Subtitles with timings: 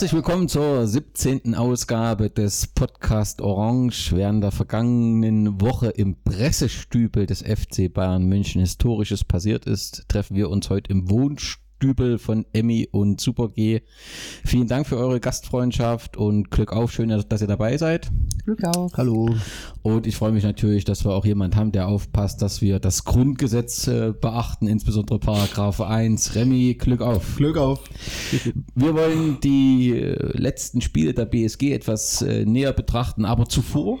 [0.00, 1.54] Herzlich willkommen zur 17.
[1.54, 4.12] Ausgabe des Podcast Orange.
[4.16, 10.48] Während der vergangenen Woche im Pressestübel des FC Bayern München Historisches passiert ist, treffen wir
[10.48, 13.82] uns heute im Wohnstübel von Emmy und Super G.
[14.42, 16.92] Vielen Dank für eure Gastfreundschaft und Glück auf.
[16.92, 18.10] Schön, dass ihr dabei seid.
[18.50, 18.92] Glück auf.
[18.96, 19.28] Hallo.
[19.82, 23.04] Und ich freue mich natürlich, dass wir auch jemanden haben, der aufpasst, dass wir das
[23.04, 26.34] Grundgesetz äh, beachten, insbesondere Paragraph 1.
[26.34, 27.36] Remy, Glück auf.
[27.36, 27.84] Glück auf.
[28.74, 34.00] Wir wollen die äh, letzten Spiele der BSG etwas äh, näher betrachten, aber zuvor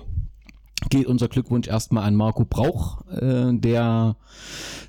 [0.88, 4.16] geht unser Glückwunsch erstmal an Marco Brauch, äh, der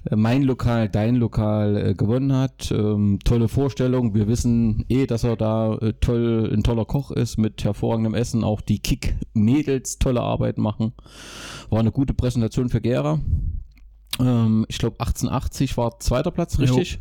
[0.09, 2.72] äh, mein Lokal, dein Lokal äh, gewonnen hat.
[2.72, 4.14] Ähm, tolle Vorstellung.
[4.14, 8.44] Wir wissen eh, dass er da äh, toll, ein toller Koch ist mit hervorragendem Essen.
[8.44, 10.94] Auch die Kick-Mädels tolle Arbeit machen.
[11.70, 13.20] War eine gute Präsentation für Gera.
[14.20, 16.94] Ähm, ich glaube 1880 war zweiter Platz, richtig?
[16.94, 17.00] Jo.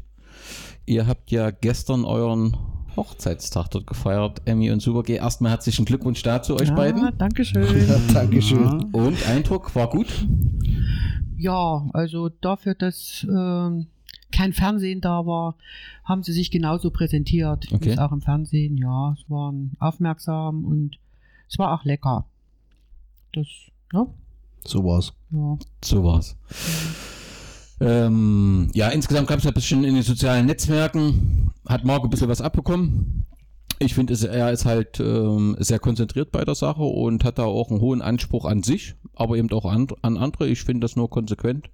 [0.87, 2.57] Ihr habt ja gestern euren
[2.97, 5.15] Hochzeitstag dort gefeiert, Emmy und Super G.
[5.15, 7.17] Erstmal herzlichen Glückwunsch dazu euch ja, beiden.
[7.19, 7.89] Dankeschön.
[7.89, 8.65] Ja, Dankeschön.
[8.65, 8.89] Ja.
[8.93, 10.27] Und Eindruck war gut?
[11.37, 13.87] Ja, also dafür, dass ähm,
[14.33, 15.57] kein Fernsehen da war,
[16.05, 17.73] haben sie sich genauso präsentiert.
[17.73, 17.99] Okay.
[17.99, 20.99] Auch im Fernsehen, ja, es waren aufmerksam und
[21.49, 22.27] es war auch lecker.
[23.33, 23.47] Das,
[23.93, 24.07] ja.
[24.65, 25.13] So war's.
[25.31, 25.59] Ja.
[25.83, 26.37] So war's.
[27.81, 32.29] Ähm, ja, insgesamt gab es ein bisschen in den sozialen Netzwerken, hat Marco ein bisschen
[32.29, 33.25] was abbekommen.
[33.79, 37.71] Ich finde, er ist halt ähm, sehr konzentriert bei der Sache und hat da auch
[37.71, 40.47] einen hohen Anspruch an sich, aber eben auch an, an andere.
[40.49, 41.71] Ich finde das nur konsequent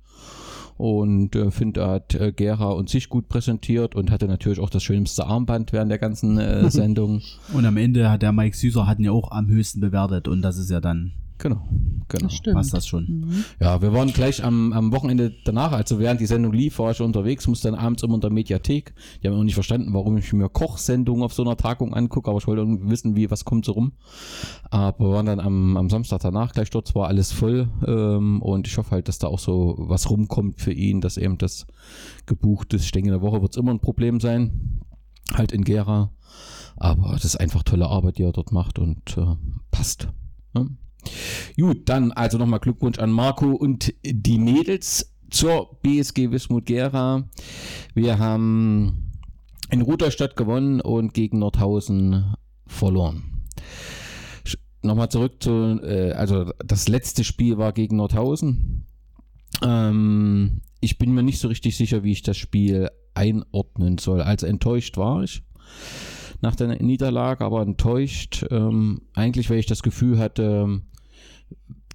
[0.76, 4.70] und äh, finde, er hat äh, Gera und sich gut präsentiert und hatte natürlich auch
[4.70, 7.22] das schönste Armband während der ganzen äh, Sendung.
[7.52, 10.58] und am Ende hat der Mike Süßer hatten ja auch am höchsten bewertet und das
[10.58, 11.60] ist ja dann Genau,
[12.08, 12.28] genau.
[12.28, 13.04] Das Passt das schon.
[13.06, 13.44] Mhm.
[13.60, 17.00] Ja, wir waren gleich am, am Wochenende danach, also während die Sendung lief, war ich
[17.00, 18.94] unterwegs, musste dann abends immer in der Mediathek.
[19.22, 22.38] Die haben auch nicht verstanden, warum ich mir Kochsendungen auf so einer Tagung angucke, aber
[22.38, 23.92] ich wollte irgendwie wissen, wie, was kommt so rum.
[24.70, 28.66] Aber wir waren dann am, am Samstag danach gleich dort, war alles voll ähm, und
[28.66, 31.66] ich hoffe halt, dass da auch so was rumkommt für ihn, dass eben das
[32.24, 32.84] gebucht ist.
[32.84, 34.80] Ich denke, in der Woche wird es immer ein Problem sein,
[35.34, 36.12] halt in Gera.
[36.76, 39.36] Aber das ist einfach tolle Arbeit, die er dort macht und äh,
[39.70, 40.08] passt.
[40.54, 40.76] Ne?
[41.56, 47.28] Gut, dann also nochmal Glückwunsch an Marco und die Mädels zur BSG Wismut Gera.
[47.94, 49.12] Wir haben
[49.70, 52.34] in Rudolstadt gewonnen und gegen Nordhausen
[52.66, 53.44] verloren.
[54.82, 58.86] Nochmal zurück zu, äh, also das letzte Spiel war gegen Nordhausen.
[59.62, 64.20] Ähm, ich bin mir nicht so richtig sicher, wie ich das Spiel einordnen soll.
[64.20, 65.42] Also enttäuscht war ich
[66.42, 68.46] nach der Niederlage, aber enttäuscht.
[68.50, 70.82] Ähm, eigentlich, weil ich das Gefühl hatte,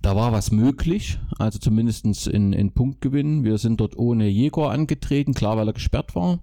[0.02, 3.44] da war was möglich, also zumindest in, in Punktgewinn.
[3.44, 6.40] Wir sind dort ohne Jäger angetreten, klar, weil er gesperrt war.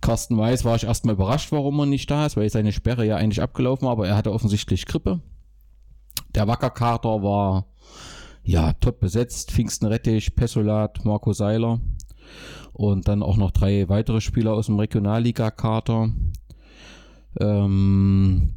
[0.00, 3.16] Carsten Weiß war ich erstmal überrascht, warum er nicht da ist, weil seine Sperre ja
[3.16, 5.20] eigentlich abgelaufen war, aber er hatte offensichtlich Grippe.
[6.34, 7.66] Der Wackerkater war
[8.42, 11.80] ja top besetzt, Pfingsten Rettich, Pessolat, Marco Seiler
[12.72, 16.10] und dann auch noch drei weitere Spieler aus dem Regionalliga-Kater.
[17.38, 18.54] Ähm,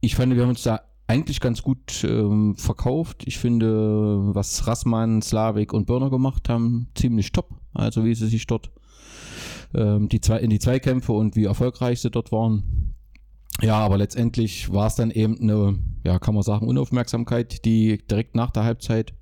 [0.00, 0.82] ich fand, wir haben uns da
[1.12, 3.24] eigentlich ganz gut ähm, verkauft.
[3.26, 7.50] Ich finde, was Rassmann, Slavik und Börner gemacht haben, ziemlich top.
[7.74, 8.70] Also wie sie sich dort
[9.74, 12.94] ähm, die zwei, in die Zweikämpfe und wie erfolgreich sie dort waren.
[13.60, 18.34] Ja, aber letztendlich war es dann eben eine, ja, kann man sagen, Unaufmerksamkeit, die direkt
[18.34, 19.12] nach der Halbzeit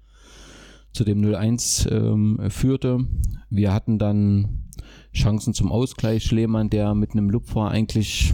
[0.93, 3.05] zu dem 0-1 ähm, führte.
[3.49, 4.69] Wir hatten dann
[5.13, 6.23] Chancen zum Ausgleich.
[6.23, 8.33] Schlemann, der mit einem Lupfer eigentlich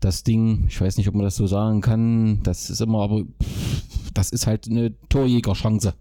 [0.00, 3.22] das Ding, ich weiß nicht, ob man das so sagen kann, das ist immer, aber
[4.14, 5.94] das ist halt eine Torjägerchance.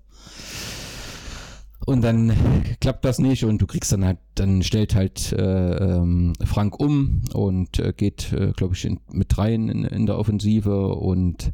[1.85, 2.33] Und dann
[2.81, 7.21] klappt das nicht und du kriegst dann halt, dann stellt halt äh, ähm, Frank um
[7.33, 11.53] und äh, geht, äh, glaube ich, in, mit rein in, in, der Offensive und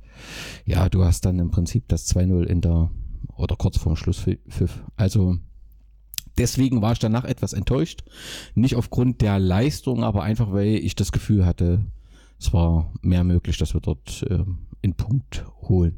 [0.66, 2.92] ja, du hast dann im Prinzip das 2-0 in der
[3.36, 4.84] oder kurz vorm Schlusspfiff.
[4.96, 5.36] Also
[6.38, 8.04] deswegen war ich danach etwas enttäuscht.
[8.56, 11.86] Nicht aufgrund der Leistung, aber einfach, weil ich das Gefühl hatte,
[12.42, 14.44] es war mehr möglich, dass wir dort äh,
[14.82, 15.98] in Punkt holen.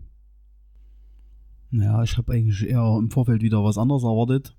[1.71, 4.53] Ja, ich habe eigentlich eher im Vorfeld wieder was anderes erwartet.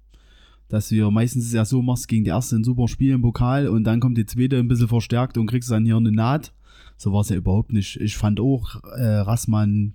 [0.68, 3.84] Dass wir meistens ja so machst, gegen die erste ein super Spiel im Pokal und
[3.84, 6.54] dann kommt die zweite ein bisschen verstärkt und kriegst dann hier eine Naht.
[6.96, 8.00] So war es ja überhaupt nicht.
[8.00, 9.92] Ich fand auch äh, Rassmann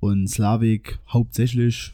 [0.00, 1.92] und Slavik hauptsächlich.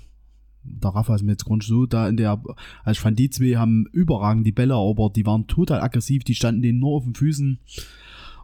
[0.65, 2.43] Der Rafa ist mir jetzt gar so da in der.
[2.85, 6.35] Also ich fand die zwei haben überragend die Bälle, aber die waren total aggressiv, die
[6.35, 7.59] standen denen nur auf den Füßen.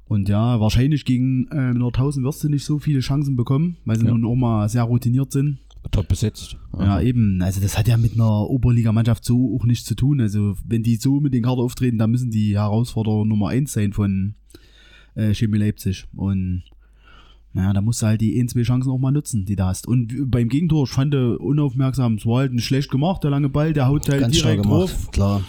[0.07, 4.07] Und ja, wahrscheinlich gegen äh, Nordhausen wirst du nicht so viele Chancen bekommen, weil sie
[4.07, 4.13] ja.
[4.13, 5.59] nun auch mal sehr routiniert sind.
[5.91, 6.57] Top besetzt.
[6.79, 6.85] Ja.
[6.85, 7.43] ja, eben.
[7.43, 10.21] Also das hat ja mit einer Oberligamannschaft so auch nichts zu tun.
[10.21, 13.93] Also wenn die so mit den Karten auftreten, dann müssen die Herausforderer Nummer 1 sein
[13.93, 14.35] von
[15.15, 16.07] äh, Chemie Leipzig.
[16.15, 16.63] Und
[17.53, 19.87] naja, da musst du halt die ein, zwei Chancen auch mal nutzen, die du hast.
[19.87, 23.49] Und beim Gegentor, ich fand der unaufmerksam, es war halt nicht schlecht gemacht, der lange
[23.49, 25.11] Ball, der haut halt Ganz direkt gemacht, drauf.
[25.11, 25.43] klar.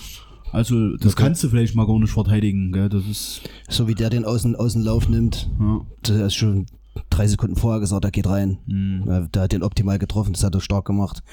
[0.54, 1.24] Also, das Okay.
[1.24, 2.88] kannst du vielleicht mal gar nicht verteidigen, gell?
[2.90, 5.82] Das ist, So wie der den außen, Außenlauf nimmt, ja.
[6.08, 6.68] der ist schon
[7.10, 8.60] drei Sekunden vorher gesagt, er geht rein.
[8.68, 9.30] Mhm.
[9.34, 11.24] Der hat den optimal getroffen, das hat er stark gemacht.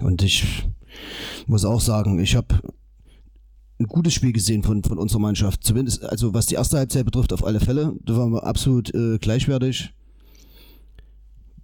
[0.00, 0.66] Und ich
[1.46, 2.60] muss auch sagen, ich habe
[3.78, 5.64] ein gutes Spiel gesehen von, von unserer Mannschaft.
[5.64, 7.94] Zumindest, also was die erste Halbzeit betrifft, auf alle Fälle.
[8.04, 9.92] Da waren wir absolut äh, gleichwertig.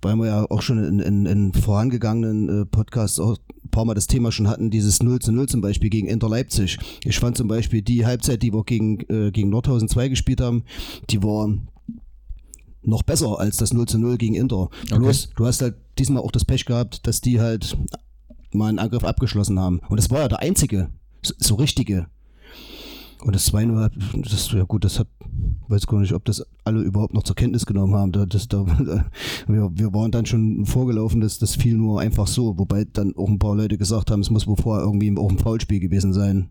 [0.02, 3.37] Weil wir ja auch schon in, in, in vorangegangenen äh, Podcasts auch
[3.69, 6.29] ein paar Mal das Thema schon hatten, dieses 0 zu 0 zum Beispiel gegen Inter
[6.29, 6.79] Leipzig.
[7.05, 10.65] Ich fand zum Beispiel die Halbzeit, die wir gegen, äh, gegen Nordhausen 2 gespielt haben,
[11.11, 11.49] die war
[12.82, 14.70] noch besser als das 0 zu 0 gegen Inter.
[14.99, 17.76] Bloß, du hast halt diesmal auch das Pech gehabt, dass die halt
[18.53, 19.81] mal einen Angriff abgeschlossen haben.
[19.88, 20.88] Und das war ja der einzige,
[21.23, 22.06] so richtige.
[23.25, 25.09] Und das 2-0, hat- das, ja gut, das hat,
[25.69, 28.12] weiß gar nicht, ob das alle überhaupt noch zur Kenntnis genommen haben.
[28.12, 28.65] Da, das, da,
[29.47, 32.59] wir, wir waren dann schon vorgelaufen, dass das fiel nur einfach so.
[32.59, 35.38] Wobei dann auch ein paar Leute gesagt haben, es muss wohl vorher irgendwie auch ein
[35.38, 36.49] Foulspiel gewesen sein.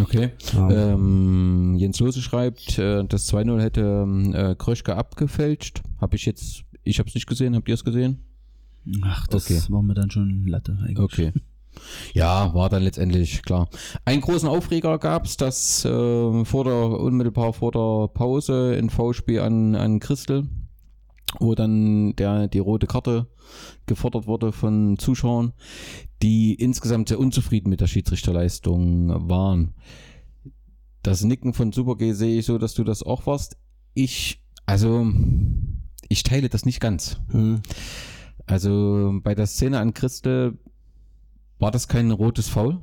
[0.00, 0.30] Okay.
[0.54, 0.70] Ja.
[0.94, 5.82] Ähm, Jens Lose schreibt, äh, das 2-0 hätte ähm, äh, Kröschke abgefälscht.
[6.00, 8.18] Habe ich jetzt, ich habe es nicht gesehen, habt ihr es gesehen?
[9.02, 9.60] Ach, das Okay.
[9.68, 10.98] war mir dann schon Latte eigentlich.
[10.98, 11.32] Okay.
[12.14, 13.68] Ja, war dann letztendlich klar.
[14.04, 19.40] Einen großen Aufreger gab es, dass äh, vor der, unmittelbar vor der Pause ein V-Spiel
[19.40, 20.48] an, an Christel,
[21.38, 23.28] wo dann der, die rote Karte
[23.86, 25.52] gefordert wurde von Zuschauern,
[26.22, 29.74] die insgesamt sehr unzufrieden mit der Schiedsrichterleistung waren.
[31.02, 33.56] Das Nicken von Super G sehe ich so, dass du das auch warst.
[33.94, 35.06] Ich, also,
[36.08, 37.18] ich teile das nicht ganz.
[37.30, 37.62] Hm.
[38.46, 40.58] Also bei der Szene an Christel
[41.62, 42.80] war das kein rotes Foul.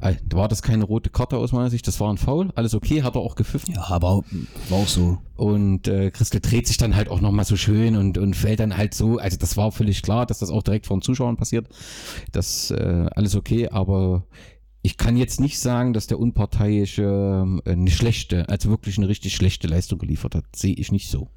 [0.00, 2.50] Äh, war das keine rote Karte aus meiner Sicht, das war ein Foul.
[2.54, 3.74] Alles okay, hat er auch gepfiffen.
[3.74, 4.24] Ja, aber
[4.70, 5.18] war auch so.
[5.36, 8.78] Und äh, Christel dreht sich dann halt auch nochmal so schön und, und fällt dann
[8.78, 9.18] halt so.
[9.18, 11.68] Also das war völlig klar, dass das auch direkt vor den Zuschauern passiert.
[12.32, 14.24] Das äh, alles okay, aber
[14.80, 19.34] ich kann jetzt nicht sagen, dass der Unparteiische äh, eine schlechte, also wirklich eine richtig
[19.34, 20.44] schlechte Leistung geliefert hat.
[20.56, 21.28] Sehe ich nicht so.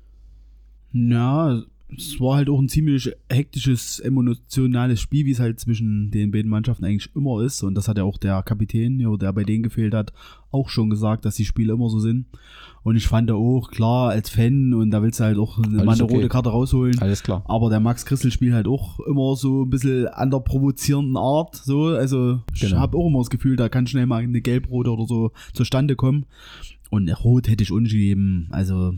[0.93, 1.63] Ja,
[1.98, 6.50] es war halt auch ein ziemlich hektisches, emotionales Spiel, wie es halt zwischen den beiden
[6.50, 7.63] Mannschaften eigentlich immer ist.
[7.63, 10.13] Und das hat ja auch der Kapitän, der bei denen gefehlt hat,
[10.51, 12.25] auch schon gesagt, dass die Spiele immer so sind.
[12.84, 15.94] Und ich fand auch, klar, als Fan, und da willst du halt auch eine, mal
[15.94, 16.16] eine okay.
[16.16, 17.00] rote Karte rausholen.
[17.00, 17.44] Alles klar.
[17.48, 21.56] Aber der Max Christel spielt halt auch immer so ein bisschen an der provozierenden Art.
[21.56, 22.78] So, also ich Genau.
[22.78, 26.25] habe auch immer das Gefühl, da kann schnell mal eine Gelbrote oder so zustande kommen.
[26.90, 28.48] Und Rot hätte ich ungegeben.
[28.51, 28.95] Also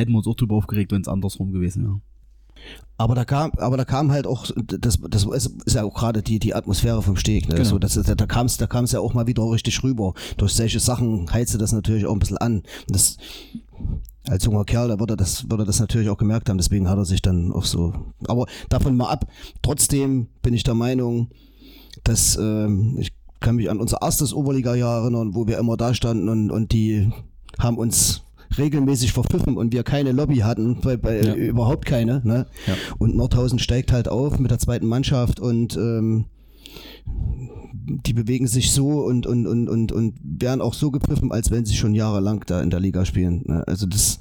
[0.00, 2.00] hätten wir uns auch drüber aufgeregt, wenn es andersrum gewesen wäre.
[2.98, 6.38] Aber da kam, aber da kam halt auch, das, das ist ja auch gerade die,
[6.38, 7.48] die Atmosphäre vom Steg.
[7.48, 7.54] Ne?
[7.54, 7.68] Genau.
[7.68, 10.12] So, das, da, kam es da kam's ja auch mal wieder richtig rüber.
[10.36, 12.62] Durch solche Sachen heizt das natürlich auch ein bisschen an.
[12.88, 13.16] Das,
[14.28, 16.98] als junger Kerl, da würde er das, würde das natürlich auch gemerkt haben, deswegen hat
[16.98, 17.94] er sich dann auch so.
[18.28, 19.26] Aber davon mal ab,
[19.62, 21.28] trotzdem bin ich der Meinung,
[22.04, 26.28] dass ähm, ich kann mich an unser erstes Oberliga-Jahr erinnern, wo wir immer da standen
[26.28, 27.10] und, und die
[27.58, 28.22] haben uns
[28.58, 31.34] regelmäßig verpfiffen und wir keine Lobby hatten, bei, bei Ja.
[31.34, 32.20] überhaupt keine.
[32.24, 32.46] Ne?
[32.66, 32.74] Ja.
[32.98, 36.26] Und Nordhausen steigt halt auf mit der zweiten Mannschaft und ähm,
[38.06, 41.64] die bewegen sich so und, und, und, und, und werden auch so gepfiffen, als wenn
[41.64, 43.42] sie schon jahrelang da in der Liga spielen.
[43.46, 43.64] Ne?
[43.66, 44.20] Also das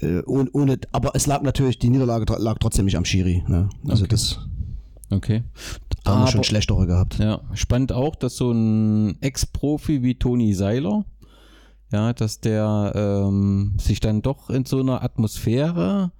[0.00, 3.42] äh, ohne, ohne, aber es lag natürlich, die Niederlage lag trotzdem nicht am Schiri.
[3.48, 3.68] Ne?
[3.88, 4.10] Also Okay.
[4.10, 4.38] das
[5.08, 5.42] Okay.
[6.04, 7.18] da haben wir schon schlechtere gehabt.
[7.18, 11.04] Ja, spannend auch, dass so ein Ex-Profi wie Toni Seiler,
[11.92, 16.12] ja, dass der ähm, sich dann doch in so einer Atmosphäre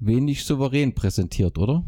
[0.00, 1.84] wenig souverän präsentiert, oder?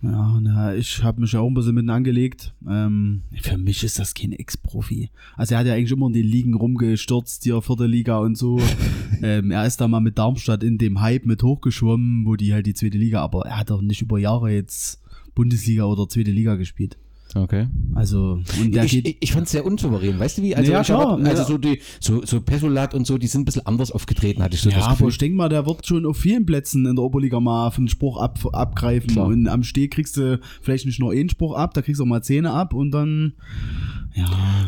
[0.00, 2.54] Ja, na, ich habe mich ja auch ein bisschen mitten angelegt.
[2.68, 5.10] Ähm, für mich ist das kein Ex-Profi.
[5.36, 8.60] Also er hat ja eigentlich immer in den Ligen rumgestürzt, hier vierte Liga und so.
[9.22, 12.66] ähm, er ist da mal mit Darmstadt in dem Hype mit hochgeschwommen, wo die halt
[12.66, 15.02] die zweite Liga, aber er hat doch nicht über Jahre jetzt
[15.34, 16.96] Bundesliga oder zweite Liga gespielt.
[17.34, 17.66] Okay.
[17.94, 19.06] Also, ich geht.
[19.06, 20.56] ich, ich fand es sehr unsouverän, weißt du wie?
[20.56, 21.44] Also, Ja, ich klar, also ja.
[21.44, 24.62] so die, so, so Pesolat und so, die sind ein bisschen anders aufgetreten, hatte ich
[24.62, 25.08] so ja, das aber Gefühl.
[25.10, 28.18] ich denke mal, der wird schon auf vielen Plätzen in der Oberliga mal einen Spruch
[28.18, 29.10] ab, abgreifen.
[29.10, 29.26] Klar.
[29.26, 32.08] Und am Steh kriegst du vielleicht nicht nur einen Spruch ab, da kriegst du auch
[32.08, 33.34] mal Zähne ab und dann,
[34.14, 34.26] ja.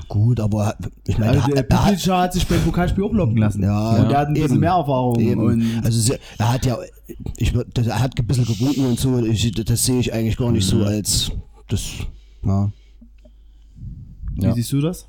[0.08, 0.76] Gut, aber
[1.06, 3.62] ich meine, Also der er, er hat, sich beim Pokalspiel auch locken lassen.
[3.62, 4.60] Ja, und der hat ein bisschen eben.
[4.60, 5.62] mehr Erfahrung.
[5.82, 6.78] Also er hat ja,
[7.36, 9.18] ich er hat ein bisschen gewunken und so.
[9.24, 11.32] Ich, das sehe ich eigentlich gar nicht so als
[11.68, 11.92] das.
[12.42, 12.70] Ja.
[14.34, 14.54] wie Ja.
[14.54, 15.08] siehst du das?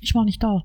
[0.00, 0.62] Ich war nicht da.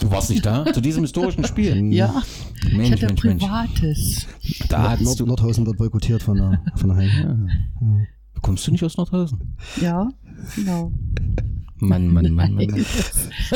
[0.00, 1.76] Du warst nicht da zu diesem historischen Spiel.
[1.92, 2.22] Ja,
[2.66, 3.42] ich Mensch, hatte Mensch, Mensch.
[3.44, 4.26] Privates.
[4.68, 7.48] Da Nord, Nord, Nordhausen wird boykottiert von der, von der Heim.
[8.42, 9.56] kommst du nicht aus Nordhausen?
[9.80, 10.08] Ja,
[10.56, 10.92] genau.
[11.80, 12.66] Mann, Mann, Mann, Mann.
[12.66, 12.84] Mann.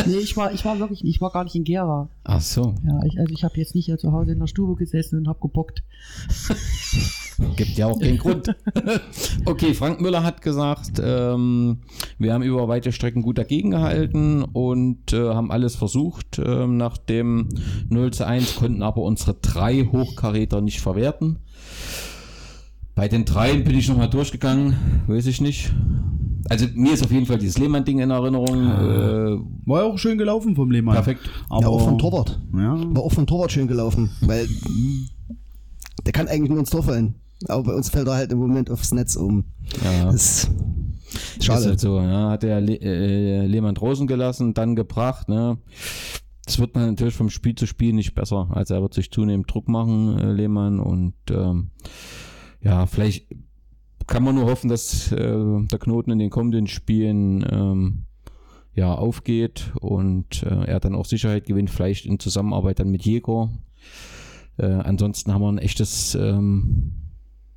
[0.06, 2.08] nee, ich war, ich war wirklich, ich war gar nicht in Gera.
[2.24, 2.74] Ach so.
[2.86, 5.28] Ja, ich, also ich habe jetzt nicht hier zu Hause in der Stube gesessen und
[5.28, 5.82] habe gebockt.
[7.56, 8.54] Gibt ja auch den Grund.
[9.46, 11.78] okay, Frank Müller hat gesagt, ähm,
[12.18, 16.40] wir haben über weite Strecken gut dagegen gehalten und äh, haben alles versucht.
[16.44, 17.48] Ähm, nach dem
[17.88, 21.38] 0 zu 1 konnten aber unsere drei Hochkaräter nicht verwerten.
[22.94, 25.72] Bei den dreien bin ich nochmal durchgegangen, weiß ich nicht.
[26.50, 28.66] Also mir ist auf jeden Fall dieses Lehmann-Ding in Erinnerung.
[28.66, 30.94] Äh, War ja auch schön gelaufen vom Lehmann.
[30.94, 31.20] perfekt.
[31.48, 32.40] Aber ja, auch vom Torwart.
[32.52, 32.74] Ja.
[32.94, 34.46] War auch vom Torwart schön gelaufen, weil
[36.04, 37.14] der kann eigentlich nur ins Tor fallen.
[37.48, 39.44] Aber bei uns fällt er halt im Moment aufs Netz um.
[39.82, 40.06] Ja.
[40.12, 40.50] Das ist
[41.38, 41.64] Ist schade.
[41.66, 42.30] halt so, ja.
[42.30, 45.58] Hat der Le äh, Lehmann draußen gelassen, dann gebracht, ne.
[46.44, 48.48] Das wird man natürlich vom Spiel zu Spiel nicht besser.
[48.50, 50.80] Also er wird sich zunehmend Druck machen, äh, Lehmann.
[50.80, 51.70] Und ähm,
[52.62, 53.26] ja, vielleicht
[54.06, 58.04] kann man nur hoffen, dass äh, der Knoten in den kommenden Spielen ähm,
[58.74, 63.50] ja, aufgeht und äh, er dann auch Sicherheit gewinnt, vielleicht in Zusammenarbeit dann mit Jäger.
[64.56, 66.92] Äh, ansonsten haben wir ein echtes ähm,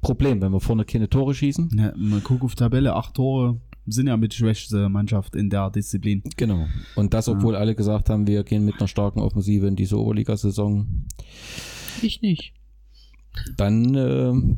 [0.01, 1.71] Problem, wenn wir vorne keine Tore schießen.
[1.77, 6.23] Ja, mal guck auf Tabelle, acht Tore sind ja mit schwächste Mannschaft in der Disziplin.
[6.37, 6.65] Genau.
[6.95, 11.05] Und das, obwohl alle gesagt haben, wir gehen mit einer starken Offensive in diese Oberliga-Saison.
[12.01, 12.53] Ich nicht.
[13.57, 14.33] Dann äh,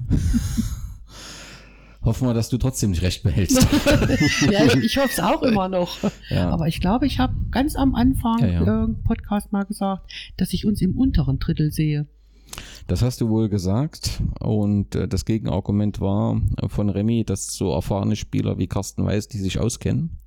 [2.03, 3.61] hoffen wir, dass du trotzdem nicht recht behältst.
[4.51, 5.97] ja, ich, ich hoffe es auch immer noch.
[6.29, 6.49] Ja.
[6.49, 8.83] Aber ich glaube, ich habe ganz am Anfang Ja, ja.
[8.83, 12.07] äh, Podcast mal gesagt, dass ich uns im unteren Drittel sehe.
[12.87, 14.21] Das hast du wohl gesagt.
[14.39, 19.39] Und äh, das Gegenargument war von Remy, dass so erfahrene Spieler wie Carsten Weiß, die
[19.39, 20.17] sich auskennen,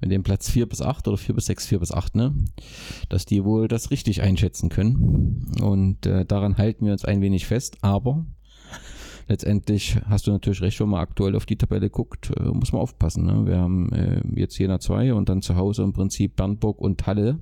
[0.00, 2.34] mit dem Platz 4 bis 8 oder 4 bis 6, 4 bis 8, ne,
[3.08, 5.52] dass die wohl das richtig einschätzen können.
[5.62, 7.78] Und äh, daran halten wir uns ein wenig fest.
[7.80, 8.26] Aber
[9.28, 12.82] letztendlich hast du natürlich recht, wenn man aktuell auf die Tabelle guckt, äh, muss man
[12.82, 13.24] aufpassen.
[13.26, 13.46] Ne?
[13.46, 17.38] Wir haben äh, jetzt Jena 2 und dann zu Hause im Prinzip Bernburg und Halle.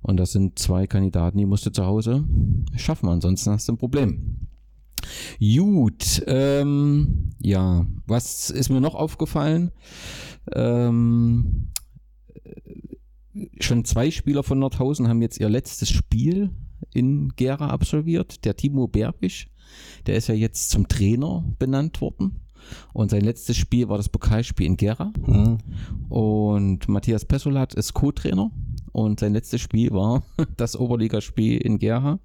[0.00, 2.24] Und das sind zwei Kandidaten, die musst du zu Hause
[2.76, 4.47] schaffen, ansonsten hast du ein Problem.
[5.38, 9.70] Gut, ähm, ja, was ist mir noch aufgefallen?
[10.54, 11.68] Ähm,
[12.44, 16.50] äh, schon zwei Spieler von Nordhausen haben jetzt ihr letztes Spiel
[16.94, 18.44] in Gera absolviert.
[18.44, 19.48] Der Timo Berbisch,
[20.06, 22.40] der ist ja jetzt zum Trainer benannt worden.
[22.92, 25.12] Und sein letztes Spiel war das Pokalspiel in Gera.
[25.26, 25.58] Mhm.
[26.08, 28.50] Und Matthias Pessolat ist Co-Trainer.
[28.92, 30.22] Und sein letztes Spiel war
[30.56, 32.18] das Oberligaspiel in Gerha.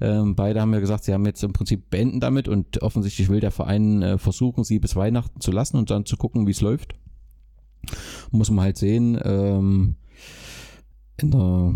[0.00, 3.40] Ähm, beide haben ja gesagt, sie haben jetzt im Prinzip beenden damit und offensichtlich will
[3.40, 6.60] der Verein äh, versuchen, sie bis Weihnachten zu lassen und dann zu gucken, wie es
[6.60, 6.94] läuft.
[8.30, 9.20] Muss man halt sehen.
[9.22, 9.96] Ähm,
[11.16, 11.74] in der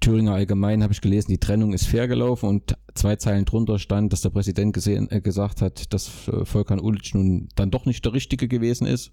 [0.00, 4.12] Thüringer Allgemein habe ich gelesen, die Trennung ist fair gelaufen und zwei Zeilen drunter stand,
[4.12, 8.04] dass der Präsident gesehen, äh, gesagt hat, dass äh, Volkan Ulic nun dann doch nicht
[8.04, 9.12] der Richtige gewesen ist.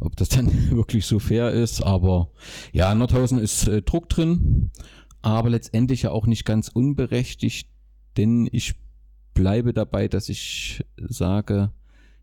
[0.00, 2.30] Ob das dann wirklich so fair ist, aber
[2.72, 4.70] ja, Nordhausen ist äh, Druck drin,
[5.22, 7.68] aber letztendlich ja auch nicht ganz unberechtigt,
[8.16, 8.74] denn ich
[9.34, 11.70] bleibe dabei, dass ich sage,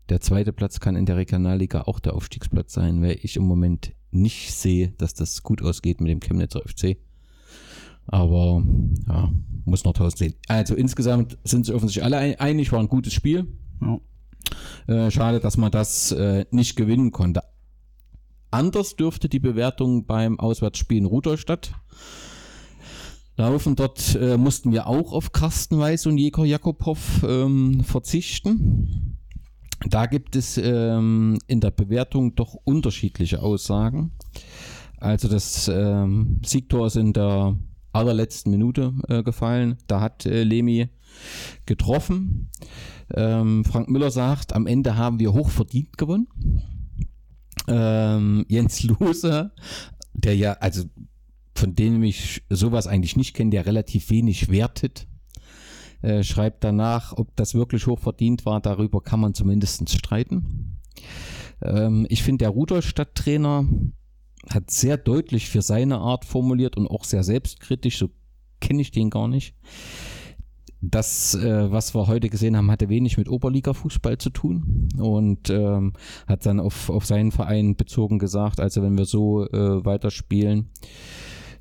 [0.08, 3.92] der zweite Platz kann in der Regionalliga auch der Aufstiegsplatz sein, weil ich im Moment
[4.10, 6.96] nicht sehe, dass das gut ausgeht mit dem Chemnitzer FC.
[8.06, 8.62] Aber
[9.08, 9.32] ja,
[9.64, 10.34] muss Nordhausen sehen.
[10.46, 13.46] Also insgesamt sind sich offensichtlich alle ein- einig, war ein gutes Spiel.
[13.80, 13.98] Ja.
[15.06, 17.42] Äh, schade, dass man das äh, nicht gewinnen konnte.
[18.56, 21.72] Anders dürfte die Bewertung beim Auswärtsspiel in Rudolstadt
[23.36, 23.76] laufen.
[23.76, 26.96] Dort äh, mussten wir auch auf Carsten Weiß und Jekor Jakobow
[27.28, 29.18] ähm, verzichten.
[29.90, 34.12] Da gibt es ähm, in der Bewertung doch unterschiedliche Aussagen.
[34.96, 37.58] Also das ähm, Siegtor ist in der
[37.92, 39.76] allerletzten Minute äh, gefallen.
[39.86, 40.88] Da hat äh, Lemi
[41.66, 42.48] getroffen.
[43.14, 46.28] Ähm, Frank Müller sagt, am Ende haben wir hochverdient gewonnen.
[47.68, 49.50] Ähm, Jens Lose,
[50.12, 50.84] der ja, also
[51.54, 55.06] von dem ich sowas eigentlich nicht kenne, der relativ wenig wertet,
[56.02, 60.78] äh, schreibt danach, ob das wirklich hochverdient war, darüber kann man zumindest streiten.
[61.62, 63.66] Ähm, ich finde, der Rudolstadt-Trainer
[64.50, 68.10] hat sehr deutlich für seine Art formuliert und auch sehr selbstkritisch, so
[68.60, 69.54] kenne ich den gar nicht.
[70.82, 75.94] Das, äh, was wir heute gesehen haben, hatte wenig mit Oberliga-Fußball zu tun und ähm,
[76.26, 80.68] hat dann auf, auf seinen Verein bezogen gesagt, also wenn wir so äh, weiterspielen,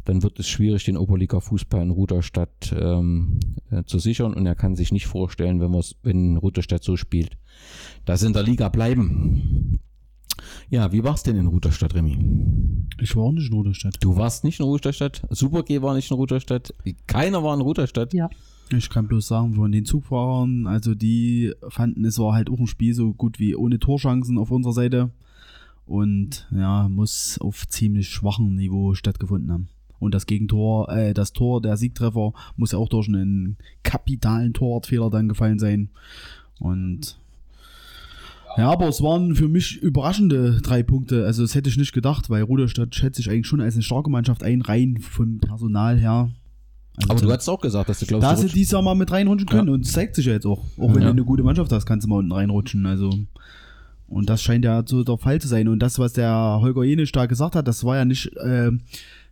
[0.03, 3.39] dann wird es schwierig, den Oberliga-Fußball in Rudolstadt ähm,
[3.71, 7.37] äh, zu sichern und er kann sich nicht vorstellen, wenn, wenn Rudolstadt so spielt,
[8.03, 9.79] dass in der Liga bleiben.
[10.69, 12.17] Ja, wie war's denn in Rudolstadt, Remy?
[13.01, 13.95] Ich war nicht in Rudolstadt.
[13.99, 16.73] Du warst nicht in Rudolstadt, Super G war nicht in Rudolstadt,
[17.07, 18.13] keiner war in Rudolstadt.
[18.13, 18.29] Ja.
[18.71, 22.67] Ich kann bloß sagen, von den Zugfahrern, also die fanden, es war halt auch ein
[22.67, 25.11] Spiel so gut wie ohne Torchancen auf unserer Seite.
[25.85, 29.69] und ja, muss auf ziemlich schwachem Niveau stattgefunden haben.
[29.99, 35.09] Und das Gegentor, äh, das Tor, der Siegtreffer muss ja auch durch einen kapitalen Torwartfehler
[35.09, 35.89] dann gefallen sein.
[36.59, 37.19] Und
[38.57, 41.25] ja, aber es waren für mich überraschende drei Punkte.
[41.25, 44.09] Also das hätte ich nicht gedacht, weil Ruderstadt schätze ich eigentlich schon als eine starke
[44.09, 46.29] Mannschaft ein, rein vom Personal her.
[46.97, 49.11] Also aber du hast auch gesagt, dass du glaubst, dass sie dieses Jahr mal mit
[49.11, 49.73] reinrutschen können ja.
[49.73, 50.63] und es zeigt sich ja jetzt auch.
[50.77, 51.07] Auch wenn ja.
[51.07, 52.85] du eine gute Mannschaft hast, kannst du mal unten reinrutschen.
[52.85, 53.11] Also
[54.07, 55.67] und das scheint ja so der Fall zu sein.
[55.67, 58.71] Und das, was der Holger Jenisch da gesagt hat, das war ja nicht äh,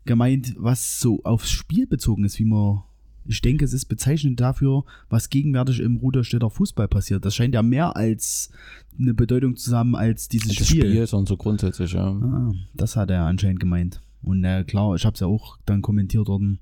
[0.05, 2.84] gemeint, was so aufs Spiel bezogen ist, wie man.
[3.25, 7.24] Ich denke, es ist bezeichnend dafür, was gegenwärtig im Ruderstädter Fußball passiert.
[7.24, 8.51] Das scheint ja mehr als
[9.00, 10.89] eine Bedeutung zu haben als dieses das Spiel.
[10.89, 12.10] Spiel und so grundsätzlich, ja.
[12.10, 14.01] Ah, das hat er anscheinend gemeint.
[14.24, 16.60] Und äh, klar, ich habe es ja auch dann kommentiert worden,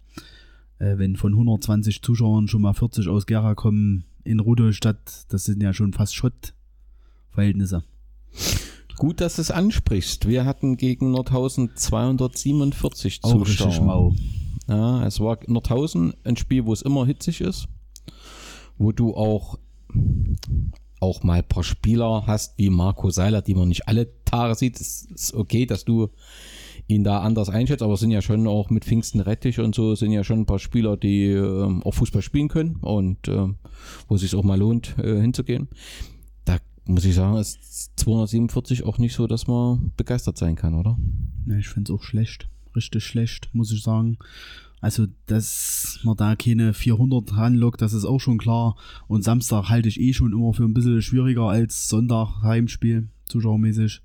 [0.82, 5.62] äh, wenn von 120 Zuschauern schon mal 40 aus Gera kommen in Rudolstadt, das sind
[5.62, 7.84] ja schon fast Schottverhältnisse.
[8.98, 10.28] Gut, dass du es ansprichst.
[10.28, 13.82] Wir hatten gegen Nordhausen 247 Auch Zuschauer.
[13.82, 14.16] Mau.
[14.68, 17.68] Ja, es war Nordhausen ein Spiel, wo es immer hitzig ist,
[18.78, 19.58] wo du auch
[21.00, 24.80] auch mal ein paar Spieler hast, wie Marco Seiler, die man nicht alle Tage sieht.
[24.80, 26.10] Es ist okay, dass du
[26.88, 29.96] ihn da anders einschätzt, aber es sind ja schon auch mit Pfingsten Rettich und so
[29.96, 33.48] sind ja schon ein paar Spieler, die äh, auch Fußball spielen können und äh,
[34.08, 35.68] wo es sich auch mal lohnt, äh, hinzugehen
[36.86, 40.98] muss ich sagen, ist 247 auch nicht so, dass man begeistert sein kann, oder?
[41.48, 42.50] Ja, ich finde es auch schlecht.
[42.76, 44.18] Richtig schlecht, muss ich sagen.
[44.80, 48.76] Also, dass man da keine 400 ranlockt, das ist auch schon klar.
[49.08, 54.02] Und Samstag halte ich eh schon immer für ein bisschen schwieriger als Sonntag Heimspiel, zuschauermäßig.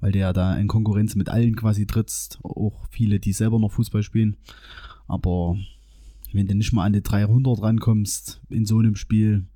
[0.00, 2.38] Weil der ja da in Konkurrenz mit allen quasi trittst.
[2.42, 4.36] Auch viele, die selber noch Fußball spielen.
[5.06, 5.56] Aber
[6.32, 9.46] wenn du nicht mal an die 300 rankommst in so einem Spiel,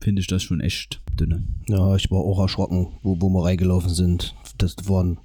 [0.00, 1.42] finde ich das schon echt dünne.
[1.68, 4.34] Ja, ich war auch erschrocken, wo, wo wir reingelaufen sind.
[4.58, 5.18] Das waren,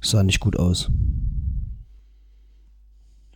[0.00, 0.90] sah nicht gut aus.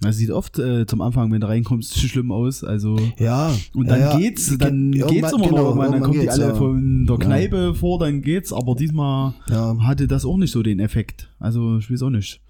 [0.01, 2.63] Das sieht oft äh, zum Anfang, wenn du reinkommst, schlimm aus.
[2.63, 3.53] Also ja.
[3.75, 5.91] Und dann ja, geht's, dann Ge geht's immer genau, noch.
[5.91, 6.55] Dann kommen die alle ja.
[6.55, 8.53] von der Kneipe vor, dann geht's.
[8.53, 11.31] Aber diesmal hatte das auch nicht so den Effekt.
[11.39, 12.41] Also ich weiß auch nicht.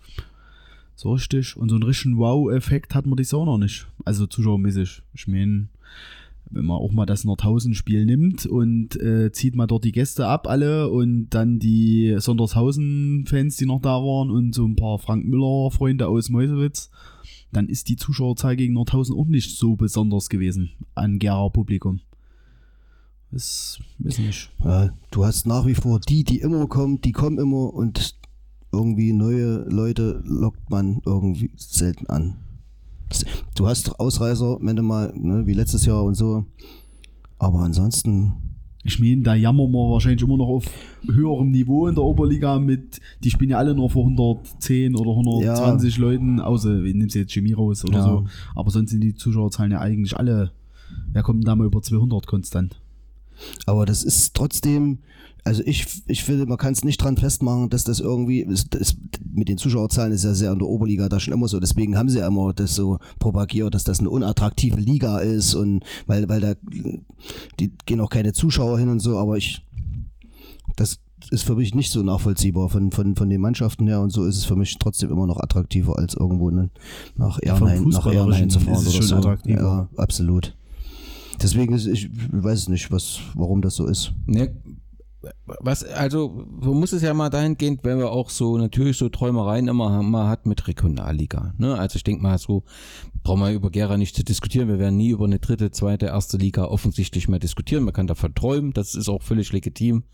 [0.94, 1.56] So richtig.
[1.56, 3.86] Und so einen richtigen Wow-Effekt hat man das auch noch nicht.
[4.04, 5.02] Also zuschauermäßig.
[5.14, 5.68] Ich meine,
[6.50, 10.48] wenn man auch mal das Nordhausen-Spiel nimmt und äh, zieht mal dort die Gäste ab,
[10.48, 16.08] alle und dann die Sondershausen-Fans, die noch da waren und so ein paar Frank Müller-Freunde
[16.08, 16.90] aus Meusewitz,
[17.52, 22.00] dann ist die Zuschauerzahl gegen Nordhausen auch nicht so besonders gewesen an Gera Publikum.
[23.30, 24.50] Das weiß nicht.
[24.64, 28.16] Ja, du hast nach wie vor die, die immer kommen, die kommen immer und
[28.72, 32.36] irgendwie neue Leute lockt man irgendwie selten an.
[33.54, 36.44] Du hast Ausreißer, wenn du mal, ne, wie letztes Jahr und so.
[37.38, 38.47] Aber ansonsten.
[38.88, 40.64] Ich meine, da jammern wir wahrscheinlich immer noch auf
[41.06, 45.96] höherem Niveau in der Oberliga mit, die spielen ja alle nur vor 110 oder 120
[45.96, 46.02] ja.
[46.02, 48.04] Leuten, außer, wir nehmen jetzt Chemie raus oder ja.
[48.04, 48.24] so.
[48.54, 50.52] Aber sonst sind die Zuschauerzahlen ja eigentlich alle,
[51.12, 52.80] wer kommt denn da mal über 200 konstant?
[53.66, 55.00] Aber das ist trotzdem,
[55.48, 59.48] also ich, ich finde, man kann es nicht dran festmachen, dass das irgendwie, das, mit
[59.48, 62.18] den Zuschauerzahlen ist ja sehr in der Oberliga da schon immer so, deswegen haben sie
[62.18, 66.54] ja immer das so propagiert, dass das eine unattraktive Liga ist und weil, weil da,
[67.58, 69.64] die gehen auch keine Zuschauer hin und so, aber ich,
[70.76, 70.98] das
[71.30, 74.36] ist für mich nicht so nachvollziehbar von, von, von den Mannschaften her und so ist
[74.36, 76.68] es für mich trotzdem immer noch attraktiver als irgendwo ne,
[77.16, 79.16] nach Ehrenheim, nach Ehrenheim zu fahren oder so.
[79.16, 79.60] Attraktiver.
[79.60, 80.54] Ja, absolut.
[81.42, 84.12] Deswegen ist ich weiß es nicht, was, warum das so ist.
[84.26, 84.52] Ne,
[85.46, 89.66] was, also, man muss es ja mal dahingehend, wenn wir auch so natürlich so Träumereien
[89.66, 91.54] immer mal hat mit Regionalliga.
[91.58, 91.76] Ne?
[91.76, 92.62] Also ich denke mal so,
[93.24, 94.68] brauchen wir über Gera nicht zu diskutieren.
[94.68, 97.84] Wir werden nie über eine dritte, zweite, erste Liga offensichtlich mehr diskutieren.
[97.84, 100.04] Man kann davon träumen, das ist auch völlig legitim.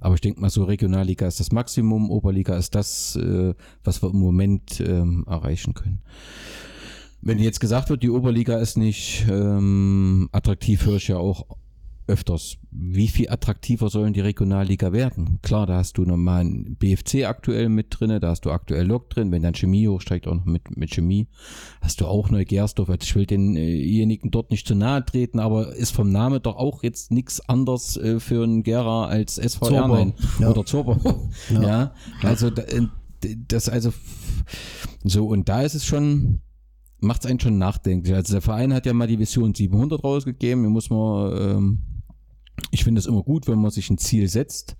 [0.00, 4.10] Aber ich denke mal so, Regionalliga ist das Maximum, Oberliga ist das, äh, was wir
[4.10, 6.02] im Moment ähm, erreichen können.
[7.20, 11.46] Wenn jetzt gesagt wird, die Oberliga ist nicht ähm, attraktiv, höre ich ja auch
[12.06, 12.56] öfters.
[12.70, 15.38] Wie viel attraktiver sollen die Regionalliga werden?
[15.42, 19.10] Klar, da hast du nochmal einen BFC aktuell mit drin, da hast du aktuell Lok
[19.10, 21.28] drin, wenn dann Chemie hochsteigt, auch noch mit, mit Chemie,
[21.80, 22.90] hast du auch Neugersdorf.
[22.90, 26.82] Also ich will denjenigen dort nicht zu nahe treten, aber ist vom Name doch auch
[26.82, 30.50] jetzt nichts anders äh, für einen Gera als SV Ernein ja.
[30.50, 30.98] oder Zorber.
[31.50, 31.62] ja.
[31.62, 31.94] ja.
[32.22, 32.86] also äh,
[33.48, 33.92] das also
[35.04, 36.40] so und da ist es schon
[37.02, 38.14] macht es einen schon nachdenklich.
[38.14, 40.62] Also der Verein hat ja mal die Vision 700 rausgegeben.
[40.62, 41.82] Hier muss man ähm,
[42.70, 44.76] ich finde es immer gut, wenn man sich ein Ziel setzt,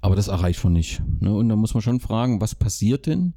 [0.00, 1.02] aber das erreicht man nicht.
[1.20, 1.32] Ne?
[1.32, 3.34] Und da muss man schon fragen, was passiert denn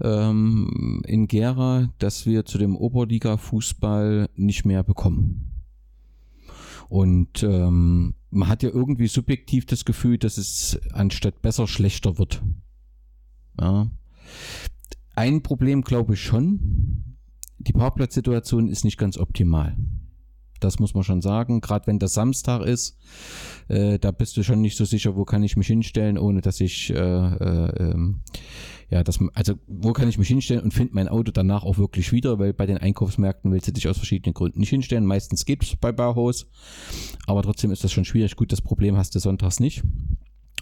[0.00, 5.52] ähm, in Gera, dass wir zu dem Oberliga-Fußball nicht mehr bekommen?
[6.88, 12.42] Und ähm, man hat ja irgendwie subjektiv das Gefühl, dass es anstatt besser schlechter wird.
[13.60, 13.90] Ja.
[15.16, 17.16] Ein Problem glaube ich schon,
[17.58, 19.76] die Parkplatzsituation ist nicht ganz optimal.
[20.66, 21.60] Das muss man schon sagen.
[21.60, 22.98] Gerade wenn das Samstag ist,
[23.68, 26.60] äh, da bist du schon nicht so sicher, wo kann ich mich hinstellen, ohne dass
[26.60, 28.20] ich, äh, äh, ähm,
[28.90, 32.12] ja, das, also wo kann ich mich hinstellen und finde mein Auto danach auch wirklich
[32.12, 35.06] wieder, weil bei den Einkaufsmärkten willst du dich aus verschiedenen Gründen nicht hinstellen.
[35.06, 36.46] Meistens geht es bei Bauhaus,
[37.26, 38.36] aber trotzdem ist das schon schwierig.
[38.36, 39.82] Gut, das Problem hast du sonntags nicht.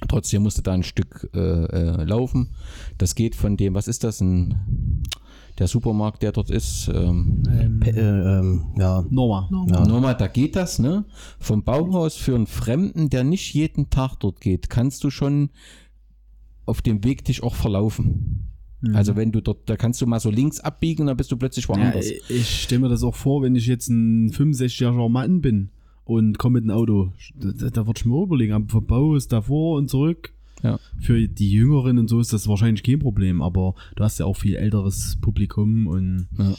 [0.08, 2.54] Trotzdem musst du da ein Stück äh, äh, laufen.
[2.98, 5.02] Das geht von dem, was ist das, ein
[5.58, 6.88] der Supermarkt, der dort ist.
[6.88, 9.04] Ähm, ähm, äh, ähm, ja.
[9.08, 9.48] Norma.
[9.68, 9.86] Ja.
[9.86, 11.04] Norma, da geht das, ne?
[11.38, 15.50] Vom Bauhaus für einen Fremden, der nicht jeden Tag dort geht, kannst du schon
[16.66, 18.50] auf dem Weg dich auch verlaufen.
[18.80, 18.96] Mhm.
[18.96, 21.68] Also wenn du dort, da kannst du mal so links abbiegen, dann bist du plötzlich
[21.68, 22.10] woanders.
[22.10, 25.70] Ja, ich stelle mir das auch vor, wenn ich jetzt ein 65-jähriger Mann bin
[26.04, 29.88] und komme mit dem Auto, da, da würde ich mir überlegen, vom Bauhaus davor und
[29.88, 30.33] zurück.
[30.62, 30.78] Ja.
[31.00, 34.36] Für die Jüngeren und so ist das wahrscheinlich kein Problem, aber du hast ja auch
[34.36, 36.28] viel älteres Publikum und.
[36.38, 36.54] Ja.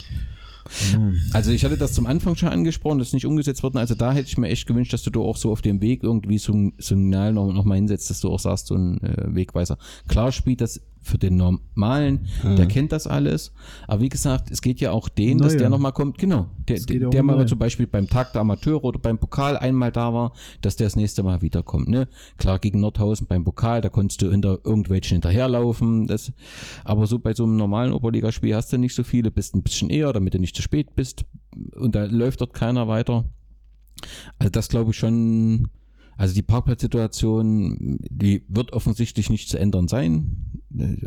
[1.32, 3.78] Also ich hatte das zum Anfang schon angesprochen, das ist nicht umgesetzt worden.
[3.78, 6.02] Also da hätte ich mir echt gewünscht, dass du da auch so auf dem Weg
[6.02, 9.34] irgendwie so ein Signal noch, noch mal hinsetzt, dass du auch sagst, so ein äh,
[9.34, 9.78] Wegweiser.
[10.08, 12.56] Klar spielt das für den Normalen, hm.
[12.56, 13.52] der kennt das alles.
[13.86, 17.10] Aber wie gesagt, es geht ja auch den, dass der nochmal kommt, genau, der, der,
[17.10, 20.76] der mal zum Beispiel beim Tag der Amateure oder beim Pokal einmal da war, dass
[20.76, 21.88] der das nächste Mal wiederkommt.
[21.88, 22.08] Ne?
[22.38, 26.08] Klar, gegen Nordhausen beim Pokal, da konntest du hinter irgendwelchen hinterherlaufen.
[26.08, 26.32] Das,
[26.84, 29.90] aber so bei so einem normalen Oberligaspiel hast du nicht so viele, bist ein bisschen
[29.90, 31.24] eher, damit du nicht zu spät bist.
[31.76, 33.24] Und da läuft dort keiner weiter.
[34.38, 35.68] Also das glaube ich schon
[36.16, 40.55] also die Parkplatzsituation, die wird offensichtlich nicht zu ändern sein,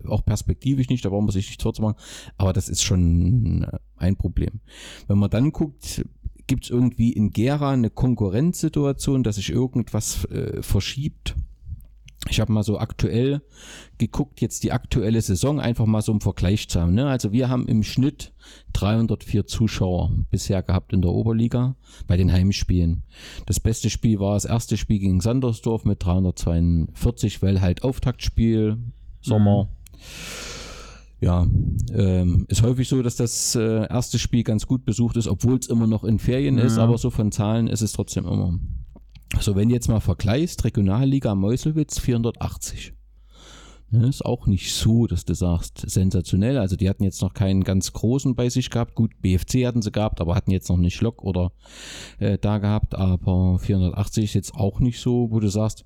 [0.08, 1.98] auch perspektivisch nicht, da brauchen wir sich nicht vorzumachen,
[2.38, 4.60] aber das ist schon äh, ein Problem.
[5.08, 6.06] Wenn man dann guckt,
[6.48, 11.36] gibt es irgendwie in Gera eine Konkurrenzsituation, dass sich irgendwas äh, verschiebt
[12.28, 13.42] ich habe mal so aktuell
[13.98, 16.94] geguckt, jetzt die aktuelle Saison, einfach mal so im Vergleich zu haben.
[16.94, 17.08] Ne?
[17.08, 18.34] Also wir haben im Schnitt
[18.74, 21.76] 304 Zuschauer bisher gehabt in der Oberliga
[22.08, 23.04] bei den Heimspielen.
[23.46, 28.78] Das beste Spiel war das erste Spiel gegen Sandersdorf mit 342, weil halt Auftaktspiel,
[29.22, 29.64] Sommer.
[29.64, 29.70] Mhm.
[31.22, 31.46] Ja,
[31.94, 35.68] ähm, ist häufig so, dass das äh, erste Spiel ganz gut besucht ist, obwohl es
[35.68, 36.64] immer noch in Ferien ja.
[36.64, 38.58] ist, aber so von Zahlen ist es trotzdem immer
[39.36, 42.94] also wenn du jetzt mal vergleichst, Regionalliga Meuselwitz 480.
[43.92, 46.60] Das ist auch nicht so, dass du sagst, sensationell.
[46.60, 48.94] Also die hatten jetzt noch keinen ganz großen bei sich gehabt.
[48.94, 51.52] Gut, BFC hatten sie gehabt, aber hatten jetzt noch nicht Lok oder
[52.20, 52.94] äh, da gehabt.
[52.94, 55.86] Aber 480 ist jetzt auch nicht so, wo du sagst,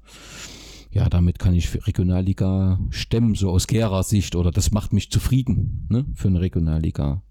[0.93, 5.87] ja, damit kann ich Regionalliga stemmen, so aus Gera Sicht, oder das macht mich zufrieden
[5.89, 7.23] ne, für eine Regionalliga.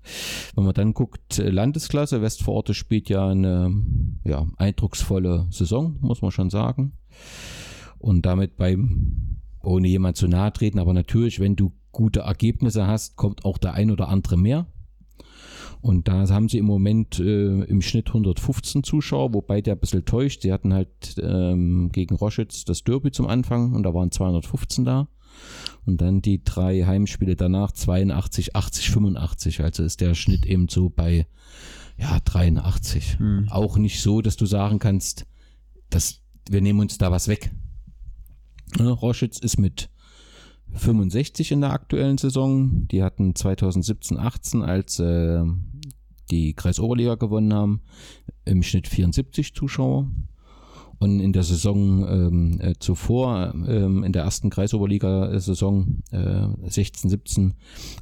[0.56, 3.72] Wenn man dann guckt, äh, Landesklasse, Westforte spielt ja eine
[4.24, 6.94] ja, eindrucksvolle Saison, muss man schon sagen.
[7.98, 13.14] Und damit beim, ohne jemand zu nahe treten, aber natürlich, wenn du gute Ergebnisse hast,
[13.14, 14.66] kommt auch der ein oder andere mehr.
[15.82, 20.04] Und da haben sie im Moment äh, im Schnitt 115 Zuschauer, wobei der ein bisschen
[20.04, 20.42] täuscht.
[20.42, 25.08] Sie hatten halt ähm, gegen Roschitz das Derby zum Anfang und da waren 215 da.
[25.84, 29.60] Und dann die drei Heimspiele danach 82, 80, 85.
[29.64, 31.26] Also ist der Schnitt eben so bei
[31.98, 33.18] ja, 83.
[33.18, 33.48] Hm.
[33.50, 35.26] Auch nicht so, dass du sagen kannst,
[35.90, 37.50] dass wir nehmen uns da was weg.
[38.78, 39.90] Ja, Roschitz ist mit
[40.74, 42.86] 65 in der aktuellen Saison.
[42.88, 45.42] Die hatten 2017, 18, als äh,
[46.32, 47.82] die Kreisoberliga gewonnen haben,
[48.44, 50.10] im Schnitt 74 Zuschauer.
[50.98, 57.54] Und in der Saison ähm, äh, zuvor, ähm, in der ersten Kreisoberliga-Saison äh, 16, 17,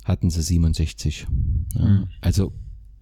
[0.04, 1.26] hatten sie 67.
[1.74, 2.08] Ja, mhm.
[2.20, 2.52] Also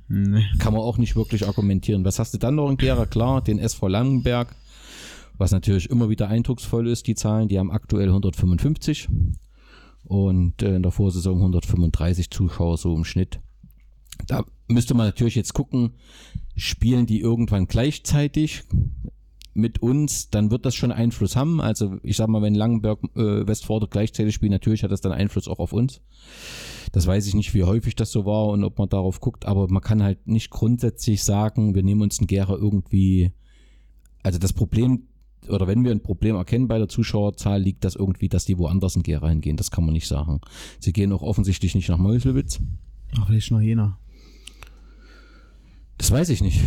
[0.06, 0.44] nee.
[0.60, 2.04] kann man auch nicht wirklich argumentieren.
[2.04, 3.06] Was hast du dann noch in Gera?
[3.06, 4.54] Klar, den SV Langenberg,
[5.36, 9.08] was natürlich immer wieder eindrucksvoll ist, die Zahlen, die haben aktuell 155
[10.04, 13.40] und äh, in der Vorsaison 135 Zuschauer so im Schnitt.
[14.28, 15.94] Da müsste man natürlich jetzt gucken,
[16.57, 18.64] spielen die irgendwann gleichzeitig
[19.54, 21.61] mit uns, dann wird das schon Einfluss haben.
[21.61, 25.48] Also ich sag mal, wenn Langenberg äh, Westforde gleichzeitig spielen, natürlich hat das dann Einfluss
[25.48, 26.00] auch auf uns.
[26.92, 29.68] Das weiß ich nicht, wie häufig das so war und ob man darauf guckt, aber
[29.68, 33.33] man kann halt nicht grundsätzlich sagen, wir nehmen uns einen Gera irgendwie.
[34.22, 35.09] Also das Problem
[35.48, 38.96] oder wenn wir ein Problem erkennen bei der Zuschauerzahl, liegt das irgendwie, dass die woanders
[38.96, 39.57] in Gera hingehen.
[39.57, 40.40] Das kann man nicht sagen.
[40.78, 42.61] Sie gehen auch offensichtlich nicht nach Meuselwitz.
[43.16, 43.98] Ach, vielleicht nach Jena.
[45.98, 46.61] Das weiß ich nicht.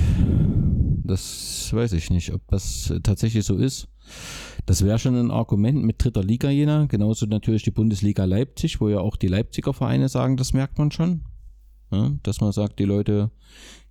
[1.04, 3.88] Das weiß ich nicht, ob das tatsächlich so ist.
[4.65, 6.86] Das wäre schon ein Argument mit dritter Liga Jena.
[6.86, 10.91] Genauso natürlich die Bundesliga Leipzig, wo ja auch die Leipziger Vereine sagen, das merkt man
[10.91, 11.24] schon.
[11.91, 13.32] Ja, dass man sagt, die Leute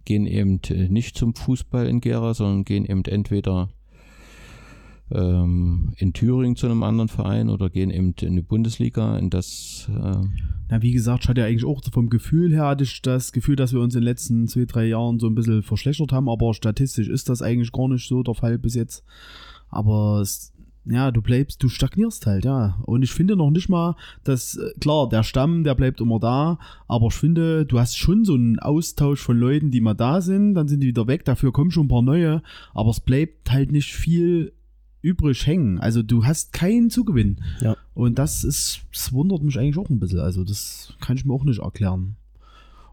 [0.04, 3.68] gehen eben nicht zum Fußball in Gera, sondern gehen eben entweder
[5.12, 9.88] ähm, in Thüringen zu einem anderen Verein oder gehen eben in die Bundesliga, in das.
[9.88, 10.16] Äh
[10.68, 13.72] Na, wie gesagt, hatte ja eigentlich auch vom Gefühl her, hatte ich das Gefühl, dass
[13.72, 17.08] wir uns in den letzten zwei, drei Jahren so ein bisschen verschlechtert haben, aber statistisch
[17.08, 19.04] ist das eigentlich gar nicht so der Fall bis jetzt.
[19.68, 20.52] Aber es,
[20.84, 22.78] ja, du bleibst, du stagnierst halt, ja.
[22.84, 26.58] Und ich finde noch nicht mal, dass, äh, klar, der Stamm, der bleibt immer da,
[26.86, 30.54] aber ich finde, du hast schon so einen Austausch von Leuten, die mal da sind,
[30.54, 32.42] dann sind die wieder weg, dafür kommen schon ein paar neue,
[32.74, 34.52] aber es bleibt halt nicht viel
[35.02, 35.78] übrig hängen.
[35.78, 37.38] Also du hast keinen Zugewinn.
[37.60, 37.76] Ja.
[37.94, 40.20] Und das ist, das wundert mich eigentlich auch ein bisschen.
[40.20, 42.16] Also das kann ich mir auch nicht erklären.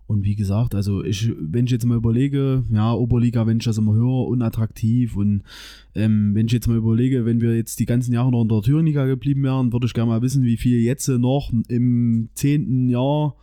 [0.07, 3.77] Und wie gesagt, also ich, wenn ich jetzt mal überlege, ja, Oberliga, wenn ich das
[3.77, 5.43] immer höre, unattraktiv und
[5.95, 8.61] ähm, wenn ich jetzt mal überlege, wenn wir jetzt die ganzen Jahre noch in der
[8.61, 13.35] Thüringenliga geblieben wären, würde ich gerne mal wissen, wie viel jetzt noch im zehnten Jahr,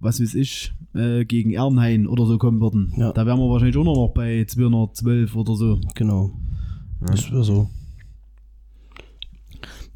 [0.00, 2.92] was weiß ich, äh, gegen Ernhain oder so kommen würden.
[2.96, 3.12] Ja.
[3.12, 5.80] Da wären wir wahrscheinlich auch noch bei 212 oder so.
[5.94, 6.32] Genau.
[7.00, 7.70] Das wäre so.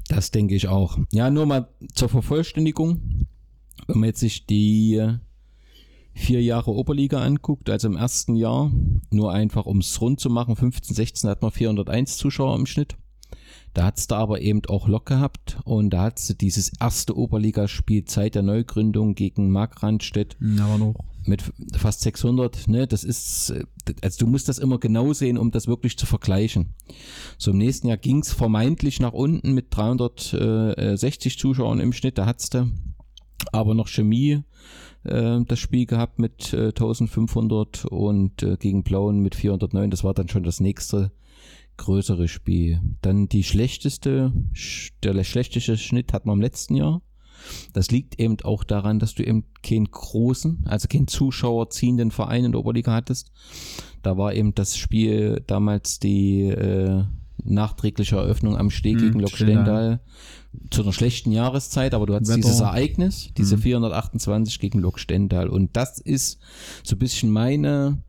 [0.08, 0.98] Das denke ich auch.
[1.12, 3.26] Ja, nur mal zur Vervollständigung.
[3.86, 5.02] Wenn man jetzt sich die
[6.14, 8.72] vier Jahre Oberliga anguckt, also im ersten Jahr,
[9.10, 12.96] nur einfach um es rund zu machen, 15, 16 hat man 401 Zuschauer im Schnitt.
[13.74, 17.14] Da hat es da aber eben auch Lok gehabt und da hat sie dieses erste
[17.14, 20.94] Oberligaspiel Zeit der Neugründung gegen Mark Randstedt Aber noch.
[21.28, 21.42] Mit
[21.76, 23.64] fast 600, ne, das ist, äh,
[24.02, 26.74] also du musst das immer genau sehen, um das wirklich zu vergleichen.
[27.38, 32.26] So im nächsten Jahr ging es vermeintlich nach unten mit 360 Zuschauern im Schnitt, da
[32.26, 32.68] hat's da
[33.52, 34.42] aber noch Chemie
[35.04, 40.14] äh, das Spiel gehabt mit äh, 1500 und äh, gegen Blauen mit 409, das war
[40.14, 41.12] dann schon das nächste
[41.76, 42.80] größere Spiel.
[43.02, 47.02] Dann die schlechteste, sch- der schlechteste Schnitt hat man im letzten Jahr.
[47.72, 52.44] Das liegt eben auch daran, dass du eben keinen großen, also keinen Zuschauer ziehenden Verein
[52.44, 53.32] in der Oberliga hattest.
[54.02, 57.04] Da war eben das Spiel damals die äh,
[57.44, 60.00] nachträgliche Eröffnung am Steg Hm, gegen Lok Stendal.
[60.70, 62.40] Zu einer schlechten Jahreszeit, aber du hattest Wetter.
[62.40, 63.62] dieses Ereignis, diese Hm.
[63.62, 66.38] 428 gegen Lok Stendal und das ist
[66.82, 68.02] so ein bisschen meine,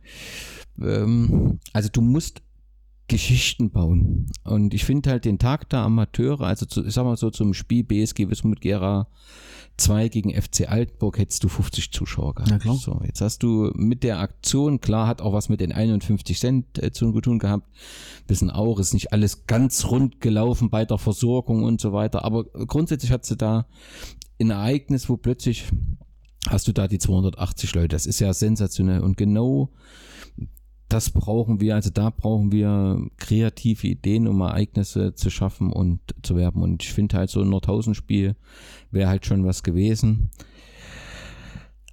[0.81, 2.41] ähm, also du musst
[3.07, 4.27] Geschichten bauen.
[4.43, 7.53] Und ich finde halt den Tag der Amateure, also zu, ich sag mal so zum
[7.53, 9.07] Spiel BSG Wismut Gera
[9.77, 12.51] 2 gegen FC Altenburg hättest du 50 Zuschauer gehabt.
[12.51, 12.75] Na klar.
[12.75, 16.83] So, jetzt hast du mit der Aktion, klar, hat auch was mit den 51 Cent
[16.83, 17.67] äh, zu tun gehabt.
[18.27, 22.25] Wissen auch, ist nicht alles ganz rund gelaufen bei der Versorgung und so weiter.
[22.25, 23.67] Aber grundsätzlich hat sie da
[24.39, 25.65] ein Ereignis, wo plötzlich
[26.49, 27.89] hast du da die 280 Leute.
[27.89, 29.01] Das ist ja sensationell.
[29.01, 29.69] Und genau
[30.89, 36.35] das brauchen wir, also da brauchen wir kreative Ideen, um Ereignisse zu schaffen und zu
[36.35, 36.61] werben.
[36.61, 38.35] Und ich finde halt so ein Nordhausen-Spiel
[38.91, 40.29] wäre halt schon was gewesen.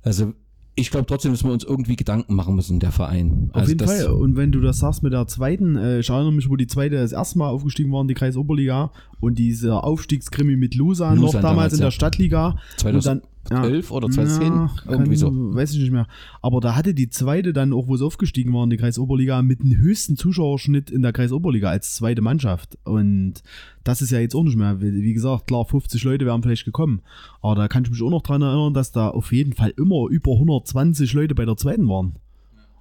[0.02, 0.32] Also
[0.76, 3.50] ich glaube trotzdem, dass wir uns irgendwie Gedanken machen müssen, der Verein.
[3.52, 4.06] Auf also jeden Fall.
[4.06, 6.96] Und wenn du das sagst mit der zweiten, äh, ich erinnere mich, wo die zweite
[6.96, 11.54] das erste Mal aufgestiegen waren, die Kreisoberliga und dieser Aufstiegskrimi mit Lusan, noch Lusan damals,
[11.54, 11.84] damals, in ja.
[11.86, 12.58] der Stadtliga.
[12.84, 15.30] Und dann, 2011 oder 2010, Ja, irgendwie so.
[15.30, 16.06] Weiß ich nicht mehr.
[16.42, 19.76] Aber da hatte die zweite dann auch, wo sie aufgestiegen waren, die Kreisoberliga, mit dem
[19.76, 22.78] höchsten Zuschauerschnitt in der Kreisoberliga als zweite Mannschaft.
[22.84, 23.42] Und
[23.84, 24.80] das ist ja jetzt auch nicht mehr.
[24.80, 27.02] Wie wie gesagt, klar, 50 Leute wären vielleicht gekommen.
[27.42, 30.08] Aber da kann ich mich auch noch dran erinnern, dass da auf jeden Fall immer
[30.08, 32.16] über 120 Leute bei der zweiten waren.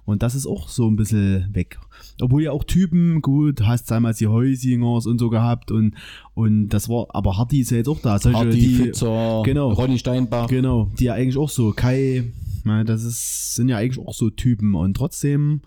[0.06, 1.78] Und das ist auch so ein bisschen weg.
[2.20, 5.94] Obwohl ja auch Typen, gut, hast damals die Heusingers und so gehabt und,
[6.34, 8.18] und das war, aber Hardy ist ja jetzt auch da.
[8.18, 9.70] Solche, Hardy, die, Pfützer, genau.
[9.72, 10.48] Ronny Steinbach.
[10.48, 12.24] Genau, die ja eigentlich auch so, Kai,
[12.64, 15.62] na, das ist, sind ja eigentlich auch so Typen und trotzdem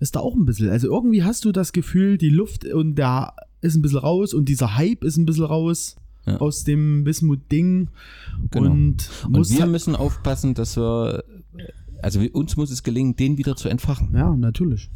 [0.00, 3.34] ist da auch ein bisschen, also irgendwie hast du das Gefühl, die Luft und der
[3.60, 6.38] ist ein bisschen raus und dieser Hype ist ein bisschen raus Ja.
[6.38, 7.88] aus dem Wismut-Ding
[8.50, 8.70] Genau.
[8.70, 11.24] und Und wir halt- müssen aufpassen, dass wir,
[12.04, 14.14] also uns muss es gelingen, den wieder zu entfachen.
[14.14, 14.90] ja, natürlich.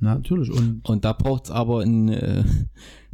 [0.00, 2.42] Natürlich und Und da braucht es aber ein, äh,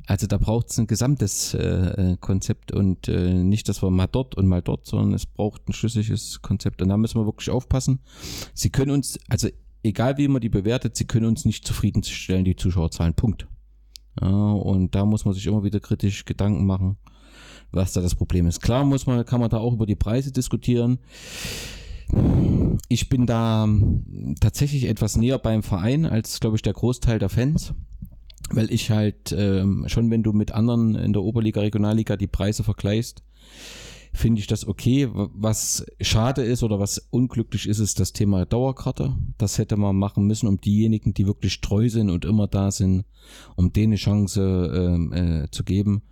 [0.06, 4.06] also da braucht es ein gesamtes äh, äh, Konzept und äh, nicht, dass wir mal
[4.06, 6.80] dort und mal dort, sondern es braucht ein schlüssiges Konzept.
[6.80, 7.98] Und da müssen wir wirklich aufpassen.
[8.54, 9.48] Sie können uns, also
[9.82, 13.14] egal wie man die bewertet, sie können uns nicht zufriedenstellen, die Zuschauerzahlen.
[13.14, 13.48] Punkt.
[14.20, 16.96] Ja, und da muss man sich immer wieder kritisch Gedanken machen,
[17.70, 18.62] was da das Problem ist.
[18.62, 21.00] Klar muss man, kann man da auch über die Preise diskutieren.
[22.88, 27.28] Ich bin da ähm, tatsächlich etwas näher beim Verein als, glaube ich, der Großteil der
[27.28, 27.74] Fans.
[28.50, 32.62] Weil ich halt ähm, schon, wenn du mit anderen in der Oberliga, Regionalliga die Preise
[32.62, 33.24] vergleichst,
[34.12, 35.08] finde ich das okay.
[35.12, 39.16] Was schade ist oder was unglücklich ist, ist das Thema Dauerkarte.
[39.38, 43.04] Das hätte man machen müssen, um diejenigen, die wirklich treu sind und immer da sind,
[43.56, 46.02] um denen eine Chance ähm, äh, zu geben.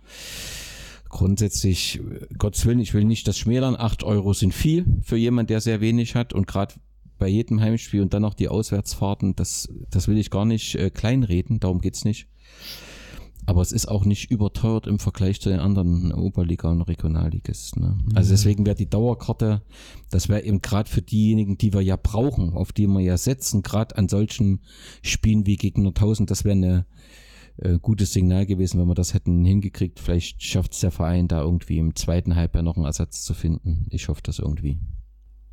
[1.15, 2.01] Grundsätzlich,
[2.37, 3.77] Gottes Willen, ich will nicht das schmälern.
[3.77, 6.73] Acht Euro sind viel für jemand, der sehr wenig hat und gerade
[7.17, 10.89] bei jedem Heimspiel und dann noch die Auswärtsfahrten, das, das will ich gar nicht äh,
[10.89, 12.27] kleinreden, darum geht's nicht.
[13.45, 17.81] aber es ist auch nicht überteuert im Vergleich zu den anderen Oberliga- und Regionalligisten.
[17.81, 17.97] Ne?
[18.15, 19.61] Also deswegen wäre die Dauerkarte,
[20.09, 23.61] das wäre eben gerade für diejenigen, die wir ja brauchen, auf die wir ja setzen,
[23.61, 24.59] gerade an solchen
[25.01, 26.85] Spielen wie gegen 1000, das wäre eine
[27.57, 29.99] äh, gutes Signal gewesen, wenn wir das hätten hingekriegt.
[29.99, 33.85] Vielleicht schafft es der Verein da irgendwie im zweiten Halbjahr noch einen Ersatz zu finden.
[33.89, 34.79] Ich hoffe das irgendwie.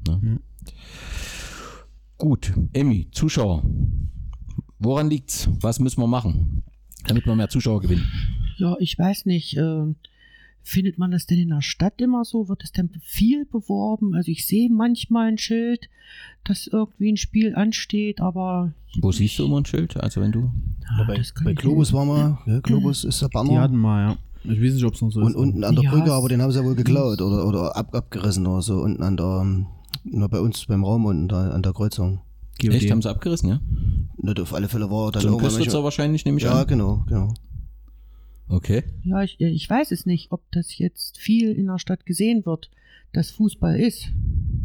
[0.06, 0.18] Ne?
[0.20, 0.40] Mhm.
[2.18, 3.62] Gut, Emmy, Zuschauer.
[4.78, 5.48] Woran liegt's?
[5.60, 6.64] Was müssen wir machen,
[7.06, 8.10] damit wir mehr Zuschauer gewinnen?
[8.58, 9.56] Ja, ich weiß nicht.
[9.56, 9.94] Äh,
[10.62, 12.48] findet man das denn in der Stadt immer so?
[12.48, 14.14] Wird es denn viel beworben?
[14.14, 15.88] Also ich sehe manchmal ein Schild,
[16.44, 18.72] dass irgendwie ein Spiel ansteht, aber.
[19.00, 19.96] Wo siehst du immer ein Schild?
[19.96, 20.50] Also wenn du.
[20.98, 23.60] Ja, bei, das bei ich Globus waren wir, ja, Globus ist der Die Banner.
[23.60, 24.16] hatten mal, ja.
[24.52, 25.36] Ich weiß nicht, ob es noch so Und ist.
[25.36, 27.94] unten an der Ja, Brücke, aber den haben sie ja wohl geklaut oder, oder ab,
[27.94, 28.80] abgerissen oder so.
[28.82, 29.46] Unten an der,
[30.04, 32.20] nur bei uns beim Raum unten da, an der Kreuzung.
[32.60, 32.74] GOD.
[32.74, 33.60] Echt, haben sie abgerissen, ja?
[34.18, 36.66] Nicht auf alle Fälle war dann Zum welche- wahrscheinlich, nehme ich Ja, an.
[36.66, 37.32] genau, genau.
[38.48, 38.82] Okay.
[39.02, 42.70] Ja, ich, ich weiß es nicht, ob das jetzt viel in der Stadt gesehen wird,
[43.12, 44.10] dass Fußball ist.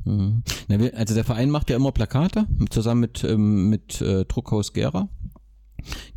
[0.05, 0.43] Mhm.
[0.67, 4.73] Na, wir, also der Verein macht ja immer Plakate zusammen mit, ähm, mit äh, Druckhaus
[4.73, 5.09] Gera.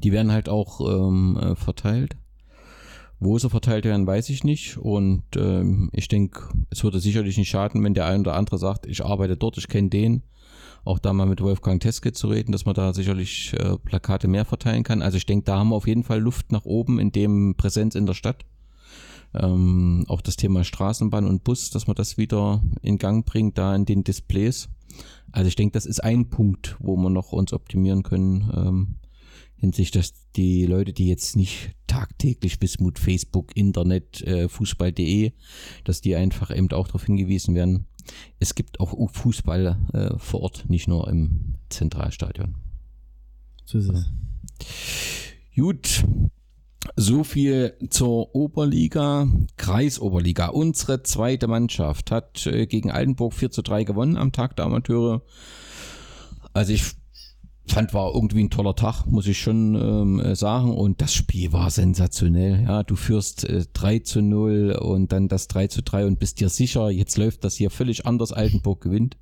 [0.03, 2.17] Die werden halt auch ähm, äh, verteilt.
[3.23, 4.79] Wo sie verteilt werden, weiß ich nicht.
[4.79, 8.87] Und ähm, ich denke, es würde sicherlich nicht schaden, wenn der ein oder andere sagt,
[8.87, 10.23] ich arbeite dort, ich kenne den.
[10.85, 14.45] Auch da mal mit Wolfgang Teske zu reden, dass man da sicherlich äh, Plakate mehr
[14.45, 15.03] verteilen kann.
[15.03, 17.95] Also ich denke, da haben wir auf jeden Fall Luft nach oben in dem Präsenz
[17.95, 18.45] in der Stadt.
[19.35, 23.75] Ähm, auch das Thema Straßenbahn und Bus, dass man das wieder in Gang bringt, da
[23.77, 24.69] in den Displays.
[25.31, 28.97] Also ich denke, das ist ein Punkt, wo wir noch uns optimieren können, ähm,
[29.57, 35.33] hinsichtlich, dass die Leute, die jetzt nicht tagtäglich Wismut, Facebook, Internet, äh, Fußball.de,
[35.85, 37.87] dass die einfach eben auch darauf hingewiesen werden.
[38.39, 42.57] Es gibt auch Fußball äh, vor Ort, nicht nur im Zentralstadion.
[43.65, 44.11] So ist es.
[45.55, 46.05] Gut.
[46.97, 50.47] So viel zur Oberliga, Kreisoberliga.
[50.47, 55.23] Unsere zweite Mannschaft hat äh, gegen Altenburg 4 zu 3 gewonnen am Tag der Amateure.
[56.53, 56.95] Also ich
[57.73, 60.75] fand, war irgendwie ein toller Tag, muss ich schon ähm, äh, sagen.
[60.75, 62.65] Und das Spiel war sensationell.
[62.65, 66.41] Ja, du führst äh, 3 zu 0 und dann das 3 zu 3 und bist
[66.41, 68.33] dir sicher, jetzt läuft das hier völlig anders.
[68.33, 69.17] Altenburg gewinnt.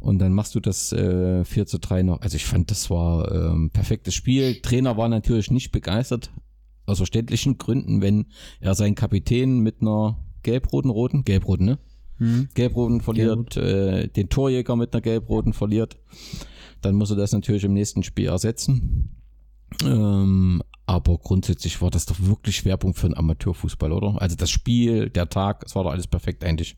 [0.00, 2.20] Und dann machst du das äh, 4 zu 3 noch.
[2.20, 4.60] Also ich fand, das war ähm, perfektes Spiel.
[4.60, 6.30] Trainer war natürlich nicht begeistert,
[6.84, 8.26] aus verständlichen Gründen, wenn
[8.60, 11.78] er seinen Kapitän mit einer gelb-roten, roten, gelb-roten, ne?
[12.18, 12.48] Mhm.
[12.54, 15.96] Gelb-roten verliert, äh, den Torjäger mit einer gelb-roten verliert,
[16.84, 19.16] dann muss er das natürlich im nächsten Spiel ersetzen.
[19.84, 24.20] Ähm, aber grundsätzlich war das doch wirklich Werbung für einen Amateurfußball, oder?
[24.20, 26.76] Also das Spiel, der Tag, es war doch alles perfekt eigentlich.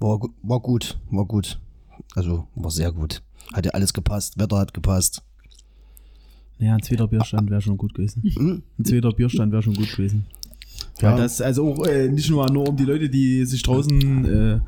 [0.00, 1.60] War, war gut, war gut.
[2.14, 3.22] Also war sehr gut.
[3.52, 5.22] Hat ja alles gepasst, Wetter hat gepasst.
[6.58, 8.22] Ja, ein zweiter Bierstand wäre schon gut gewesen.
[8.22, 8.62] Hm?
[8.78, 10.26] Ein zweiter Bierstand wäre schon gut gewesen.
[11.00, 11.10] Ja.
[11.10, 14.60] Ja, das, also auch äh, nicht nur, nur um die Leute, die sich draußen, äh,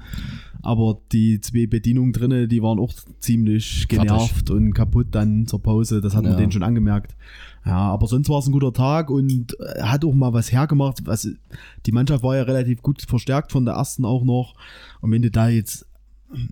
[0.63, 6.01] aber die zwei Bedienungen drinnen, die waren auch ziemlich genervt und kaputt dann zur Pause.
[6.01, 6.39] Das hat man Ja.
[6.39, 7.15] denen schon angemerkt.
[7.65, 10.99] Ja, aber sonst war es ein guter Tag und äh, hat auch mal was hergemacht.
[11.05, 11.29] Was,
[11.85, 14.55] die Mannschaft war ja relativ gut verstärkt von der ersten auch noch.
[15.01, 15.87] Und wenn du da jetzt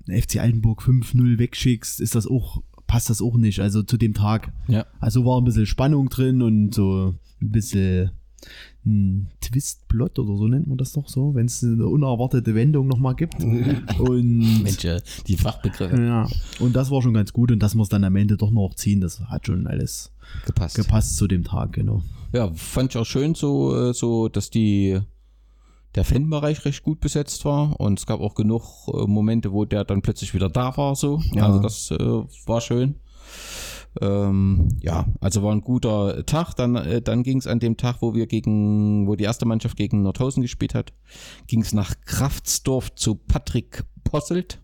[0.09, 3.59] äh, FC Altenburg 5-0 wegschickst, ist das auch, passt das auch nicht.
[3.61, 4.53] Also zu dem Tag.
[4.69, 4.87] Ja.
[5.01, 8.11] Also war ein bisschen Spannung drin und so ein bisschen
[8.87, 13.15] ein Twist-Plot oder so nennt man das doch so, wenn es eine unerwartete Wendung nochmal
[13.15, 13.43] gibt.
[13.99, 16.29] Und, Mensch, äh, die Fachbegriffe ja,
[16.61, 18.75] und das war schon ganz gut und dass wir es dann am Ende doch noch
[18.75, 20.13] ziehen, das hat schon alles
[20.47, 20.77] gepasst.
[20.77, 22.03] gepasst zu dem Tag, genau.
[22.33, 25.01] Ja, fand ich auch schön so, äh, so dass die
[25.95, 29.85] der Fanbereich recht gut besetzt war und es gab auch genug äh, Momente, wo der
[29.85, 31.21] dann plötzlich wieder da war, so.
[31.33, 31.47] Ja.
[31.47, 31.99] Also das äh,
[32.47, 32.97] war schön.
[34.01, 36.55] Ähm, ja, also war ein guter Tag.
[36.55, 39.77] Dann, äh, dann ging es an dem Tag, wo wir gegen, wo die erste Mannschaft
[39.77, 40.93] gegen Nordhausen gespielt hat,
[41.47, 44.61] ging es nach Kraftsdorf zu Patrick Posselt.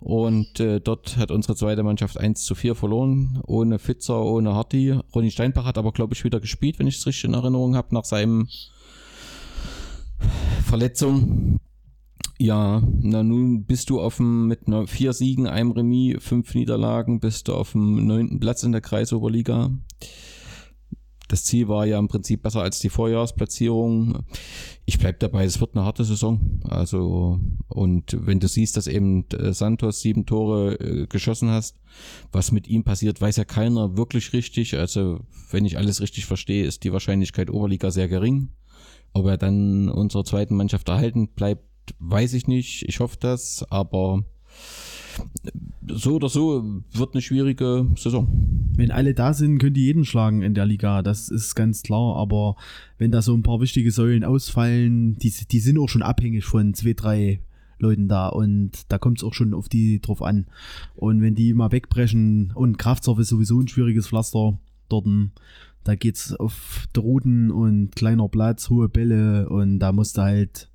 [0.00, 4.98] Und äh, dort hat unsere zweite Mannschaft 1 zu 4 verloren, ohne Fitzer, ohne Harty.
[5.14, 7.94] Ronny Steinbach hat aber, glaube ich, wieder gespielt, wenn ich es richtig in Erinnerung habe,
[7.94, 8.48] nach seinem
[10.64, 11.60] Verletzung.
[12.42, 17.20] Ja, na nun bist du auf dem, mit einer vier Siegen, einem Remis, fünf Niederlagen,
[17.20, 19.70] bist du auf dem neunten Platz in der Kreisoberliga.
[21.28, 24.24] Das Ziel war ja im Prinzip besser als die Vorjahresplatzierung.
[24.86, 26.60] Ich bleib dabei, es wird eine harte Saison.
[26.64, 27.38] Also,
[27.68, 31.78] und wenn du siehst, dass eben äh, Santos sieben Tore äh, geschossen hast,
[32.32, 34.76] was mit ihm passiert, weiß ja keiner wirklich richtig.
[34.76, 35.20] Also,
[35.52, 38.48] wenn ich alles richtig verstehe, ist die Wahrscheinlichkeit Oberliga sehr gering.
[39.12, 42.84] Ob er dann unserer zweiten Mannschaft erhalten bleibt, weiß ich nicht.
[42.88, 44.24] Ich hoffe das, aber
[45.88, 48.28] so oder so wird eine schwierige Saison.
[48.74, 52.16] Wenn alle da sind, können die jeden schlagen in der Liga, das ist ganz klar.
[52.16, 52.56] Aber
[52.98, 56.74] wenn da so ein paar wichtige Säulen ausfallen, die, die sind auch schon abhängig von
[56.74, 57.40] zwei, drei
[57.78, 60.46] Leuten da und da kommt es auch schon auf die drauf an.
[60.94, 64.58] Und wenn die mal wegbrechen und Kraftsurf ist sowieso ein schwieriges Pflaster
[64.88, 65.06] dort,
[65.84, 70.70] da geht's auf Droden und kleiner Platz, hohe Bälle und da musst du halt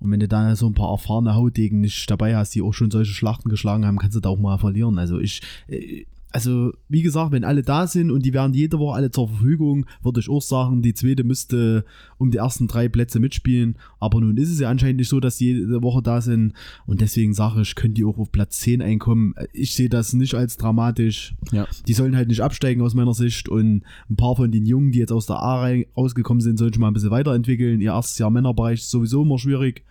[0.00, 2.90] und wenn du dann so ein paar erfahrene Hautdegen nicht dabei hast, die auch schon
[2.90, 4.98] solche Schlachten geschlagen haben, kannst du da auch mal verlieren.
[4.98, 8.96] Also ich, äh, also wie gesagt, wenn alle da sind und die werden jede Woche
[8.96, 11.84] alle zur Verfügung, würde ich auch sagen, die zweite müsste
[12.18, 13.76] um die ersten drei Plätze mitspielen.
[13.98, 16.52] Aber nun ist es ja anscheinend nicht so, dass die jede Woche da sind.
[16.86, 19.34] Und deswegen sage ich, können die auch auf Platz 10 einkommen.
[19.52, 21.34] Ich sehe das nicht als dramatisch.
[21.50, 21.66] Ja.
[21.88, 23.48] Die sollen halt nicht absteigen aus meiner Sicht.
[23.48, 26.80] Und ein paar von den Jungen, die jetzt aus der A rausgekommen sind, sollen schon
[26.80, 27.80] mal ein bisschen weiterentwickeln.
[27.80, 29.82] Ihr erstes Jahr Männerbereich ist sowieso immer schwierig.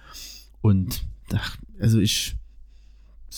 [0.62, 2.36] Und ach, also ich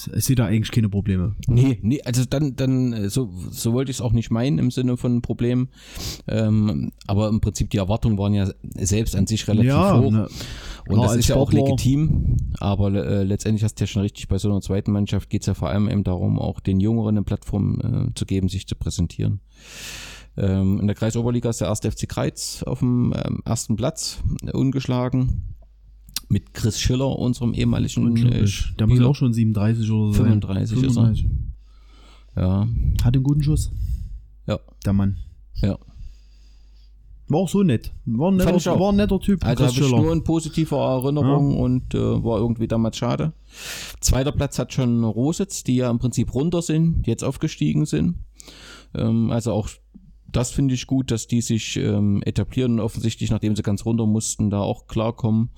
[0.08, 1.36] ich sehe da eigentlich keine Probleme.
[1.48, 4.72] Nee, nee, also dann, dann äh, so, so wollte ich es auch nicht meinen im
[4.72, 5.70] Sinne von Problem.
[6.28, 10.12] Ähm, aber im Prinzip die Erwartungen waren ja selbst an sich relativ Ja, hoch.
[10.12, 10.28] ne.
[10.88, 12.38] Und Klar, das ist ja auch legitim.
[12.60, 15.48] Aber äh, letztendlich hast du ja schon richtig, bei so einer zweiten Mannschaft geht es
[15.48, 18.76] ja vor allem eben darum, auch den Jüngeren eine Plattform äh, zu geben, sich zu
[18.76, 19.42] präsentieren.
[20.38, 24.52] Ähm, in der Kreisoberliga ist der erste FC Kreiz auf dem ähm, ersten Platz, äh,
[24.52, 25.51] ungeschlagen.
[26.32, 28.48] Mit Chris Schiller, unserem ehemaligen äh.
[28.80, 30.24] Der muss auch schon 37 oder so.
[30.24, 31.14] 35 sein.
[31.14, 31.26] ist
[32.36, 32.42] er.
[32.42, 32.68] Ja,
[33.04, 33.72] Hat einen guten Schuss,
[34.48, 35.18] ja, der Mann.
[35.56, 35.78] ja.
[37.28, 37.94] War auch so nett.
[38.06, 39.46] War ein netter, war ein netter Typ.
[39.46, 43.32] Also habe ich nur in positiver Erinnerung und äh, war irgendwie damals schade.
[44.02, 48.16] Zweiter Platz hat schon Rositz, die ja im Prinzip runter sind, jetzt aufgestiegen sind.
[48.94, 49.70] Ähm, also auch
[50.32, 54.06] das finde ich gut, dass die sich ähm, etablieren und offensichtlich, nachdem sie ganz runter
[54.06, 55.50] mussten, da auch klarkommen.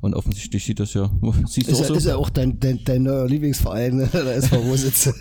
[0.00, 1.10] Und offensichtlich sieht das ja,
[1.46, 1.94] siehst Ist, auch ja, so?
[1.94, 4.08] ist ja auch dein, dein, dein neuer Lieblingsverein, ne?
[4.12, 5.12] der SV Rositz.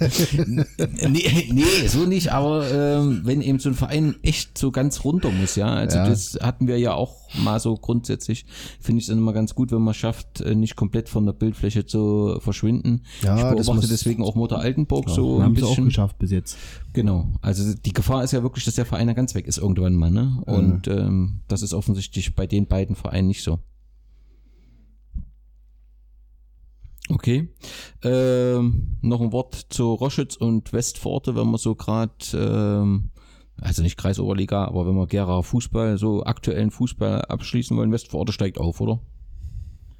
[1.09, 5.31] nee, nee, so nicht, aber ähm, wenn eben so ein Verein echt so ganz runter
[5.31, 6.09] muss, ja, also Ja.
[6.09, 8.45] das hatten wir ja auch mal so grundsätzlich,
[8.79, 11.85] finde ich es immer ganz gut, wenn man schafft, äh, nicht komplett von der Bildfläche
[11.85, 13.01] zu verschwinden.
[13.21, 16.17] Ja, ich beobachte muss- deswegen auch Mutter Altenburg so Wir ein haben es auch geschafft
[16.19, 16.57] bis jetzt.
[16.93, 19.95] Genau, also die Gefahr ist ja wirklich, dass der Verein dann ganz weg ist irgendwann
[19.95, 20.41] mal, ne?
[20.45, 23.59] Und ähm, das ist offensichtlich bei den beiden Vereinen nicht so.
[27.09, 27.49] Okay.
[28.03, 33.11] Ähm, noch ein Wort zu Roschitz und Westforte, wenn man so gerade, ähm,
[33.61, 38.57] also nicht Kreisoberliga, aber wenn wir Gera Fußball, so aktuellen Fußball abschließen wollen, Westforte steigt
[38.57, 38.99] auf, oder?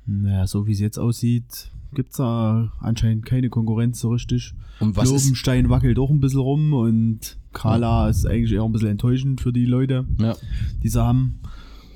[0.06, 4.54] Naja, so wie es jetzt aussieht, gibt es da anscheinend keine Konkurrenz so richtig.
[4.80, 8.72] Und was ist, Lobenstein wackelt auch ein bisschen rum und Kala ist eigentlich eher ein
[8.72, 10.36] bisschen enttäuschend für die Leute, ja,
[10.84, 11.40] die sie haben.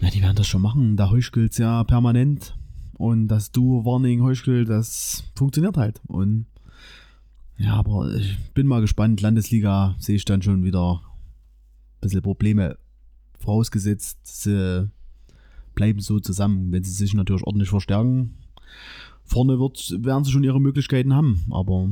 [0.02, 0.96] Na, die werden das schon machen.
[0.96, 2.56] Da heuchkelt's ja permanent.
[2.94, 6.02] Und das Duo-Warning Heuschkel, das funktioniert halt.
[6.08, 6.48] Und
[7.58, 9.22] ja, aber ich bin mal gespannt.
[9.22, 11.02] Landesliga sehe ich dann schon wieder
[12.02, 12.78] bisschen Probleme.
[13.40, 14.90] Vorausgesetzt, sie
[15.76, 16.72] bleiben so zusammen.
[16.72, 18.36] Wenn sie sich natürlich ordentlich verstärken,
[19.24, 21.46] vorne wird, werden sie schon ihre Möglichkeiten haben.
[21.50, 21.90] Aber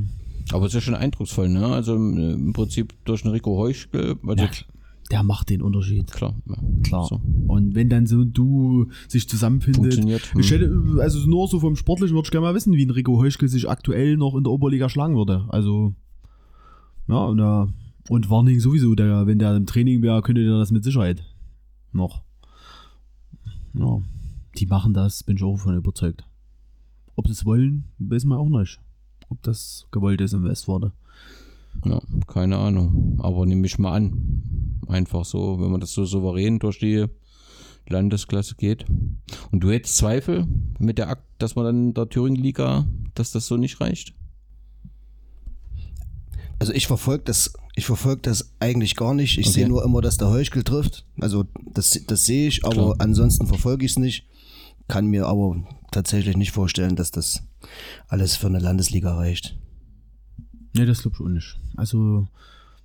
[0.51, 1.65] aber es ist ja schon eindrucksvoll, ne?
[1.65, 4.49] Also im Prinzip durch einen Rico Heuschkel, also ja,
[5.11, 6.11] der macht den Unterschied.
[6.11, 7.05] klar, ja, Klar.
[7.05, 7.21] So.
[7.47, 9.83] Und wenn dann so ein Duo sich zusammenfindet.
[9.83, 10.33] Funktioniert.
[10.33, 10.41] Hm.
[10.41, 13.17] Ich hätte, also nur so vom Sportlichen würde ich gerne mal wissen, wie ein Rico
[13.17, 15.45] Heuschkel sich aktuell noch in der Oberliga schlagen würde.
[15.49, 15.93] Also,
[17.07, 17.71] ja, und, äh,
[18.09, 21.23] und Warning sowieso, der, wenn der im Training wäre, könnte der das mit Sicherheit
[21.91, 22.21] noch.
[23.73, 24.01] Ja,
[24.57, 26.25] die machen das, bin ich auch von überzeugt.
[27.15, 28.79] Ob sie es wollen, wissen wir auch nicht.
[29.29, 30.93] Ob das gewollt ist im Westworde.
[31.85, 33.19] Ja, keine Ahnung.
[33.21, 34.79] Aber nehme ich mal an.
[34.87, 37.05] Einfach so, wenn man das so souverän durch die
[37.87, 38.85] Landesklasse geht.
[39.51, 40.47] Und du hättest Zweifel
[40.79, 44.13] mit der Akt, dass man dann in der Thüringen-Liga, dass das so nicht reicht?
[46.59, 49.37] Also ich verfolge das, ich verfolge das eigentlich gar nicht.
[49.37, 49.53] Ich Okay.
[49.53, 51.05] sehe nur immer, dass der Heuschkel trifft.
[51.19, 52.95] Also das, das sehe ich, aber Klar.
[52.99, 54.25] ansonsten verfolge ich es nicht.
[54.87, 57.43] Kann mir aber tatsächlich nicht vorstellen, dass das
[58.07, 59.57] alles für eine Landesliga reicht.
[60.73, 61.59] Nee, das glaube ich auch nicht.
[61.75, 62.27] Also,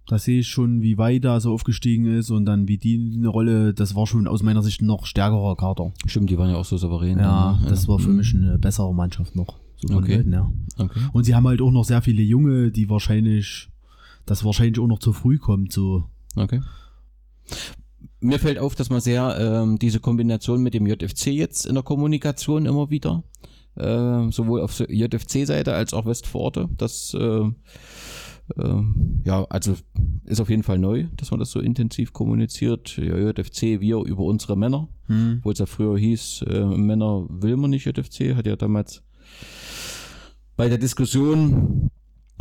[0.08, 3.28] da sehe ich schon, wie weit da so aufgestiegen ist und dann wie die eine
[3.28, 5.92] Rolle, das war schon aus meiner Sicht ein noch stärkerer Kader.
[6.06, 7.18] Stimmt, die waren ja auch so souverän.
[7.18, 7.68] Ja, dann, ne?
[7.70, 8.16] das war für Mhm.
[8.16, 9.58] mich eine bessere Mannschaft noch.
[9.82, 10.16] So von Okay.
[10.16, 10.52] Leuten, ja.
[10.78, 11.00] Okay.
[11.12, 13.68] Und sie haben halt auch noch sehr viele Junge, die wahrscheinlich,
[14.26, 16.04] das wahrscheinlich auch noch zu früh kommt, so.
[16.36, 16.60] Okay.
[18.20, 21.82] Mir fällt auf, dass man sehr ähm, diese Kombination mit dem JFC jetzt in der
[21.82, 23.24] Kommunikation immer wieder,
[23.74, 27.50] äh, sowohl auf JFC-Seite als auch Westforte, das äh,
[28.56, 28.82] äh,
[29.24, 29.74] ja, also
[30.24, 32.96] ist auf jeden Fall neu, dass man das so intensiv kommuniziert.
[32.96, 34.88] Ja, JFC, wir über unsere Männer,
[35.38, 39.02] obwohl es ja früher hieß, äh, Männer will man nicht JFC, hat ja damals
[40.56, 41.90] bei der Diskussion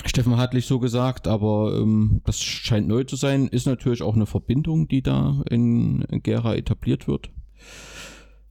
[0.05, 3.47] Steffen Hartlich so gesagt, aber ähm, das scheint neu zu sein.
[3.47, 7.29] Ist natürlich auch eine Verbindung, die da in Gera etabliert wird.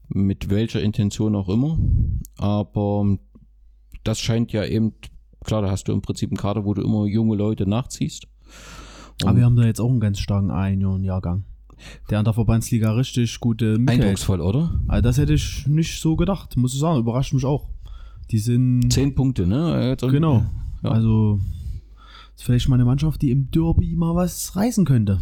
[0.09, 1.79] Mit welcher Intention auch immer.
[2.37, 3.19] Aber
[4.05, 4.95] das scheint ja eben,
[5.45, 8.27] klar, da hast du im Prinzip einen Kader, wo du immer junge Leute nachziehst.
[9.25, 11.45] Aber wir haben da jetzt auch einen ganz starken A-Jahrgang.
[12.11, 14.03] Der an der Verbandsliga richtig gute mithält.
[14.03, 14.81] Eindrucksvoll, oder?
[14.87, 16.99] Also das hätte ich nicht so gedacht, muss ich sagen.
[16.99, 17.69] Überrascht mich auch.
[18.31, 18.93] Die sind.
[18.93, 19.97] Zehn Punkte, ne?
[20.01, 20.45] Genau.
[20.83, 20.91] Ja.
[20.91, 21.41] Also
[22.35, 25.21] ist vielleicht mal eine Mannschaft, die im Derby mal was reißen könnte.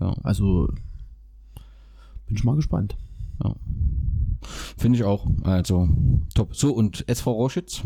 [0.00, 0.12] Ja.
[0.22, 0.68] Also
[2.26, 2.96] bin ich mal gespannt.
[3.42, 3.56] Ja.
[4.76, 5.26] Finde ich auch.
[5.42, 5.88] Also
[6.34, 6.54] top.
[6.54, 7.82] So, und SV Roschitz?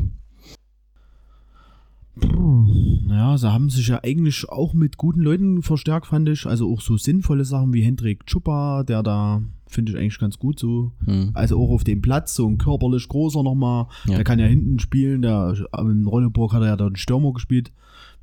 [2.14, 6.46] Naja, sie haben sich ja eigentlich auch mit guten Leuten verstärkt, fand ich.
[6.46, 10.58] Also auch so sinnvolle Sachen wie Hendrik Chupa, der da finde ich eigentlich ganz gut
[10.58, 10.92] so.
[11.04, 11.30] Hm.
[11.32, 13.86] Also auch auf dem Platz, so ein körperlich großer nochmal.
[14.04, 14.16] Ja.
[14.16, 15.22] Der kann ja hinten spielen.
[15.22, 17.72] Der, in Rolleburg hat er ja da einen Stürmer gespielt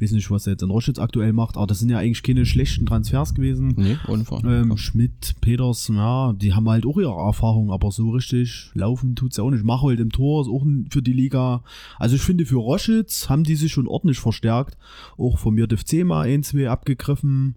[0.02, 2.46] weiß nicht, was er jetzt in Roschitz aktuell macht, aber das sind ja eigentlich keine
[2.46, 3.74] schlechten Transfers gewesen.
[3.76, 3.98] Nee,
[4.46, 9.32] ähm, Schmidt, Peters, ja, die haben halt auch ihre Erfahrung, aber so richtig laufen tut
[9.32, 9.64] es ja auch nicht.
[9.64, 11.64] Machold im Tor ist auch für die Liga.
[11.98, 14.78] Also ich finde, für Roschitz haben die sich schon ordentlich verstärkt.
[15.18, 17.56] Auch von mir FC mal ein, zwei abgegriffen.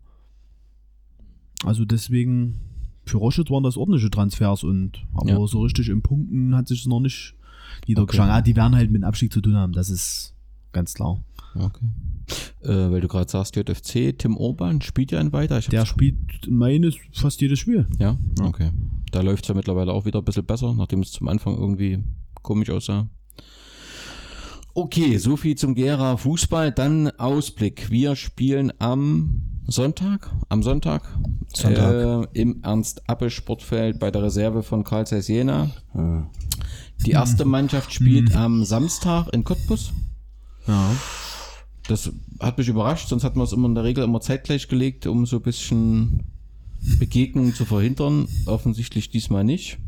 [1.64, 2.61] Also deswegen,
[3.05, 5.47] für Roschitz waren das ordentliche Transfers und aber ja.
[5.47, 7.34] so richtig im Punkten hat sich es noch nicht
[7.86, 8.30] niedergeschlagen.
[8.30, 8.38] Okay.
[8.38, 10.32] Ja, die werden halt mit dem Abstieg zu tun haben, das ist
[10.73, 11.23] ganz klar.
[11.55, 11.87] Okay.
[12.62, 15.61] Äh, weil du gerade sagst, JFC, Tim Urban spielt ja ein weiter.
[15.61, 17.87] Der spielt meines fast jedes Spiel.
[17.99, 18.70] Ja, okay.
[19.11, 22.03] Da läuft es ja mittlerweile auch wieder ein bisschen besser, nachdem es zum Anfang irgendwie
[22.43, 23.09] komisch aussah.
[24.75, 26.73] Okay, so viel zum Gera Fußball.
[26.73, 27.91] Dann Ausblick.
[27.91, 31.03] Wir spielen am Sonntag, am Sonntag,
[31.49, 32.29] Sonntag.
[32.35, 35.70] Äh, im Ernst-Appel-Sportfeld bei der Reserve von Karl Zeiss Jena.
[35.93, 36.27] Hm.
[37.05, 38.37] Die erste Mannschaft spielt hm.
[38.37, 39.93] am Samstag in Cottbus.
[40.67, 40.97] Ja.
[41.89, 45.07] Das hat mich überrascht, sonst hat man es immer in der Regel immer zeitgleich gelegt,
[45.07, 46.21] um so ein bisschen
[46.99, 48.29] Begegnungen zu verhindern.
[48.47, 49.79] Offensichtlich diesmal nicht.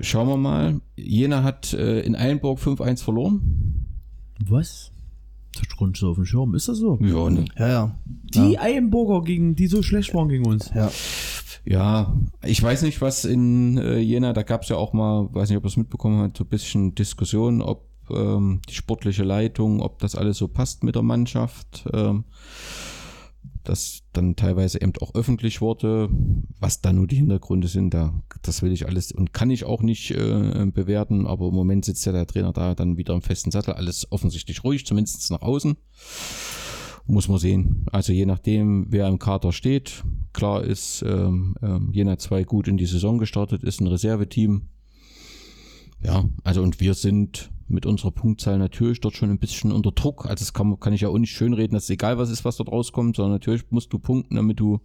[0.00, 0.80] Schauen wir mal.
[0.96, 3.86] Jena hat äh, in Eilenburg 5-1 verloren.
[4.44, 4.90] Was?
[5.54, 6.54] Das Grund so auf dem Schirm.
[6.54, 6.98] Ist das so?
[7.00, 7.44] Ja, ne?
[7.56, 7.98] ja, ja.
[8.04, 8.60] Die ja.
[8.60, 10.70] Eilenburger, gegen, die so schlecht waren gegen uns.
[10.74, 10.90] Ja.
[11.66, 15.48] Ja, ich weiß nicht, was in äh, Jena, da gab es ja auch mal, weiß
[15.48, 19.80] nicht, ob ihr es mitbekommen habt, so ein bisschen Diskussion, ob ähm, die sportliche Leitung,
[19.80, 21.86] ob das alles so passt mit der Mannschaft.
[21.92, 22.24] Ähm,
[23.64, 26.10] das dann teilweise eben auch öffentlich wurde,
[26.60, 29.82] was da nur die Hintergründe sind, da, das will ich alles und kann ich auch
[29.82, 33.50] nicht äh, bewerten, aber im Moment sitzt ja der Trainer da dann wieder im festen
[33.50, 35.76] Sattel, alles offensichtlich ruhig, zumindest nach außen.
[37.06, 37.84] Muss man sehen.
[37.92, 42.78] Also je nachdem, wer im Kader steht, klar ist ähm, ähm, Jena 2 gut in
[42.78, 44.68] die Saison gestartet, ist ein Reserveteam.
[46.04, 50.26] Ja, also und wir sind mit unserer Punktzahl natürlich dort schon ein bisschen unter Druck.
[50.26, 52.56] Also das kann, kann ich ja auch nicht schönreden, dass es egal was ist, was
[52.56, 54.80] dort rauskommt, sondern natürlich musst du punkten, damit du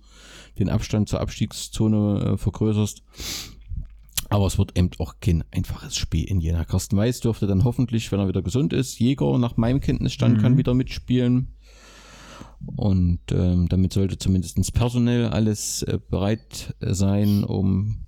[0.58, 3.04] den Abstand zur Abstiegszone äh, vergrößerst.
[4.30, 6.64] Aber es wird eben auch kein einfaches Spiel in Jena.
[6.64, 10.42] Carsten Weiß dürfte dann hoffentlich, wenn er wieder gesund ist, Jäger nach meinem Kenntnisstand mhm.
[10.42, 11.56] kann wieder mitspielen.
[12.76, 18.06] Und ähm, damit sollte zumindest personell alles äh, bereit sein, um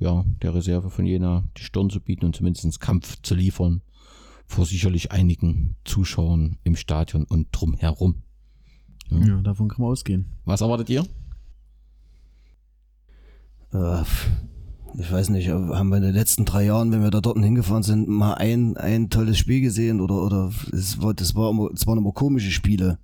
[0.00, 3.82] ja, der Reserve von Jena die Stirn zu bieten und zumindest Kampf zu liefern
[4.46, 8.22] vor sicherlich einigen Zuschauern im Stadion und drumherum.
[9.10, 9.18] Ja.
[9.24, 10.26] ja, davon kann man ausgehen.
[10.44, 11.04] Was erwartet ihr?
[13.72, 14.02] Äh,
[14.98, 17.82] ich weiß nicht, haben wir in den letzten drei Jahren, wenn wir da dort hingefahren
[17.82, 21.86] sind, mal ein, ein tolles Spiel gesehen oder, oder es war, das war immer, es
[21.86, 22.98] waren immer komische Spiele,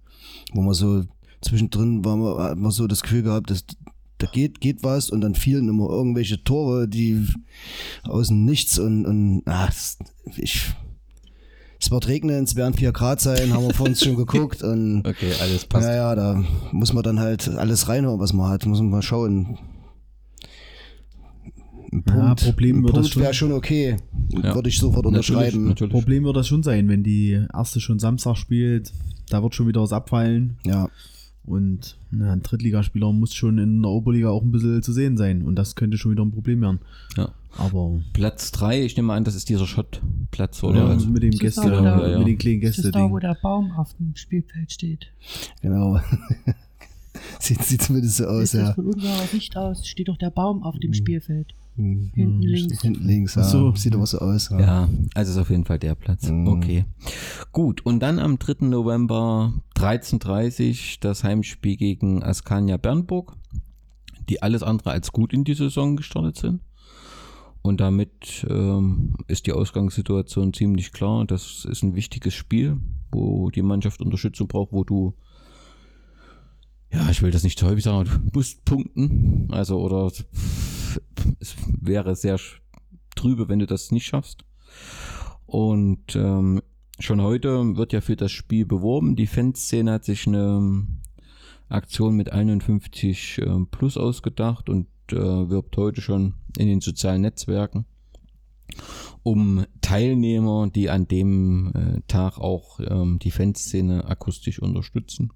[0.53, 1.05] wo man so
[1.43, 3.65] zwischendrin war man, hat man so das Gefühl gehabt, dass
[4.19, 7.27] da geht, geht was und dann fielen immer irgendwelche Tore, die
[8.05, 9.73] aus dem Nichts und, und ach,
[10.37, 10.75] ich
[11.79, 14.63] es wird regnen, es werden 4 Grad sein, haben wir vor uns schon geguckt.
[14.63, 15.87] Und, okay, alles passt.
[15.87, 16.43] Ja, ja, da
[16.73, 18.67] muss man dann halt alles reinhauen, was man hat.
[18.67, 19.59] Muss man mal schauen.
[21.93, 23.97] Ein Punkt, ja, Problem ein Punkt wäre schon okay.
[24.31, 24.55] Ja.
[24.55, 25.45] Würde ich sofort unterschreiben.
[25.45, 25.93] Natürlich, natürlich.
[25.93, 28.93] Problem wird das schon sein, wenn die erste schon Samstag spielt.
[29.29, 30.59] Da wird schon wieder was abfallen.
[30.65, 30.89] Ja.
[31.47, 35.43] Und na, ein Drittligaspieler muss schon in der Oberliga auch ein bisschen zu sehen sein.
[35.43, 36.81] Und das könnte schon wieder ein Problem werden.
[37.17, 37.33] Ja.
[37.57, 40.81] Aber Platz 3, ich nehme an, das ist dieser Schottplatz, oder?
[40.81, 42.19] Ja, also mit dem Gäste, da, ja, ja.
[42.19, 42.83] mit den kleinen Gästen.
[42.83, 45.07] Das ist da, wo der Baum auf dem Spielfeld steht.
[45.63, 46.01] Genau.
[47.41, 48.75] sieht, sieht zumindest so aus, ja.
[48.75, 50.95] Von unserer Sicht aus steht doch der Baum auf dem mhm.
[50.95, 51.55] Spielfeld.
[51.77, 52.81] Hinten links.
[52.81, 53.45] Hinten links, ja.
[53.45, 53.75] So.
[53.75, 54.49] Sieht aber so aus.
[54.51, 54.61] Ja.
[54.61, 56.29] ja, also ist auf jeden Fall der Platz.
[56.29, 56.49] Mhm.
[56.49, 56.85] Okay.
[57.53, 58.67] Gut, und dann am 3.
[58.67, 63.37] November 13.30 das Heimspiel gegen Askania Bernburg,
[64.29, 66.61] die alles andere als gut in die Saison gestartet sind.
[67.63, 71.25] Und damit ähm, ist die Ausgangssituation ziemlich klar.
[71.27, 72.79] Das ist ein wichtiges Spiel.
[73.13, 75.15] wo die Mannschaft Unterstützung braucht, wo du
[76.93, 79.49] ja, ich will das nicht zu häufig sagen, du musst punkten.
[79.51, 80.11] Also, oder
[81.41, 82.39] es wäre sehr
[83.15, 84.45] trübe, wenn du das nicht schaffst.
[85.47, 86.61] Und ähm,
[86.99, 89.17] schon heute wird ja für das Spiel beworben.
[89.17, 90.87] Die Fanszene hat sich eine
[91.69, 97.87] Aktion mit 51 äh, plus ausgedacht und äh, wirbt heute schon in den sozialen Netzwerken
[99.23, 105.33] um Teilnehmer, die an dem äh, Tag auch ähm, die Fanszene akustisch unterstützen.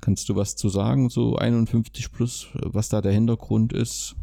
[0.00, 4.16] Kannst du was zu sagen, so 51 plus, was da der Hintergrund ist?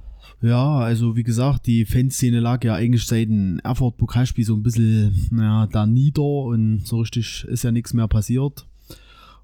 [0.46, 5.28] Ja, also wie gesagt, die Fanszene lag ja eigentlich seit dem Erfurt-Pokalspiel so ein bisschen
[5.36, 8.68] ja, da nieder und so richtig ist ja nichts mehr passiert.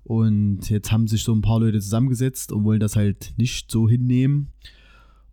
[0.04, 3.89] Und jetzt haben sich so ein paar Leute zusammengesetzt und wollen das halt nicht so
[3.89, 4.49] hinnehmen.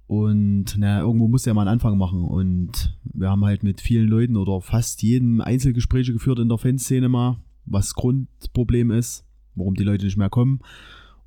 [0.06, 2.24] Und naja, irgendwo muss ja mal einen Anfang machen.
[2.24, 7.10] Und wir haben halt mit vielen Leuten oder fast jedem Einzelgespräche geführt in der Fanszene
[7.10, 10.60] mal, was Grundproblem ist, warum die Leute nicht mehr kommen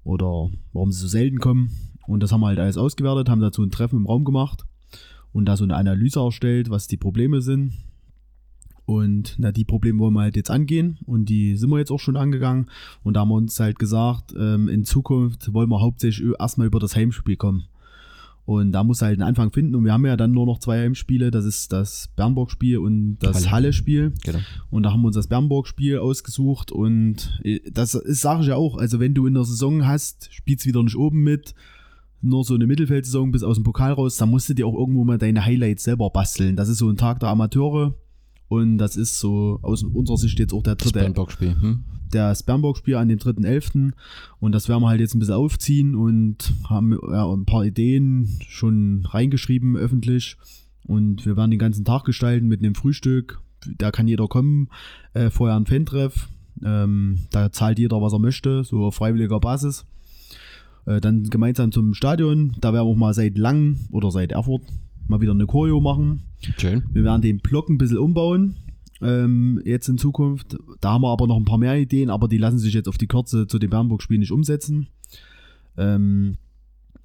[0.04, 1.91] oder warum sie so selten kommen.
[2.12, 4.66] Und das haben wir halt alles ausgewertet, haben dazu ein Treffen im Raum gemacht
[5.32, 7.72] und da so eine Analyse erstellt, was die Probleme sind.
[8.86, 12.00] Und na, die Probleme wollen wir halt jetzt angehen und die sind wir jetzt auch
[12.00, 12.70] schon angegangen.
[13.04, 16.80] Und da haben wir uns halt gesagt, ähm, in Zukunft wollen wir hauptsächlich erstmal über
[16.80, 17.68] das Heimspiel kommen.
[18.44, 19.76] Und da muss halt einen Anfang finden.
[19.76, 21.32] Und wir haben ja dann nur noch zwei Heimspiele.
[21.32, 24.14] Das ist das Bernburg-Spiel und das Halle-Spiel.
[24.24, 24.40] Genau.
[24.70, 26.72] Und da haben wir uns das Bernburg-Spiel ausgesucht.
[26.74, 30.34] Und äh, das ist, sage ich ja auch, also wenn du in der Saison hast,
[30.34, 31.54] spielst wieder nicht oben mit,
[32.22, 35.04] nur so eine Mittelfeldsaison bis aus dem Pokal raus, dann musst du dir auch irgendwo
[35.04, 36.56] mal deine Highlights selber basteln.
[36.56, 37.96] Das ist so ein Tag der Amateure.
[38.48, 40.94] Und das ist so aus unserer Sicht jetzt auch der dritte.
[40.94, 41.56] Das Bernburg-Spiel.
[41.62, 41.84] Hm?
[42.12, 43.94] das Bernburg-Spiel an dem 3.11.
[44.40, 48.40] Und das werden wir halt jetzt ein bisschen aufziehen und haben ja, ein paar Ideen
[48.48, 50.38] schon reingeschrieben öffentlich.
[50.86, 53.40] Und wir werden den ganzen Tag gestalten mit einem Frühstück.
[53.78, 54.70] Da kann jeder kommen.
[55.14, 56.28] Äh, vorher ein Fan-Treff.
[56.64, 59.86] Ähm, da zahlt jeder, was er möchte, so auf freiwilliger Basis.
[60.86, 62.54] Äh, dann gemeinsam zum Stadion.
[62.60, 64.64] Da werden wir auch mal seit lang oder seit Erfurt
[65.08, 66.24] mal wieder eine Choreo machen.
[66.58, 66.84] Schön.
[66.92, 68.56] Wir werden den Block ein bisschen umbauen
[69.02, 70.58] ähm, jetzt in Zukunft.
[70.80, 72.98] Da haben wir aber noch ein paar mehr Ideen, aber die lassen sich jetzt auf
[72.98, 74.88] die Kürze zu dem Bernburg-Spiel nicht umsetzen.
[75.78, 76.38] Ähm,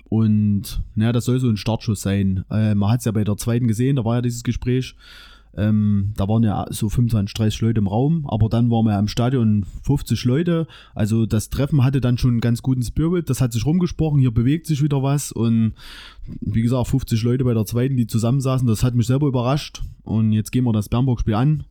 [0.08, 2.44] und naja, das soll so ein Startschuss sein.
[2.50, 4.94] Äh, man hat es ja bei der zweiten gesehen, da war ja dieses Gespräch.
[5.56, 8.98] Ähm, da waren ja so 25, 30 Leute im Raum, aber dann waren wir ja
[8.98, 10.66] im Stadion 50 Leute.
[10.94, 13.30] Also das Treffen hatte dann schon einen ganz guten Spirit.
[13.30, 15.32] Das hat sich rumgesprochen, hier bewegt sich wieder was.
[15.32, 15.72] Und
[16.40, 19.82] wie gesagt, 50 Leute bei der zweiten, die zusammensaßen, das hat mich selber überrascht.
[20.02, 21.64] Und jetzt gehen wir das Bernburg-Spiel an.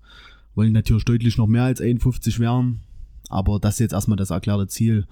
[0.55, 2.81] Wollen natürlich deutlich noch mehr als 51 werden.
[3.29, 5.05] Aber das ist jetzt erstmal das erklärte Ziel.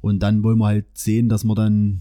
[0.00, 2.00] Und dann wollen wir halt sehen, dass wir dann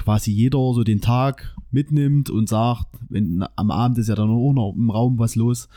[0.00, 4.52] quasi jeder so den Tag mitnimmt und sagt, wenn am Abend ist ja dann auch
[4.52, 5.68] noch im Raum was los.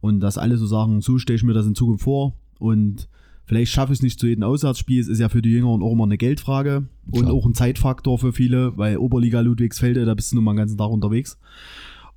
[0.00, 2.34] Und dass alle so sagen, so stelle ich mir das in Zukunft vor.
[2.58, 3.08] Und
[3.46, 5.92] vielleicht schaffe ich es nicht zu jedem Auswärtsspiel, es ist ja für die Jüngeren auch
[5.92, 7.32] immer eine Geldfrage und Klar.
[7.32, 10.76] auch ein Zeitfaktor für viele, weil Oberliga Ludwigsfelde, da bist du nun mal den ganzen
[10.76, 11.38] Tag unterwegs.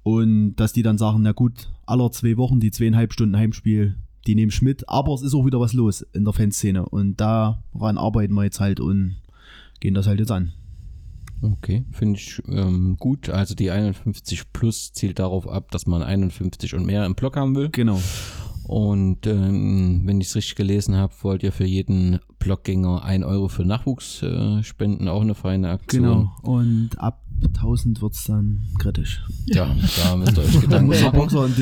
[0.02, 4.34] Und dass die dann sagen, na gut, aller zwei Wochen die zweieinhalb Stunden Heimspiel, die
[4.34, 6.86] nehmen ich mit, aber es ist auch wieder was los in der Fanszene.
[6.88, 9.18] Und daran arbeiten wir jetzt halt und
[9.80, 10.54] gehen das halt jetzt an.
[11.42, 13.30] Okay, finde ich ähm, gut.
[13.30, 17.56] Also die 51 Plus zielt darauf ab, dass man 51 und mehr im Block haben
[17.56, 17.70] will.
[17.70, 18.00] Genau.
[18.64, 23.48] Und ähm, wenn ich es richtig gelesen habe, wollt ihr für jeden Blockgänger 1 Euro
[23.48, 26.04] für Nachwuchs äh, spenden, auch eine feine Aktion.
[26.04, 26.32] Genau.
[26.44, 29.24] Und ab 1000 wird es dann kritisch.
[29.46, 31.54] Ja, da müsst ihr euch Gedanken machen.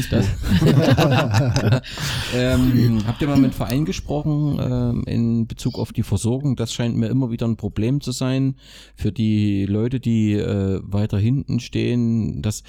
[2.36, 6.56] ähm, habt ihr mal mit Verein gesprochen ähm, in Bezug auf die Versorgung?
[6.56, 8.56] Das scheint mir immer wieder ein Problem zu sein
[8.96, 12.42] für die Leute, die äh, weiter hinten stehen.
[12.42, 12.64] Das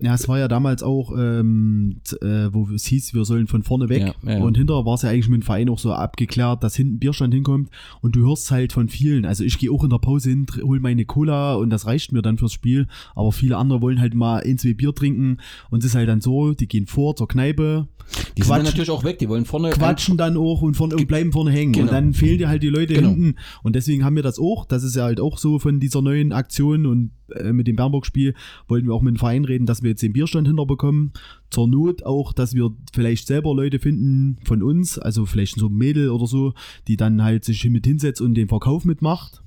[0.00, 3.88] ja, es war ja damals auch, ähm, äh, wo es hieß, wir sollen von vorne
[3.88, 4.14] weg.
[4.22, 4.42] Ja, ja.
[4.42, 7.34] Und hinterher war es ja eigentlich mit dem Verein auch so abgeklärt, dass hinten Bierstand
[7.34, 7.70] hinkommt.
[8.00, 9.24] Und du hörst halt von vielen.
[9.24, 12.22] Also ich gehe auch in der Pause hin, hol meine Cola und das reicht mir
[12.22, 15.38] dann für fürs Spiel, aber viele andere wollen halt mal ein, zwei Bier trinken
[15.70, 17.88] und es ist halt dann so, die gehen vor zur Kneipe.
[18.36, 19.70] Die sind dann natürlich auch weg, die wollen vorne.
[19.70, 21.72] Quatschen dann auch und, vorne, und bleiben vorne hängen.
[21.72, 21.86] Genau.
[21.86, 23.10] Und dann fehlen dir halt die Leute genau.
[23.10, 23.34] hinten.
[23.62, 24.64] Und deswegen haben wir das auch.
[24.64, 28.34] Das ist ja halt auch so von dieser neuen Aktion und äh, mit dem Bernburg-Spiel
[28.66, 31.12] wollten wir auch mit dem Verein reden, dass wir jetzt den Bierstand hinterbekommen.
[31.50, 35.74] Zur Not auch, dass wir vielleicht selber Leute finden von uns, also vielleicht so ein
[35.74, 36.54] Mädel oder so,
[36.86, 39.42] die dann halt sich mit hinsetzt und den Verkauf mitmacht.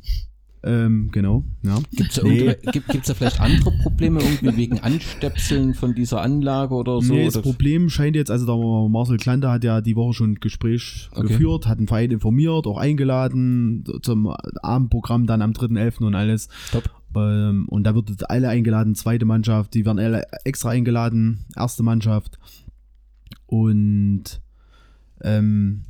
[0.64, 1.80] Ähm, genau, ja.
[1.96, 2.56] Gibt es nee.
[2.72, 7.14] gibt, da vielleicht andere Probleme irgendwie wegen Anstöpseln von dieser Anlage oder so?
[7.14, 7.44] Nee, das oder?
[7.44, 11.28] Problem scheint jetzt, also der Marcel Klante hat ja die Woche schon ein Gespräch okay.
[11.28, 14.32] geführt, hat den Verein informiert, auch eingeladen zum
[14.62, 16.04] Abendprogramm dann am 3.11.
[16.06, 16.48] und alles.
[16.72, 16.84] Top.
[17.16, 22.38] Ähm, und da wird alle eingeladen, zweite Mannschaft, die werden alle extra eingeladen, erste Mannschaft.
[23.48, 24.42] Und
[25.24, 25.86] ähm,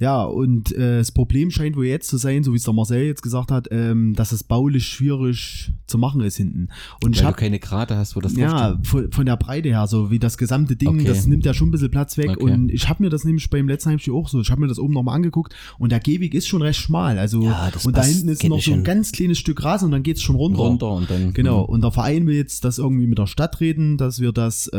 [0.00, 3.02] Ja, und äh, das Problem scheint wohl jetzt zu sein, so wie es der Marcel
[3.04, 6.68] jetzt gesagt hat, ähm, dass es baulich schwierig zu machen ist hinten.
[7.04, 9.86] Und ich Weil du keine Grate hast, wo das ja, von, von der Breite her,
[9.86, 11.04] so wie das gesamte Ding, Okay.
[11.04, 12.30] das nimmt ja schon ein bisschen Platz weg.
[12.30, 12.42] Okay.
[12.42, 14.78] Und ich habe mir das nämlich beim letzten Heimspiel auch so, ich habe mir das
[14.78, 17.18] oben nochmal angeguckt und der Gehweg ist schon recht schmal.
[17.18, 19.86] Also, Ja, das und da hinten ist geht noch so ein ganz kleines Stück Rasen
[19.86, 20.60] und dann geht's schon runter.
[20.60, 21.34] runter und dann.
[21.34, 24.66] Genau, und der Verein will jetzt das irgendwie mit der Stadt reden, dass wir das
[24.68, 24.78] äh,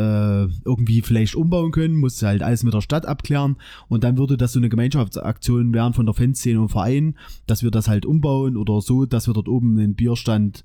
[0.66, 3.58] irgendwie vielleicht umbauen können, muss halt alles mit der Stadt abklären
[3.88, 4.70] und dann würde das so eine
[5.12, 7.16] Gemeinschaftsaktion werden von der Fanszene und Verein,
[7.48, 10.64] dass wir das halt umbauen oder so, dass wir dort oben einen Bierstand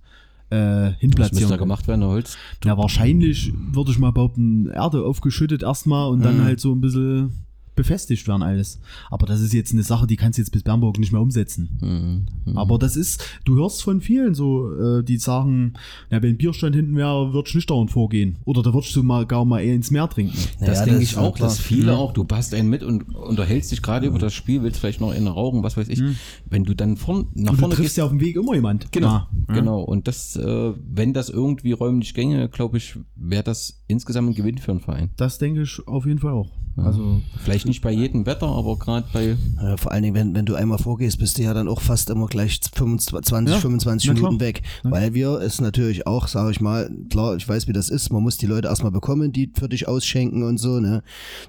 [0.50, 1.50] äh, Was müsste hinplatzieren.
[1.50, 2.36] da gemacht werden, Holz?
[2.64, 6.44] Ja, wahrscheinlich würde ich mal behaupten, Erde aufgeschüttet erstmal und dann Mhm.
[6.44, 7.32] halt so ein bisschen
[7.76, 8.80] befestigt werden alles.
[9.10, 11.78] Aber das ist jetzt eine Sache, die kannst du jetzt bis Bernburg nicht mehr umsetzen.
[11.80, 12.52] Mhm.
[12.52, 12.58] Mhm.
[12.58, 15.74] Aber das ist, du hörst von vielen so, äh, die sagen,
[16.10, 18.38] ja, wenn ein Bierstand hinten wäre, würdest du nicht dauernd vorgehen.
[18.44, 20.36] Oder da würdest du mal gar mal eher ins Meer trinken.
[20.60, 21.96] Das Ja, denke das ich auch, dass viele Ja.
[21.98, 25.12] auch, du passt einen mit und unterhältst dich gerade über das Spiel, willst vielleicht noch
[25.14, 26.02] in rauchen, was weiß ich.
[26.48, 27.96] Wenn du dann vorn, nach Und du vorne triffst gehst.
[27.98, 28.90] ja auf dem Weg immer jemand.
[28.92, 29.28] Genau, Ja.
[29.48, 29.54] Ja.
[29.54, 29.80] genau.
[29.82, 34.58] Und das, äh, wenn das irgendwie räumlich gänge, glaube ich, wäre das insgesamt ein Gewinn
[34.58, 35.10] für einen Verein.
[35.16, 36.50] Das denke ich auf jeden Fall auch.
[36.78, 39.36] Also, Vielleicht nicht bei jedem Wetter, aber gerade bei.
[39.62, 42.10] Ja, vor allen Dingen, wenn, wenn du einmal vorgehst, bist du ja dann auch fast
[42.10, 44.30] immer gleich 25, 20, Ja, 25 na klar.
[44.30, 44.62] Minuten weg.
[44.82, 48.22] Weil wir es natürlich auch, sage ich mal, klar, ich weiß, wie das ist, man
[48.22, 51.02] muss die Leute erstmal bekommen, die für dich ausschenken und so, ne?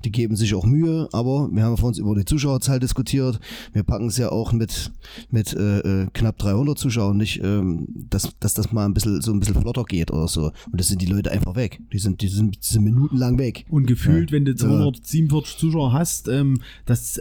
[0.05, 3.41] Die geben sich auch Mühe, aber wir haben vor uns über die Zuschauerzahl diskutiert.
[3.73, 4.93] Wir packen es ja auch mit,
[5.29, 9.33] mit äh, äh, knapp 300 Zuschauern nicht, ähm, dass, dass das mal ein bisschen so
[9.33, 10.45] ein bisschen flotter geht oder so.
[10.71, 11.81] Und das sind die Leute einfach weg.
[11.91, 13.65] Die sind, die sind, die sind minutenlang weg.
[13.69, 14.35] Und gefühlt, Ja.
[14.35, 17.19] wenn du 247 Zuschauer hast, ähm, das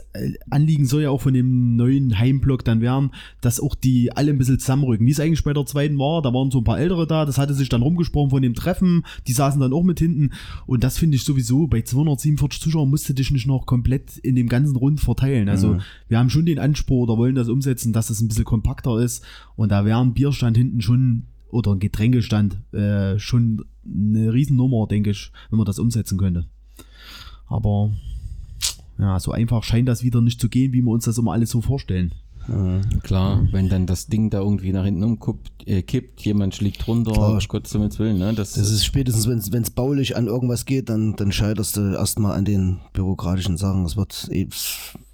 [0.51, 4.39] Anliegen soll ja auch von dem neuen Heimblock dann werden, dass auch die alle ein
[4.39, 5.07] bisschen zusammenrücken.
[5.07, 7.39] Wie es eigentlich bei der zweiten war, da waren so ein paar Ältere da, das
[7.39, 10.31] hatte sich dann rumgesprochen von dem Treffen, die saßen dann auch mit hinten
[10.67, 14.35] und das finde ich sowieso, bei 247 Zuschauern musst du dich nicht noch komplett in
[14.37, 15.49] dem ganzen Rund verteilen.
[15.49, 15.81] Also Mhm.
[16.09, 19.25] wir haben schon den Anspruch oder wollen das umsetzen, dass es ein bisschen kompakter ist
[19.57, 25.11] und da wäre ein Bierstand hinten schon oder ein Getränkestand äh, schon eine Riesennummer, denke
[25.11, 26.47] ich, wenn man das umsetzen könnte.
[27.49, 27.91] Aber
[28.99, 31.51] ja, so einfach scheint das wieder nicht zu gehen, wie wir uns das immer alles
[31.51, 32.12] so vorstellen.
[33.03, 37.11] Klar, wenn dann das Ding da irgendwie nach hinten umkippt, äh, kippt, jemand schlägt runter,
[37.11, 37.43] Klar.
[37.49, 38.34] Gott zum Willen, ne?
[38.34, 42.37] Das, Das ist spätestens, wenn es baulich an irgendwas geht, dann, dann scheiterst du erstmal
[42.39, 43.84] an den bürokratischen Sachen.
[43.84, 44.49] Es wird, eh-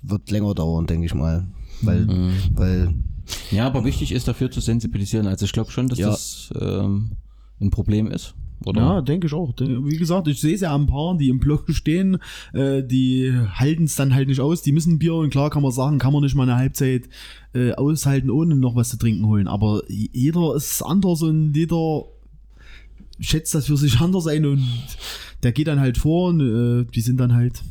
[0.02, 1.46] wird länger dauern, denke ich mal.
[1.80, 2.32] Weil, Mhm.
[2.52, 2.94] weil
[3.50, 5.26] Ja, aber wichtig ist dafür zu sensibilisieren.
[5.26, 6.10] Also ich glaube schon, dass Ja.
[6.10, 7.12] das ähm,
[7.62, 8.34] ein Problem ist.
[8.66, 8.80] Oder?
[8.80, 9.52] Ja, denke ich auch.
[9.58, 12.18] Wie gesagt, ich sehe es ja an ein paar, die im Block stehen,
[12.52, 15.72] äh, die halten es dann halt nicht aus, die müssen Bier und klar kann man
[15.72, 17.08] sagen, kann man nicht mal eine Halbzeit
[17.54, 19.48] äh, aushalten, ohne noch was zu trinken holen.
[19.48, 22.04] Aber jeder ist anders und jeder
[23.20, 24.66] schätzt das für sich anders ein und
[25.42, 27.62] der geht dann halt vor und äh, die sind dann halt,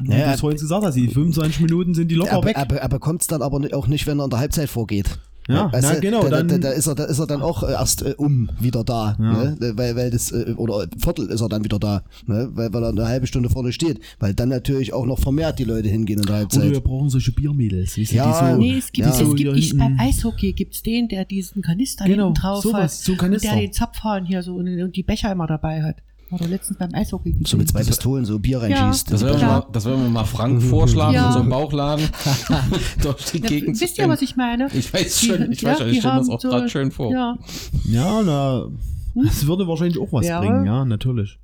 [0.00, 2.56] wie Naja, du es vorhin gesagt hast, die 25 Minuten sind die locker er, weg.
[2.56, 5.18] er, er bekommt es dann aber auch nicht, wenn er in der Halbzeit vorgeht.
[5.48, 7.40] Ja, Weißt na, du, genau, Da, da, dann- da, ist er, da ist er dann
[7.40, 9.16] auch äh, erst äh, um wieder da.
[9.18, 9.32] Ja.
[9.44, 9.72] Ne?
[9.76, 12.02] Weil, weil das, äh, oder Viertel ist er dann wieder da.
[12.26, 12.50] Ne?
[12.52, 13.98] Weil, weil er eine halbe Stunde vorne steht.
[14.18, 16.84] Weil dann natürlich auch noch vermehrt die Leute hingehen in der Oder wir Halbzeit.
[16.84, 19.12] brauchen solche Biermädels, wie Ja, so, Nee, es gibt, Ja.
[19.20, 22.98] es gibt ich, beim Eishockey gibt es den, der diesen Kanister Genau, hinten drauf sowas,
[22.98, 23.04] hat.
[23.04, 23.48] so Kanister.
[23.50, 25.96] Und der den Zapfhahn hier so und, und die Becher immer dabei hat.
[26.30, 27.34] War doch letztens beim Eishockey.
[27.46, 27.90] So mit zwei gesehen.
[27.92, 29.10] Pistolen so Bier reinschießt.
[29.12, 29.52] Das werden, wir Ja.
[29.60, 31.26] mal, das werden wir mal Frank vorschlagen, Ja.
[31.28, 32.06] in so einem Bauchladen
[33.02, 34.68] durch die Ja, Gegend wisst ihr, was ich meine?
[34.74, 36.90] Ich weiß Die- schon, ich ja, weiß schon, ich stelle das auch so- gerade schön
[36.90, 37.10] vor.
[37.12, 37.38] Ja,
[37.84, 38.66] Ja, na,
[39.14, 41.38] das würde wahrscheinlich auch was Wäre- bringen, ja, natürlich.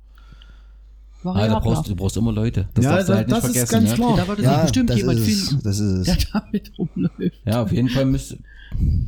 [1.27, 1.61] Ah, da variabler.
[1.61, 2.67] brauchst, du brauchst immer Leute.
[2.75, 3.73] Das Ja, darfst du das- halt nicht das ist vergessen.
[3.73, 3.95] ganz ja?
[3.95, 4.17] klar.
[4.17, 7.35] Da würde sich bestimmt das jemand ist finden, Das ist der damit rumläuft.
[7.45, 8.37] ja, auf jeden Fall müsste.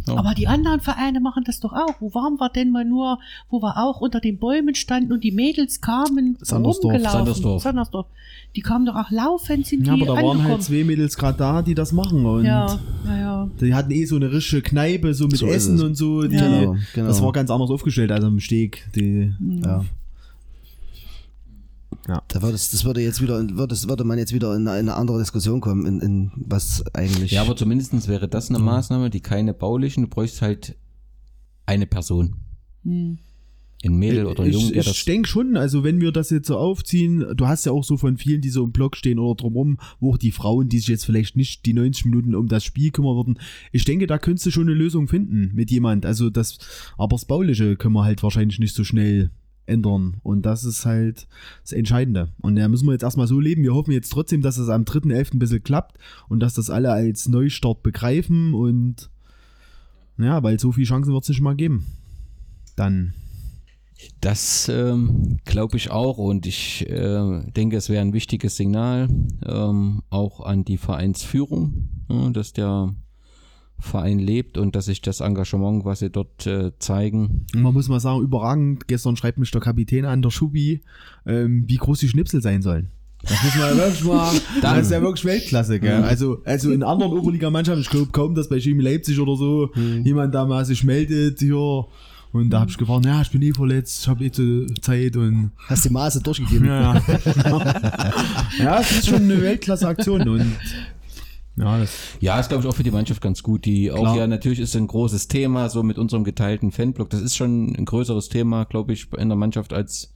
[0.07, 0.15] Ja.
[0.17, 1.95] Aber die anderen Vereine machen das doch auch.
[1.99, 5.31] Wo waren wir denn mal nur, wo wir auch unter den Bäumen standen und die
[5.31, 6.93] Mädels kamen Sandersdorf.
[6.93, 7.17] rumgelaufen.
[7.19, 7.63] Sandersdorf.
[7.63, 8.05] Sandersdorf.
[8.55, 11.37] Die kamen doch auch laufend, sind Ja, die aber da waren halt zwei Mädels gerade
[11.37, 13.49] da, die das machen und ja, ja, ja.
[13.61, 15.83] die hatten eh so eine richtige Kneipe, so mit So Essen es.
[15.83, 16.23] und so.
[16.23, 16.47] Die, Ja.
[16.47, 17.07] Genau, genau.
[17.07, 18.87] Das war ganz anders aufgestellt als am Steg.
[18.95, 19.83] Die, Ja.
[22.27, 24.79] Da würde es, das würde jetzt wieder, würde, es- würde man jetzt wieder in eine,
[24.79, 27.31] in eine andere Diskussion kommen, in, in was eigentlich.
[27.31, 30.75] Ja, aber zumindest wäre das eine Maßnahme, die keine baulichen, du bräuchst halt
[31.65, 32.35] eine Person.
[32.83, 33.19] Hm.
[33.85, 35.05] Ein Mädel oder ein Junge, ich ich das.
[35.05, 38.17] denke schon, also wenn wir das jetzt so aufziehen, du hast ja auch so von
[38.17, 41.05] vielen, die so im Block stehen oder drumherum, wo auch die Frauen, die sich jetzt
[41.05, 43.39] vielleicht nicht die 90 Minuten um das Spiel kümmern würden,
[43.71, 46.07] ich denke, da könntest du schon eine Lösung finden mit jemand.
[46.07, 46.57] Also das,
[46.97, 49.29] aber das Bauliche können wir halt wahrscheinlich nicht so schnell
[49.67, 50.17] ändern.
[50.23, 51.27] Und das ist halt
[51.61, 52.29] das Entscheidende.
[52.41, 53.63] Und da müssen wir jetzt erstmal so leben.
[53.63, 55.33] Wir hoffen jetzt trotzdem, dass es am 3.11.
[55.33, 55.97] ein bisschen klappt
[56.29, 59.09] und dass das alle als Neustart begreifen und
[60.17, 61.85] ja, weil so viele Chancen wird es nicht mal geben.
[62.75, 63.13] Dann
[64.21, 69.09] Das ähm, glaube ich auch und ich äh, denke, es wäre ein wichtiges Signal
[69.45, 72.93] ähm, auch an die Vereinsführung, ja, dass der
[73.79, 77.45] Verein lebt und dass sich das Engagement, was sie dort äh, zeigen.
[77.55, 78.87] Man muss mal sagen, überragend.
[78.87, 80.81] Gestern schreibt mich der Kapitän an, der Schubi,
[81.25, 82.89] ähm, wie groß die Schnipsel sein sollen.
[83.21, 86.03] Das muss man ja wirklich mal, das ist ja wirklich Weltklasse, gell?
[86.03, 89.71] Also, also in anderen Oberligamannschaften, ich glaube kaum, dass bei Chemie Leipzig oder so
[90.03, 91.85] jemand da mal sich meldet hier.
[92.33, 95.15] Und da habe ich gefragt, ja, ich bin eh verletzt, ich habe eh zu Zeit
[95.15, 96.67] und Hast die Maße durchgegeben.
[96.67, 97.73] ja, ja.
[98.59, 100.45] ja, es ist schon eine Weltklasse-Aktion und
[101.57, 103.65] ja, das Ja, ist glaube ich auch für die Mannschaft ganz gut.
[103.65, 104.17] Die auch Klar.
[104.17, 107.09] ja natürlich ist ein großes Thema, so mit unserem geteilten Fanblock.
[107.09, 110.13] Das ist schon ein größeres Thema, glaube ich, in der Mannschaft als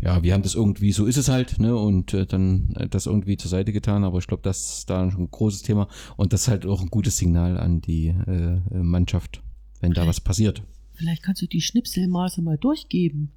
[0.00, 3.06] ja, wir haben das irgendwie, so ist es halt, ne, und äh, dann äh, das
[3.06, 5.86] irgendwie zur Seite getan, aber ich glaube, das ist da schon ein großes Thema
[6.16, 9.42] und das ist halt auch ein gutes Signal an die äh, Mannschaft,
[9.80, 10.64] wenn da was passiert.
[10.94, 13.32] Vielleicht kannst du die Schnipselmaße mal durchgeben.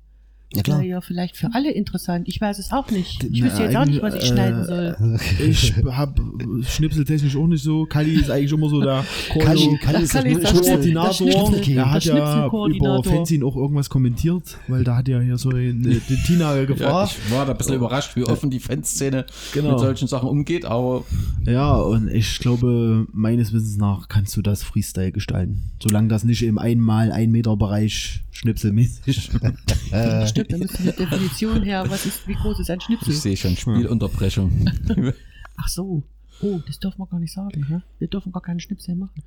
[0.53, 0.77] Ja, klar.
[0.79, 2.27] Wäre ja vielleicht für alle interessant.
[2.29, 3.23] Ich weiß es auch nicht.
[3.25, 5.19] Ich wüsste jetzt auch nicht, was ich eigentlich, schneiden äh, soll.
[5.49, 6.19] Ich hab
[6.63, 7.85] schnipseltechnisch auch nicht so.
[7.85, 11.13] Kali ist eigentlich immer so der Kalli, Kalli ist Kalli der Koordinator.
[11.13, 13.03] Schnipsel- Er hat der ja über.
[13.03, 17.15] Fanzine auch irgendwas kommentiert, weil da hat ja hier so eine, die Tina Ja, gefragt.
[17.25, 19.71] ich war da ein bisschen überrascht, wie offen die Fanszene Genau.
[19.71, 21.03] mit solchen Sachen umgeht, aber
[21.45, 25.63] Ja, und ich glaube, meines Wissens nach kannst du das Freestyle gestalten.
[25.81, 29.21] Solange das nicht im einmal ein Meter Bereich schnipselmäßig.
[29.23, 31.85] Stimmt, da müsste eine Definition her.
[31.89, 33.11] Was ist, wie groß ist ein Schnipsel?
[33.13, 34.65] ich sehe schon Spielunterbrechung.
[35.57, 36.03] Ach so.
[36.41, 37.65] Oh, das dürfen wir gar nicht sagen.
[37.69, 37.79] Hä?
[37.97, 39.23] Wir dürfen gar keine Schnipsel machen.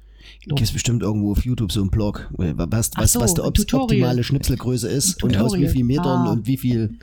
[0.46, 0.56] Doch.
[0.56, 3.44] Gibt es bestimmt irgendwo auf YouTube so einen Blog, was, Ach was, so, was der
[3.46, 5.72] optimale Schnipselgröße ist und aus wie Tutorial.
[5.72, 6.32] viel Metern Ah.
[6.32, 6.98] und wie viel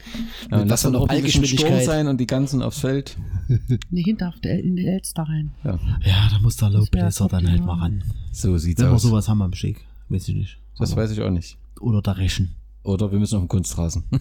[0.51, 1.85] Ja, mit lass was dann Sturm Ballgeschwindigkeit.
[1.85, 3.17] sein und die ganzen aufs Feld.
[3.89, 5.51] Nee, hinter auf der, in die Elster rein.
[5.63, 7.75] Ja, ja, da muss der Laubbläser dann halt optimal.
[7.77, 8.03] mal ran.
[8.31, 9.01] so sieht's Wenn wir aus.
[9.03, 9.85] sowas haben am Steg.
[10.09, 10.57] Weiß ich nicht.
[10.77, 11.57] Das weiß ich auch nicht.
[11.79, 12.55] Oder der Rechen.
[12.83, 14.03] Oder wir müssen auf den Kunstrasen.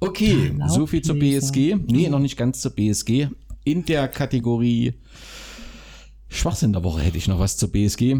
[0.00, 1.18] Okay, Ja, so viel zur.
[1.18, 1.76] BSG.
[1.86, 3.28] Nee, noch nicht ganz zur BSG.
[3.64, 4.92] In der Kategorie
[6.28, 8.16] Schwachsinn der Woche hätte ich noch was zur BSG.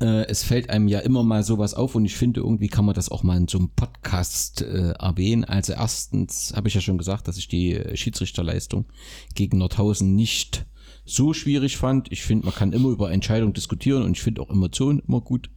[0.00, 2.94] Äh, es fällt einem ja immer mal sowas auf und ich finde, irgendwie kann man
[2.94, 5.44] das auch mal in so einem Podcast äh, erwähnen.
[5.44, 8.86] Also erstens habe ich ja schon gesagt, dass ich die Schiedsrichterleistung
[9.34, 10.66] gegen Nordhausen nicht
[11.04, 12.10] so schwierig fand.
[12.10, 15.50] Ich finde, man kann immer über Entscheidungen diskutieren und ich finde auch Emotionen immer gut.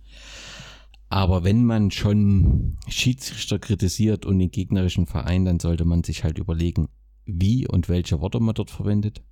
[1.09, 6.37] Aber wenn man schon Schiedsrichter kritisiert und den gegnerischen Verein, dann sollte man sich halt
[6.37, 6.89] überlegen,
[7.25, 9.23] wie und welche Worte man dort verwendet.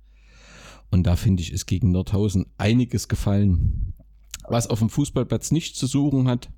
[0.90, 3.94] Und da finde ich, ist gegen Nordhausen einiges gefallen,
[4.48, 6.50] was auf dem Fußballplatz nicht zu suchen hat.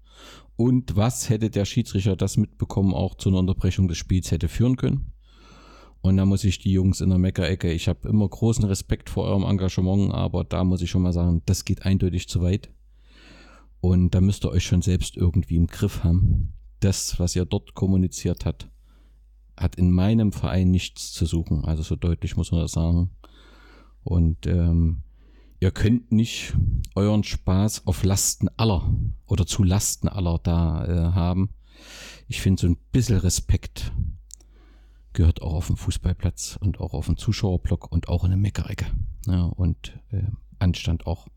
[0.56, 4.76] Und was hätte der Schiedsrichter das mitbekommen, auch zu einer Unterbrechung des Spiels hätte führen
[4.76, 5.12] können.
[6.00, 9.24] Und da muss ich die Jungs in der Meckerecke, ich habe immer großen Respekt vor
[9.24, 12.70] eurem Engagement, aber da muss ich schon mal sagen, das geht eindeutig zu weit.
[13.87, 16.55] Und da müsst ihr euch schon selbst irgendwie im Griff haben.
[16.80, 18.68] Das, was ihr dort kommuniziert hat,
[19.57, 21.64] hat in meinem Verein nichts zu suchen.
[21.64, 23.11] Also so deutlich muss man das sagen.
[24.03, 25.03] Und ähm,
[25.61, 26.57] ihr könnt nicht
[26.97, 28.93] euren Spaß auf Lasten aller
[29.24, 31.51] oder zu Lasten aller da äh, haben.
[32.26, 33.93] Ich finde, so ein bisschen Respekt
[35.12, 38.87] gehört auch auf dem Fußballplatz und auch auf dem Zuschauerblock und auch in der Meckerecke.
[39.28, 40.24] Ja, und äh,
[40.59, 41.28] Anstand auch.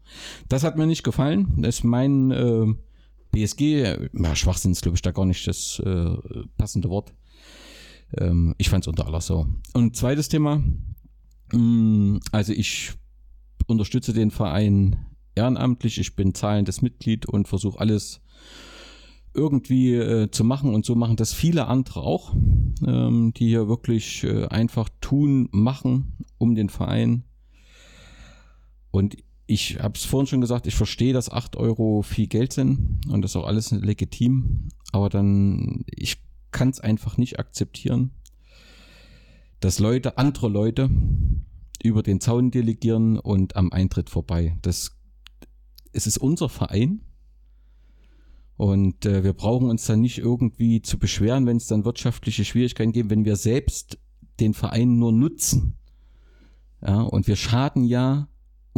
[0.48, 1.54] Das hat mir nicht gefallen.
[1.58, 2.74] Das ist mein äh,
[3.32, 6.16] BSG, ja, Schwachsinn ist, glaube ich, da gar nicht das äh,
[6.58, 7.14] passende Wort.
[8.18, 9.48] Ähm, ich fand es unter aller so.
[9.74, 10.64] Und zweites Thema,
[11.54, 12.94] mh, also ich
[13.68, 15.06] unterstütze den Verein
[15.36, 18.22] ehrenamtlich, ich bin zahlendes Mitglied und versuche alles
[19.34, 22.34] irgendwie äh, zu machen und so machen das viele andere auch,
[22.86, 27.24] ähm, die hier wirklich äh, einfach tun, machen um den Verein.
[28.92, 33.02] Und ich habe es vorhin schon gesagt, ich verstehe, dass 8 Euro viel Geld sind
[33.08, 36.18] und das ist auch alles legitim, aber dann, ich
[36.52, 38.12] kann es einfach nicht akzeptieren,
[39.60, 40.90] dass Leute, andere Leute
[41.82, 44.58] über den Zaun delegieren und am Eintritt vorbei.
[44.62, 44.98] Das,
[45.94, 47.02] es ist unser Verein
[48.56, 52.92] und äh, wir brauchen uns dann nicht irgendwie zu beschweren, wenn es dann wirtschaftliche Schwierigkeiten
[52.92, 53.98] gibt, wenn wir selbst
[54.40, 55.76] den Verein nur nutzen.
[56.86, 58.28] Ja, und wir schaden ja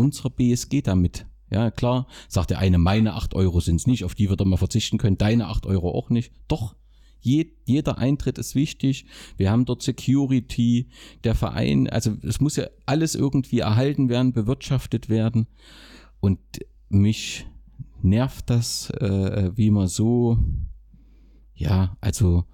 [0.01, 1.25] unserer BSG damit.
[1.49, 4.47] Ja, klar, sagt der eine, meine 8 Euro sind es nicht, auf die wird er
[4.47, 6.31] mal verzichten können, deine 8 Euro auch nicht.
[6.47, 6.75] Doch,
[7.19, 9.05] je, jeder Eintritt ist wichtig.
[9.37, 10.87] Wir haben dort Security,
[11.25, 15.47] der Verein, also es muss ja alles irgendwie erhalten werden, bewirtschaftet werden.
[16.21, 16.39] Und
[16.87, 17.45] mich
[18.01, 20.37] nervt das, äh, wie man so,
[21.53, 22.45] ja, also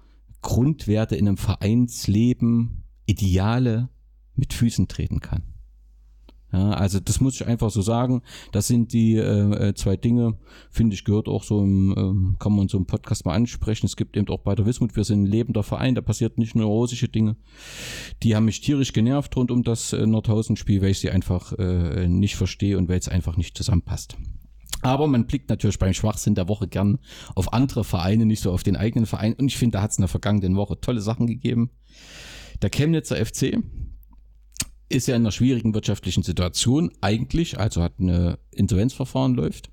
[0.42, 3.88] Grundwerte in einem Vereinsleben, Ideale
[4.34, 5.42] mit Füßen treten kann.
[6.52, 8.22] Ja, also das muss ich einfach so sagen.
[8.52, 10.38] Das sind die äh, äh zwei Dinge,
[10.70, 13.84] finde ich, gehört auch so im, ähm, kann man so im Podcast mal ansprechen.
[13.84, 16.54] Es gibt eben auch bei der Wismut, wir sind ein lebender Verein, da passiert nicht
[16.54, 17.36] nur rosige Dinge.
[18.22, 22.08] Die haben mich tierisch genervt rund um das äh, Nordhausen-Spiel, weil ich sie einfach äh,
[22.08, 24.16] nicht verstehe und weil es einfach nicht zusammenpasst.
[24.80, 26.98] Aber man blickt natürlich beim Schwachsinn der Woche gern
[27.34, 29.34] auf andere Vereine, nicht so auf den eigenen Verein.
[29.34, 31.70] Und ich finde, da hat es in der vergangenen Woche tolle Sachen gegeben.
[32.62, 33.58] Der Chemnitzer FC,
[34.88, 39.70] ist ja in einer schwierigen wirtschaftlichen Situation eigentlich, also hat eine Insolvenzverfahren läuft.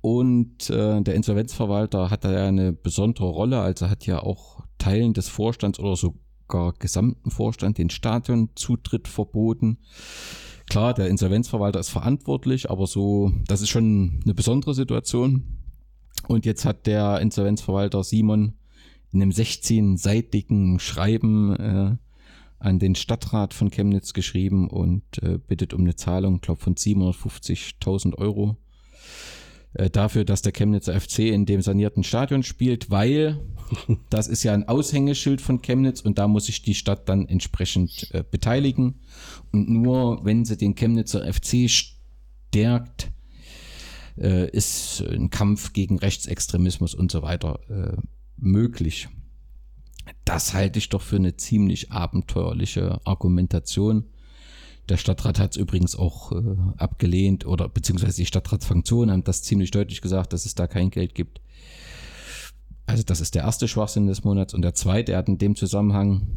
[0.00, 5.14] Und äh, der Insolvenzverwalter hat da ja eine besondere Rolle, also hat ja auch Teilen
[5.14, 9.78] des Vorstands oder sogar gesamten Vorstand den Stadionzutritt verboten.
[10.68, 15.58] Klar, der Insolvenzverwalter ist verantwortlich, aber so, das ist schon eine besondere Situation.
[16.28, 18.54] Und jetzt hat der Insolvenzverwalter Simon
[19.12, 21.96] in einem 16-seitigen Schreiben äh,
[22.58, 28.14] an den Stadtrat von Chemnitz geschrieben und äh, bittet um eine Zahlung, glaube von 750.000
[28.16, 28.56] Euro
[29.74, 33.40] äh, dafür, dass der Chemnitzer FC in dem sanierten Stadion spielt, weil
[34.10, 38.08] das ist ja ein Aushängeschild von Chemnitz und da muss sich die Stadt dann entsprechend
[38.12, 39.00] äh, beteiligen.
[39.52, 43.12] Und nur wenn sie den Chemnitzer FC stärkt,
[44.18, 47.96] äh, ist ein Kampf gegen Rechtsextremismus und so weiter äh,
[48.38, 49.08] möglich.
[50.24, 54.04] Das halte ich doch für eine ziemlich abenteuerliche Argumentation.
[54.88, 59.72] Der Stadtrat hat es übrigens auch äh, abgelehnt oder beziehungsweise die Stadtratsfunktionen haben das ziemlich
[59.72, 61.40] deutlich gesagt, dass es da kein Geld gibt.
[62.86, 64.54] Also das ist der erste Schwachsinn des Monats.
[64.54, 66.28] Und der zweite, hat in dem Zusammenhang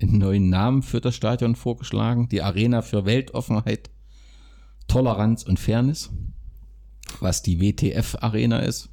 [0.00, 2.28] einen neuen Namen für das Stadion vorgeschlagen.
[2.28, 3.90] Die Arena für Weltoffenheit,
[4.86, 6.10] Toleranz und Fairness,
[7.20, 8.90] was die WTF-Arena ist.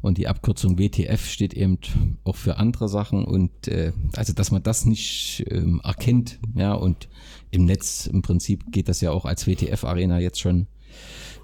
[0.00, 1.78] Und die Abkürzung WTF steht eben
[2.24, 7.08] auch für andere Sachen und äh, also dass man das nicht ähm, erkennt, ja, und
[7.50, 10.68] im Netz im Prinzip geht das ja auch als WTF-Arena jetzt schon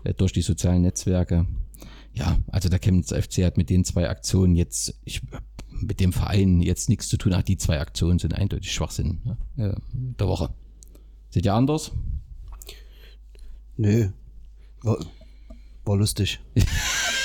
[0.04, 1.46] äh, durch die sozialen Netzwerke.
[2.12, 5.20] Ja, also der Chemnitzer FC hat mit den zwei Aktionen jetzt, ich,
[5.68, 7.32] mit dem Verein jetzt nichts zu tun.
[7.34, 10.50] Ach, die zwei Aktionen sind eindeutig Schwachsinn äh, der Woche.
[11.30, 11.90] Seht ihr anders?
[13.76, 14.10] Nö.
[14.82, 14.98] War,
[15.84, 16.40] war lustig.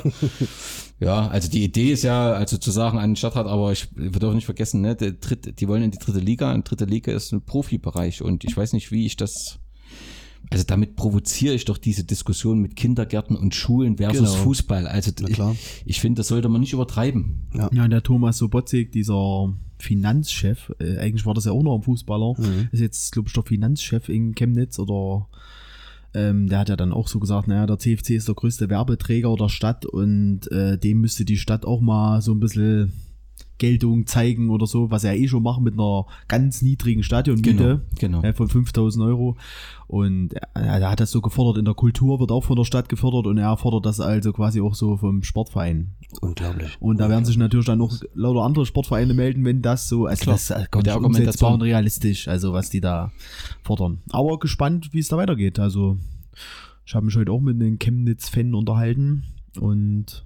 [1.00, 4.10] ja, also die Idee ist ja, also zu sagen an den Stadtrat, aber ich, wir
[4.10, 7.12] dürfen nicht vergessen, ne, der dritte, die wollen in die dritte Liga und dritte Liga
[7.12, 9.58] ist ein Profibereich und ich weiß nicht, wie ich das
[10.50, 14.42] also damit provoziere ich doch diese Diskussion mit Kindergärten und Schulen versus genau.
[14.42, 14.86] Fußball.
[14.86, 15.38] Also ich,
[15.86, 17.48] ich finde, das sollte man nicht übertreiben.
[17.54, 21.82] Ja, ja der Thomas Sobotzig, dieser Finanzchef, äh, eigentlich war das ja auch noch ein
[21.82, 22.68] Fußballer, mhm.
[22.70, 25.28] ist jetzt, glaube ich, der Finanzchef in Chemnitz oder
[26.14, 29.34] ähm, der hat ja dann auch so gesagt, naja, der CFC ist der größte Werbeträger
[29.36, 32.92] der Stadt und äh, dem müsste die Stadt auch mal so ein bisschen
[33.62, 38.20] Geltung zeigen oder so, was er eh schon machen mit einer ganz niedrigen Stadionmiete genau,
[38.20, 38.22] genau.
[38.22, 39.36] Äh, von 5000 Euro.
[39.86, 42.88] Und er, er, hat das so gefordert, in der Kultur wird auch von der Stadt
[42.88, 45.92] gefördert und er fordert das also quasi auch so vom Sportverein.
[46.20, 46.76] Unglaublich.
[46.80, 50.22] Und da werden sich natürlich dann noch lauter andere Sportvereine melden, wenn das so, also
[50.24, 53.12] Klar, das äh, kommt der umsetzbar und realistisch, also was die da
[53.62, 54.00] fordern.
[54.10, 55.60] Aber gespannt, wie es da weitergeht.
[55.60, 55.98] Also
[56.84, 59.22] ich habe mich heute auch mit einem Chemnitz-Fan unterhalten
[59.60, 60.24] und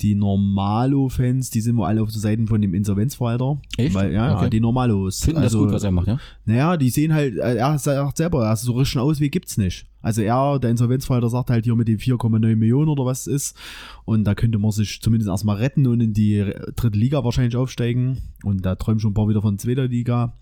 [0.00, 3.58] die Normalo-Fans, die sind wir alle auf der Seite von dem Insolvenzverwalter.
[3.76, 3.94] Echt?
[3.94, 4.50] Weil, ja, okay.
[4.50, 5.22] die Normalos.
[5.22, 6.18] Finden also, das gut, was er macht, ja?
[6.44, 9.86] Naja, die sehen halt, äh, er sagt selber, also so richtig Ausweg gibt's nicht.
[10.02, 13.56] Also er, der Insolvenzverwalter, sagt halt hier mit den 4,9 Millionen oder was ist.
[14.04, 16.44] Und da könnte man sich zumindest erstmal retten und in die
[16.76, 18.18] dritte Liga wahrscheinlich aufsteigen.
[18.44, 20.34] Und da träumen schon ein paar wieder von zweiter Liga.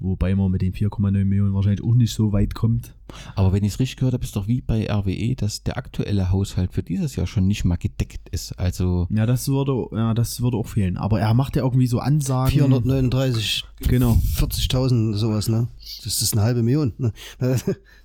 [0.00, 2.94] Wobei man mit den 4,9 Millionen wahrscheinlich auch nicht so weit kommt.
[3.36, 6.30] Aber wenn ich es richtig gehört habe, ist doch wie bei RWE, dass der aktuelle
[6.30, 8.58] Haushalt für dieses Jahr schon nicht mal gedeckt ist.
[8.58, 10.96] Also ja, das würde, ja, das würde auch fehlen.
[10.96, 12.52] Aber er macht ja irgendwie so Ansagen.
[12.52, 14.18] 439, genau.
[14.36, 15.68] 40.000 sowas, ne?
[16.04, 16.92] Das ist eine halbe Million.
[16.98, 17.12] Ne?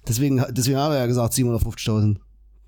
[0.08, 2.18] deswegen, deswegen habe er ja gesagt 750.000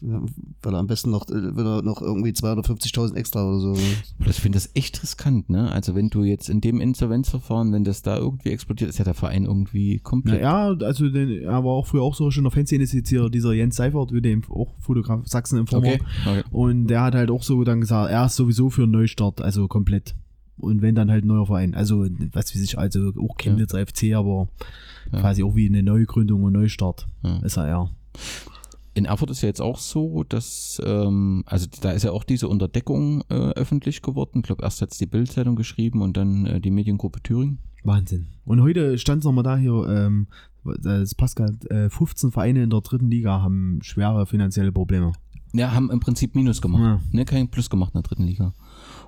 [0.01, 3.77] weil er am besten noch, äh, will er noch irgendwie 250.000 extra oder so.
[4.25, 5.71] Ich finde das echt riskant, ne?
[5.71, 9.13] Also wenn du jetzt in dem Insolvenzverfahren, wenn das da irgendwie explodiert, ist ja der
[9.13, 10.41] Verein irgendwie komplett.
[10.41, 13.29] Ja, also den, er war auch früher auch so schon der Fanszene ist jetzt hier
[13.29, 15.87] dieser Jens Seifert, wie dem auch Fotograf Sachsen Informer.
[15.87, 16.43] Okay, okay.
[16.51, 19.67] Und der hat halt auch so dann gesagt, er ist sowieso für einen Neustart, also
[19.67, 20.15] komplett.
[20.57, 21.73] Und wenn dann halt ein neuer Verein.
[21.73, 23.85] Also, was weiß ich, also auch Chemnitz ja.
[23.85, 24.47] FC, aber
[25.11, 25.19] ja.
[25.19, 27.39] quasi auch wie eine Neugründung und Neustart ja.
[27.39, 27.89] ist er eher
[28.93, 32.47] in Erfurt ist ja jetzt auch so, dass, ähm, also da ist ja auch diese
[32.47, 34.39] Unterdeckung äh, öffentlich geworden.
[34.39, 37.59] Ich glaube, erst hat es die Bildzeitung geschrieben und dann äh, die Mediengruppe Thüringen.
[37.83, 38.27] Wahnsinn.
[38.45, 40.27] Und heute stand es nochmal da hier, ähm,
[40.63, 45.13] das Pascal, äh, 15 Vereine in der dritten Liga haben schwere finanzielle Probleme.
[45.53, 47.01] Ja, haben im Prinzip Minus gemacht, ja.
[47.11, 48.53] ne, kein Plus gemacht in der dritten Liga.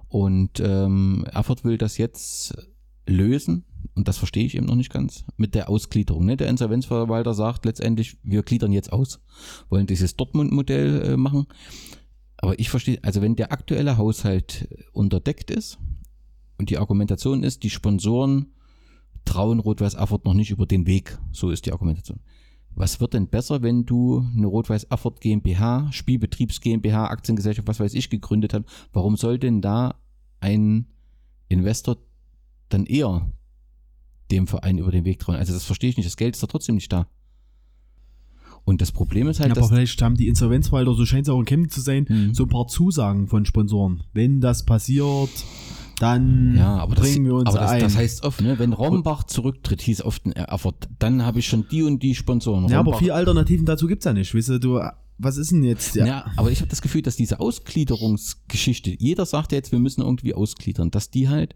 [0.10, 2.56] Und ähm, Erfurt will das jetzt
[3.06, 6.26] lösen, und das verstehe ich eben noch nicht ganz, mit der Ausgliederung.
[6.26, 6.38] Ne?
[6.38, 9.20] Der Insolvenzverwalter sagt letztendlich, wir gliedern jetzt aus,
[9.70, 11.48] wollen dieses Dortmund-Modell äh, machen.
[12.38, 15.78] Aber ich verstehe, also wenn der aktuelle Haushalt unterdeckt ist
[16.58, 18.54] und die Argumentation ist, die Sponsoren
[19.26, 22.20] trauen Rot-Weiß Erfurt noch nicht über den Weg, so ist die Argumentation.
[22.76, 27.94] Was wird denn besser, wenn du eine Rot-Weiß Erfurt GmbH, Spielbetriebs GmbH, Aktiengesellschaft, was weiß
[27.94, 28.66] ich, gegründet hast?
[28.92, 29.96] Warum soll denn da
[30.40, 30.88] ein
[31.50, 31.98] Investor
[32.74, 33.32] dann eher
[34.32, 35.36] dem Verein über den Weg trauen?
[35.36, 36.06] Also das verstehe ich nicht.
[36.08, 37.08] Das Geld ist da trotzdem nicht da.
[38.66, 41.40] Und das Problem ist halt, Ja, aber vielleicht haben die Insolvenzverwalter, so scheint es auch
[41.40, 42.34] in Chemnitz zu sein, Mhm.
[42.34, 44.04] so ein paar Zusagen von Sponsoren.
[44.14, 45.30] Wenn das passiert,
[46.00, 47.82] dann Ja, aber das, bringen wir uns aber das, ein.
[47.82, 51.68] das heißt oft, ne, wenn Rombach zurücktritt, hieß oft in Erfurt, dann habe ich schon
[51.70, 52.70] die und die Sponsoren.
[52.70, 54.34] ja, aber viele Alternativen dazu gibt's ja nicht.
[54.34, 54.80] Weißt du, du,
[55.18, 55.96] was ist denn jetzt?
[55.96, 56.32] Ja.
[56.38, 60.34] aber ich habe das Gefühl, dass diese Ausgliederungsgeschichte, jeder sagt ja jetzt, wir müssen irgendwie
[60.34, 61.54] ausgliedern, dass die halt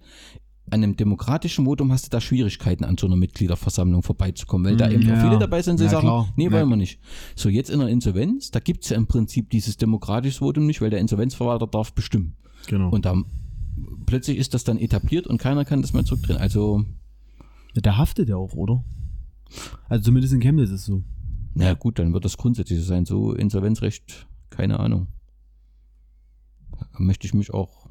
[0.70, 4.88] an einem demokratischen Votum hast du da Schwierigkeiten, an so einer Mitgliederversammlung vorbeizukommen, weil da
[4.88, 5.39] Mm, eben ja, viele ja.
[5.39, 6.34] dabei sind, die Ja, sagen, klar.
[6.36, 6.51] nee, Ja.
[6.51, 6.99] wollen wir nicht.
[7.36, 10.89] So, jetzt in der Insolvenz, da gibt's ja im Prinzip dieses demokratische Votum nicht, weil
[10.89, 12.36] der Insolvenzverwalter darf bestimmen.
[12.68, 12.89] Genau.
[12.89, 13.26] Und dann
[14.05, 16.38] plötzlich ist das dann etabliert und keiner kann das mehr zurückdrehen.
[16.39, 16.84] Also,
[17.76, 18.84] der haftet ja auch, oder?
[19.88, 21.03] Also zumindest in Chemnitz ist es so.
[21.53, 23.05] na gut, dann wird das grundsätzlich so sein.
[23.05, 25.07] So Insolvenzrecht, keine Ahnung.
[26.72, 27.88] Da möchte ich mich auch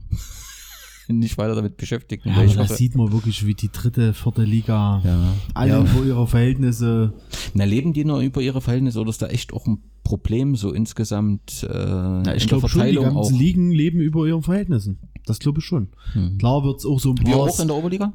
[1.08, 2.28] nicht weiter damit beschäftigen.
[2.30, 5.32] Ja, da sieht man wirklich, wie die dritte, vierte Liga ja.
[5.54, 5.80] alle Ja.
[5.80, 7.12] über ihre Verhältnisse.
[7.54, 10.72] Na, leben die nur über ihre Verhältnisse oder ist da echt auch ein Problem so
[10.72, 13.38] insgesamt äh, Ja, in ich der glaube schon, die Verteilung ganzen auch?
[13.38, 14.98] Ligen leben über ihren Verhältnissen.
[15.24, 15.88] Das glaube ich schon.
[16.12, 16.38] Hm.
[16.38, 17.42] Klar wird's auch so ein Wir paar.
[17.42, 18.12] auch in der Oberliga?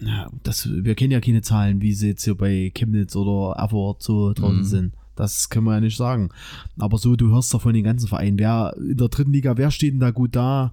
[0.00, 4.02] Ja, das, wir kennen ja keine Zahlen, wie sie jetzt hier bei Chemnitz oder Erfurt
[4.02, 4.64] so draußen Mhm.
[4.64, 4.94] sind.
[5.16, 6.28] Das können wir ja nicht sagen.
[6.78, 8.38] Aber so, du hörst doch von den ganzen Vereinen.
[8.38, 10.72] Wer in der dritten Liga, wer steht denn da gut da?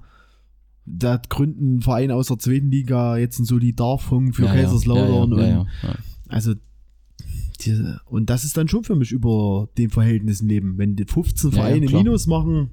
[0.86, 5.32] Da gründen ein Verein aus der zweiten Liga jetzt einen Solidarfonds für Ja, Kaiserslautern.
[5.32, 5.96] Ja, ja, ja, und, ja, ja.
[6.28, 6.54] Also,
[7.62, 10.78] diese, und das ist dann schon für mich über den Verhältnissen leben.
[10.78, 11.86] Wenn die 15 Ja, ja, Vereine.
[11.88, 12.70] Minus machen,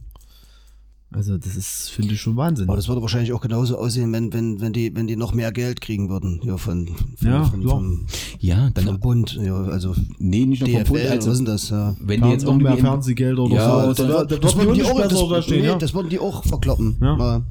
[1.10, 2.68] also das ist, finde ich schon Wahnsinn.
[2.68, 5.52] Aber das würde wahrscheinlich auch genauso aussehen, wenn, wenn, wenn, die, wenn die noch mehr
[5.52, 6.40] Geld kriegen würden.
[6.42, 8.06] Ja, von, von, Ja, von, vom,
[8.38, 9.38] ja, vom dann, Bund.
[9.42, 11.70] Ja, also nee, nicht nur vom DFL, Bund, also, was ist das?
[11.70, 11.96] Ja.
[12.00, 14.02] wenn die jetzt noch mehr Fernsehgelder oder Ja, so.
[14.02, 15.00] oder- Da- da- da das, würden die die auch
[15.30, 15.76] das, nee, ja.
[15.76, 16.96] das würden die auch verkloppen.
[17.00, 17.16] Ja.
[17.18, 17.42] Ja.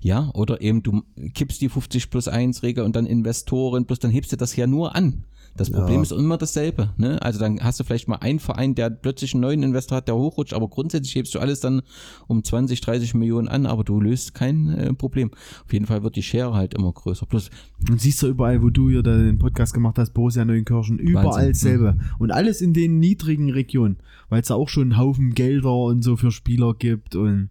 [0.00, 1.02] Ja, oder eben du
[1.34, 4.66] kippst die 50 plus 1 Regel und dann Investoren plus, dann hebst du das ja
[4.66, 5.24] nur an.
[5.54, 6.02] Das Problem Ja.
[6.02, 6.94] ist immer dasselbe.
[6.96, 7.20] Ne?
[7.20, 10.16] Also dann hast du vielleicht mal einen Verein, der plötzlich einen neuen Investor hat, der
[10.16, 11.82] hochrutscht, aber grundsätzlich hebst du alles dann
[12.26, 15.30] um 20, 30 Millionen an, aber du löst kein äh, Problem.
[15.66, 17.26] Auf jeden Fall wird die Schere halt immer größer.
[17.26, 17.50] Plus,
[17.90, 21.48] Und siehst du überall, wo du hier den Podcast gemacht hast, Borussia Neunkirchen, überall Wahnsinn.
[21.52, 21.98] dasselbe.
[22.18, 23.98] Und alles in den niedrigen Regionen,
[24.30, 27.50] weil es da auch schon einen Haufen Gelder und so für Spieler gibt und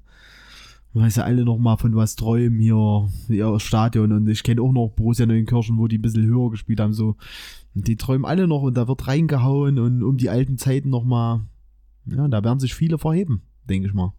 [0.94, 4.74] weil sie alle noch mal von was träumen hier, ihr Stadion und ich kenne auch
[4.74, 7.16] noch Borussia Neunkirchen, wo die ein bisschen höher gespielt haben, so.
[7.74, 11.06] Und die träumen alle noch und da wird reingehauen und um die alten Zeiten noch
[11.06, 11.46] mal,
[12.06, 14.14] ja, da werden sich viele verheben, denke ich mal.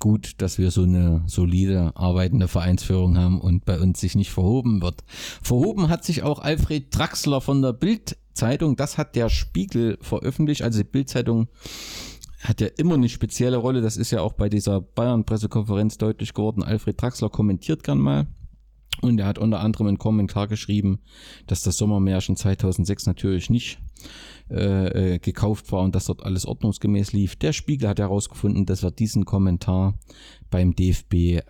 [0.00, 4.80] gut, dass wir so eine solide arbeitende Vereinsführung haben und bei uns sich nicht verhoben
[4.80, 5.04] wird.
[5.42, 8.76] Verhoben hat sich auch Alfred Draxler von der Bild-Zeitung.
[8.76, 10.62] Das hat der Spiegel veröffentlicht.
[10.62, 11.48] Also die Bild-Zeitung
[12.48, 13.80] hat ja immer eine spezielle Rolle.
[13.80, 16.62] Das ist ja auch bei dieser Bayern-Pressekonferenz deutlich geworden.
[16.62, 18.26] Alfred Draxler kommentiert gern mal.
[19.02, 21.00] Und er hat unter anderem einen Kommentar geschrieben,
[21.46, 23.78] dass das Sommermärchen 2006 natürlich nicht
[24.50, 27.36] äh, äh, gekauft war und dass dort alles ordnungsgemäß lief.
[27.36, 29.98] Der Spiegel hat herausgefunden, dass er diesen Kommentar
[30.50, 31.42] beim DFB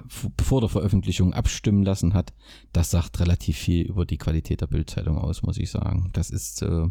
[0.42, 2.32] vor der Veröffentlichung abstimmen lassen hat.
[2.72, 6.10] Das sagt relativ viel über die Qualität der Bildzeitung aus, muss ich sagen.
[6.14, 6.88] Das ist äh,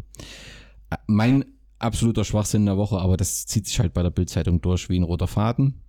[1.06, 1.44] mein
[1.78, 4.98] absoluter Schwachsinn in der Woche, aber das zieht sich halt bei der Bildzeitung durch wie
[4.98, 5.82] ein roter Faden.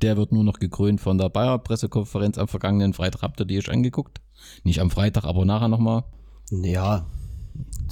[0.00, 3.22] Der wird nur noch gekrönt von der Bayer-Pressekonferenz am vergangenen Freitag.
[3.22, 4.20] Habt ihr die euch angeguckt?
[4.64, 6.04] Nicht am Freitag, aber nachher nochmal.
[6.50, 7.06] ja,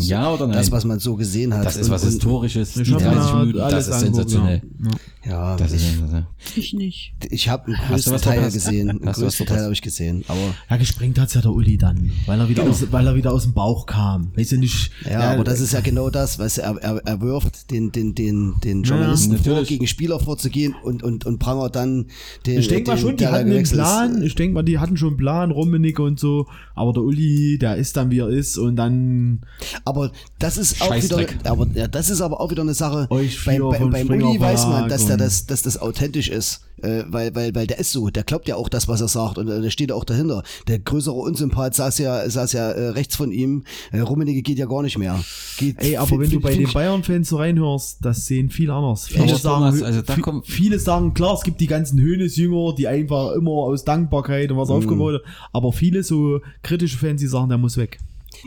[0.09, 0.57] Ja oder nein?
[0.57, 1.65] das, was man so gesehen hat.
[1.67, 2.75] Das ist Und- was Historisches.
[2.75, 4.63] Die hab 30 mir Minuten, das ist sensationell.
[4.83, 4.91] Ja.
[5.23, 6.27] Ja, Das ist ich, sensationell.
[6.57, 7.13] Ich nicht.
[7.31, 8.55] ich habe einen Hast größten was Teil verpasst?
[8.55, 8.89] gesehen.
[8.91, 10.25] Einen Hast du was größten Teil habe ich gesehen.
[10.29, 10.39] Aber
[10.71, 12.73] Ja, gesprengt hat's ja der Uli dann, weil er wieder, Genau.
[12.75, 14.33] aus, weil er wieder aus dem Bauch kam.
[14.35, 14.91] Weißt du nicht?
[15.05, 18.15] Ja, aber das ist ja genau das, weißt du, er, er, er wirft den, den,
[18.15, 19.69] den, den Journalisten vor, natürlich.
[19.69, 22.07] gegen Spieler vorzugehen und, und, und prangert dann
[22.47, 22.59] den.
[22.59, 23.65] Ich denke mal schon, die hatten einen.
[23.65, 24.23] Plan.
[24.23, 26.47] Ich denke mal, die hatten schon einen Plan, Rummenigge und so.
[26.75, 29.41] Aber der Uli, der ist dann wie er ist und dann
[29.85, 29.90] Aber
[30.39, 33.07] das ist auch wieder, aber ja, das ist aber auch wieder eine Sache.
[33.11, 36.63] Euch Beim, beim, beim Uli weiß man, dass der das, dass das authentisch ist.
[36.83, 39.37] Äh, weil, weil, weil der ist so, der glaubt ja auch das, was er sagt
[39.37, 40.43] und äh, der steht auch dahinter.
[40.67, 43.65] Der größere Unsympath saß ja, saß ja äh, rechts von ihm.
[43.93, 45.23] Äh, Rummenigge geht ja gar nicht mehr.
[45.59, 49.09] Geht, Ey, aber wenn du bei den Bayern-Fans so reinhörst, das sehen viele anders.
[49.09, 52.75] Viele Aber sagen, Thomas, also da kommt- viele sagen, klar, es gibt die ganzen Höhnes-Jünger,
[52.75, 54.61] die einfach immer aus Dankbarkeit und Mhm.
[54.63, 55.33] was aufgebaut haben.
[55.53, 57.99] Aber viele so kritische Fans, die sagen, der muss weg.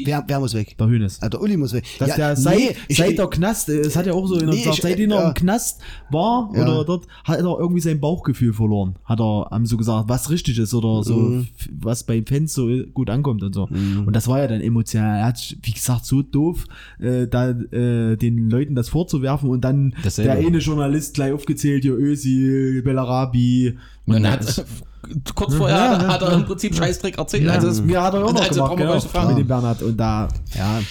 [0.06, 0.78] Wer, wer muss weg?
[0.78, 1.22] Der Höhnes.
[1.22, 1.84] Ah, der Uli muss weg.
[2.00, 4.64] Dass Ja, der seit, nee, ich- seit der Knast, es hat ja auch so Nee,
[4.64, 5.28] Zeit, ich- seitdem er ja.
[5.30, 6.64] im Knast war Ja.
[6.64, 8.96] oder dort, hat er irgendwie sein Bauchgefühl verloren.
[9.06, 11.48] Hat er, haben so gesagt, was richtig ist oder so, Mhm.
[11.80, 13.64] was bei Fans so gut ankommt und so.
[13.64, 15.20] Und das war ja dann emotional.
[15.20, 16.66] Er hat, wie gesagt, so doof,
[17.00, 20.36] äh, da äh, den Leuten das vorzuwerfen und dann Dasselbe.
[20.38, 23.78] der eine Journalist gleich aufgezählt, hier Özil, Bellarabi.
[24.06, 24.66] Und dann das- hat,
[25.36, 26.34] kurz vorher Ja, hat, ja, hat er ja.
[26.38, 27.44] im Prinzip Scheißdreck erzählt.
[27.44, 29.30] Ja, also das mir hat er auch noch also gemacht, brauchen wir genau, fragen.
[29.30, 29.82] mit dem Bernhard.
[29.82, 30.82] Und da, ja,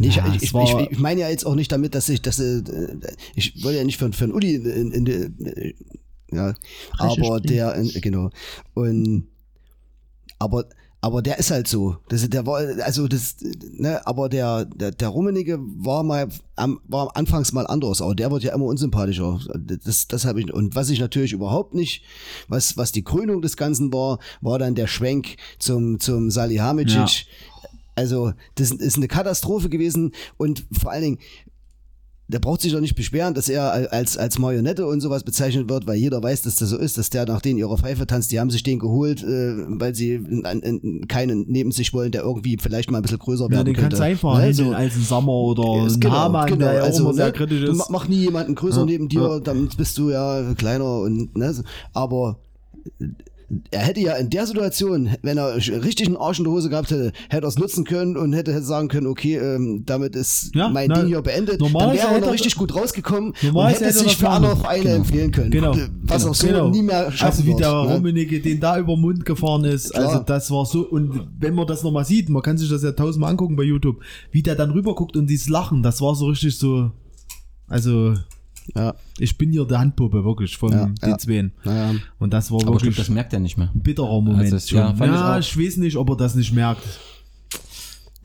[0.00, 2.38] ich, Ja, ich, ich, war- ich, meine ja jetzt auch nicht damit, dass ich, dass
[2.38, 2.62] äh,
[3.34, 5.74] ich wollte ja nicht für, für einen Uli in, in, in, die-
[6.32, 6.54] ja,
[6.98, 8.30] aber der, in, genau
[8.74, 9.28] und
[10.38, 10.64] aber
[11.00, 11.98] aber der ist halt so.
[12.08, 13.36] Das, der war, also das,
[13.70, 18.30] ne, aber der, der, der Rummenigge war mal, am, war anfangs mal anders, aber der
[18.30, 19.40] wird ja immer unsympathischer.
[19.84, 22.02] Das, das habe ich, und was ich natürlich überhaupt nicht,
[22.48, 26.96] was, was die Krönung des Ganzen war, war dann der Schwenk zum, zum Salihamidzic.
[26.96, 27.26] Ja.
[27.94, 31.18] Also, das ist eine Katastrophe gewesen und vor allen Dingen,
[32.28, 35.86] der braucht sich doch nicht beschweren, dass er als, als Marionette und sowas bezeichnet wird,
[35.86, 38.32] weil jeder weiß, dass das so ist, dass der nach denen ihrer Pfeife tanzt.
[38.32, 42.22] Die haben sich den geholt, äh, weil sie in, in, keinen neben sich wollen, der
[42.22, 43.90] irgendwie vielleicht mal ein bisschen größer ja werden den könnte.
[43.90, 44.76] kannst du einfach Ne, hinstellen so.
[44.76, 46.64] als ein Sommer oder Ist ein genau, Hamann, genau.
[46.64, 47.76] der ja also, sehr ne, kritisch ist.
[47.76, 49.38] ma- Mach nie jemanden größer Ja, neben dir, ja.
[49.40, 51.54] dann bist du ja kleiner und ne,
[51.92, 52.38] aber
[53.70, 56.90] er hätte ja in der Situation, wenn er richtig einen Arsch in der Hose gehabt
[56.90, 60.50] hätte, hätte er es nutzen können und hätte, hätte sagen können, okay, ähm, damit ist
[60.54, 61.60] Ja, mein na, Ding hier beendet.
[61.60, 64.56] Dann wäre er noch richtig gut rausgekommen und hätte hätte sich für andere.
[64.56, 64.94] Vereine Genau.
[64.96, 65.50] empfehlen können.
[65.52, 65.76] Genau.
[66.02, 66.30] Was Genau.
[66.30, 66.68] auch so Genau.
[66.70, 67.94] nie mehr schaffen Also wie wird, der ne?
[67.94, 69.92] Rummenigge den da über den Mund gefahren ist.
[69.92, 70.08] Klar.
[70.08, 72.92] Also das war so, und wenn man das nochmal sieht, man kann sich das ja
[72.92, 74.00] tausendmal angucken bei YouTube,
[74.32, 76.90] wie der dann rüber guckt und dieses Lachen, das war so richtig so,
[77.68, 78.14] also
[78.74, 81.18] Ja, ich bin hier der Handpuppe, wirklich, von Ja, den ja.
[81.18, 81.52] Zweien.
[81.64, 81.94] naja.
[82.18, 83.70] Und das war Aber ich glaub, wirklich das merkt er nicht mehr.
[83.74, 84.52] ein bitterer Moment.
[84.52, 85.38] Also ja, ich ja, auch.
[85.38, 86.82] ich, weiß nicht, ob er das nicht merkt.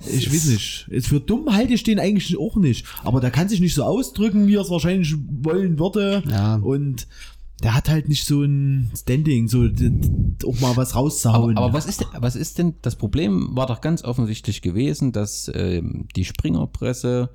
[0.10, 0.88] Ich weiß nicht.
[0.90, 2.86] Ist Für dumm halte ich den eigentlich auch nicht.
[3.04, 6.24] Aber der kann sich nicht so ausdrücken, wie er es wahrscheinlich wollen würde.
[6.28, 6.56] Ja.
[6.56, 7.08] Und
[7.62, 9.68] der hat halt nicht so ein Standing, so
[10.48, 11.56] auch mal was Aber, rauszuhauen.
[11.58, 15.52] aber was, ist, denn- was ist denn, das Problem war doch ganz offensichtlich gewesen, dass
[15.54, 17.30] ähm, die Springerpresse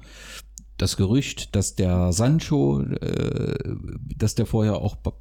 [0.76, 3.76] das Gerücht, dass der Sancho, äh,
[4.16, 5.12] dass der vorher auch bei,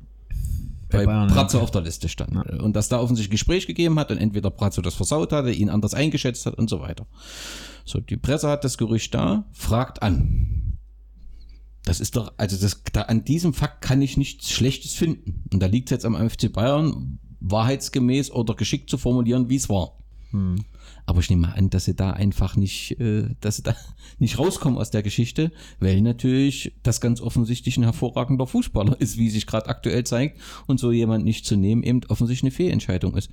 [0.89, 1.63] Bayern, Pratzo ja.
[1.63, 2.35] auf der Liste stand.
[2.61, 5.93] Und dass da offensichtlich Gespräch gegeben hat und entweder Pratzo das versaut hatte, ihn anders
[5.93, 7.05] eingeschätzt hat und so weiter.
[7.85, 10.77] So, die Presse hat das Gerücht da, fragt an.
[11.83, 15.43] Das ist doch, also das, da, an diesem Fakt kann ich nichts Schlechtes finden.
[15.53, 19.69] Und da liegt es jetzt am FC Bayern, wahrheitsgemäß oder geschickt zu formulieren, wie es
[19.69, 19.99] war.
[21.07, 23.75] Aber ich nehme an, dass sie da einfach nicht, äh, dass sie da
[24.19, 29.29] nicht rauskommen aus der Geschichte, weil natürlich das ganz offensichtlich ein hervorragender Fußballer ist, wie
[29.29, 30.39] sich gerade aktuell zeigt.
[30.67, 33.29] Und so jemand nicht zu nehmen, eben offensichtlich eine Fehlentscheidung ist.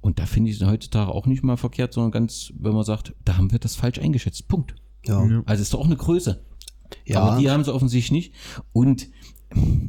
[0.00, 3.14] Und da finde ich es heutzutage auch nicht mal verkehrt, sondern ganz, wenn man sagt,
[3.24, 4.48] da haben wir das falsch eingeschätzt.
[4.48, 4.74] Punkt.
[5.06, 5.42] Ja.
[5.46, 6.44] Also ist doch auch eine Größe.
[7.06, 7.20] Ja.
[7.20, 8.34] Aber die haben sie offensichtlich nicht.
[8.72, 9.08] Und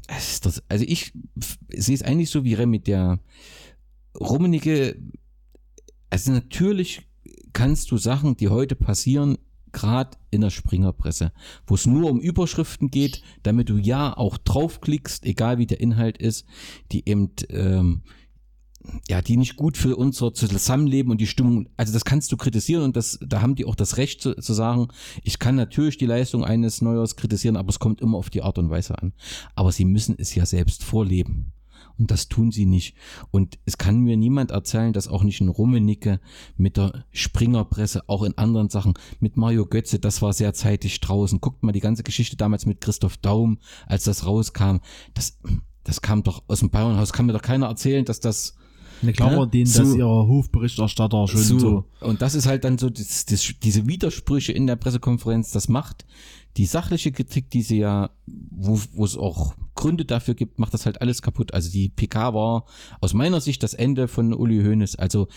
[0.07, 1.13] es ist das, also ich
[1.69, 3.19] sehe es eigentlich so wie Rem mit der
[4.19, 4.97] Rummenigge.
[6.09, 7.03] Also natürlich
[7.53, 9.37] kannst du Sachen, die heute passieren,
[9.71, 11.31] gerade in der Springerpresse,
[11.65, 16.17] wo es nur um Überschriften geht, damit du ja auch draufklickst, egal wie der Inhalt
[16.17, 16.45] ist,
[16.91, 18.01] die eben ähm,
[19.07, 22.83] ja, die nicht gut für unser Zusammenleben und die Stimmung, also das kannst du kritisieren
[22.83, 24.87] und das, da haben die auch das Recht zu, zu sagen,
[25.23, 28.57] ich kann natürlich die Leistung eines Neuers kritisieren, aber es kommt immer auf die Art
[28.57, 29.13] und Weise an.
[29.55, 31.53] Aber sie müssen es ja selbst vorleben.
[32.01, 32.95] Und das tun sie nicht.
[33.29, 36.19] Und es kann mir niemand erzählen, dass auch nicht ein Rummenigge
[36.57, 41.39] mit der Springerpresse, auch in anderen Sachen, mit Mario Götze, das war sehr zeitig draußen.
[41.39, 44.77] Guckt mal die ganze Geschichte damals mit Christoph Daum, als das rauskam.
[45.13, 45.37] Das,
[45.83, 48.55] das kam doch aus dem Bayernhaus, kann mir doch keiner erzählen, dass das
[49.03, 51.59] Ne, klar war denen, so- dass ihre Hofberichterstatter schon so.
[51.59, 51.85] so.
[52.01, 56.05] Und das ist halt dann so, das, das, diese Widersprüche in der Pressekonferenz, das macht
[56.57, 60.85] die sachliche Kritik, die sie ja, wo, wo es auch Gründe dafür gibt, macht das
[60.85, 61.53] halt alles kaputt.
[61.53, 62.65] Also die PK war
[62.99, 64.95] aus meiner Sicht das Ende von Uli Hoeneß.
[64.97, 65.27] Also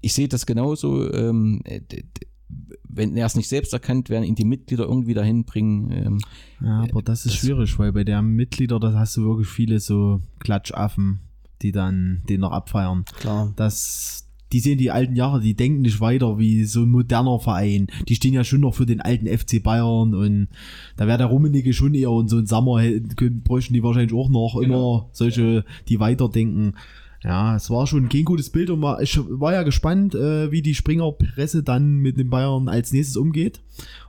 [0.00, 1.10] ich sehe das genauso.
[1.12, 1.62] Ähm,
[2.88, 5.90] wenn er es nicht selbst erkannt, werden ihn die Mitglieder irgendwie dahin bringen.
[5.90, 6.18] Ähm,
[6.60, 9.80] Ja, aber das ist das- schwierig, weil bei der Mitglieder, da hast du wirklich viele
[9.80, 11.20] so Klatschaffen,
[11.62, 13.04] die dann den noch abfeiern.
[13.18, 13.52] Klar.
[13.56, 17.88] Das, die sehen die alten Jahre, die denken nicht weiter wie so ein moderner Verein.
[18.08, 20.48] Die stehen ja schon noch für den alten FC Bayern und
[20.96, 22.82] da wäre der Rummenigge schon eher und so ein Sommer
[23.44, 26.74] bräuchten die wahrscheinlich auch noch immer solche, die weiterdenken.
[27.24, 30.62] Ja, es war schon kein gutes Bild und war, ich war ja gespannt, äh, wie
[30.62, 33.60] die Springer Presse dann mit den Bayern als nächstes umgeht.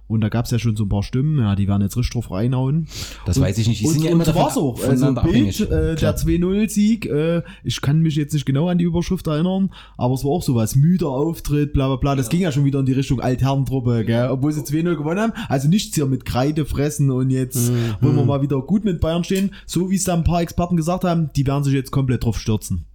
[0.08, 2.14] Und da gab es ja schon so ein paar Stimmen, ja, die werden jetzt richtig
[2.14, 2.88] drauf reinhauen.
[3.26, 3.82] Das und, weiß ich nicht.
[3.82, 4.82] Die und, sind ja immer so war's auch.
[4.82, 9.28] Also Bild, äh, der 2-0-Sieg, äh, ich kann mich jetzt nicht genau an die Überschrift
[9.28, 12.16] erinnern, aber es war auch sowas, müder Auftritt, bla bla bla.
[12.16, 12.32] Das ja.
[12.32, 14.30] ging ja schon wieder in die Richtung Altherrentruppe, gell?
[14.30, 15.34] obwohl sie 2-0 gewonnen haben.
[15.50, 17.96] Also nichts hier mit Kreide fressen und jetzt mhm.
[18.00, 19.54] wollen wir mal wieder gut mit Bayern stehen.
[19.66, 22.40] So wie es da ein paar Experten gesagt haben, die werden sich jetzt komplett drauf
[22.40, 22.86] stürzen.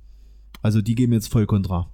[0.63, 1.89] Also die geben jetzt voll Kontra.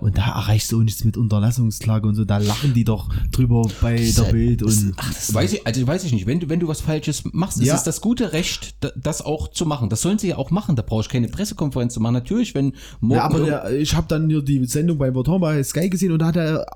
[0.00, 3.96] Und da erreichst du nichts mit Unterlassungsklage und so, da lachen die doch drüber bei
[3.96, 4.94] der Bild und.
[4.96, 7.60] Ach, das weiß ich, also weiß ich nicht, wenn du, wenn du was Falsches machst,
[7.60, 7.74] ja.
[7.74, 9.88] ist es das gute Recht, das auch zu machen.
[9.88, 12.14] Das sollen sie ja auch machen, da brauche ich keine Pressekonferenz zu machen.
[12.14, 13.14] Natürlich, wenn morgen.
[13.14, 16.20] Ja, aber der, ich habe dann hier die Sendung bei Voton bei Sky gesehen und
[16.20, 16.66] da hat der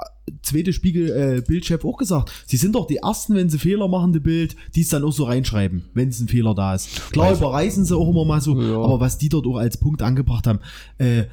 [0.43, 4.13] zweite Spiegel äh, Bildchef auch gesagt, sie sind doch die ersten, wenn sie Fehler machen,
[4.13, 7.13] die Bild, die es dann auch so reinschreiben, wenn es ein Fehler da ist.
[7.13, 8.77] Klar, überreißen sie auch immer mal so, ja.
[8.77, 10.61] aber was die dort auch als Punkt angebracht haben,
[10.99, 11.25] äh,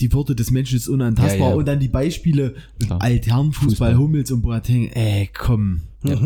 [0.00, 1.38] die Würde des Menschen ist unantastbar.
[1.38, 1.54] Ja, ja.
[1.54, 2.54] Und dann die Beispiele
[2.98, 4.88] Altherrenfußball, Hummels und Boateng.
[4.88, 5.82] Ey, komm.
[6.02, 6.16] Ja.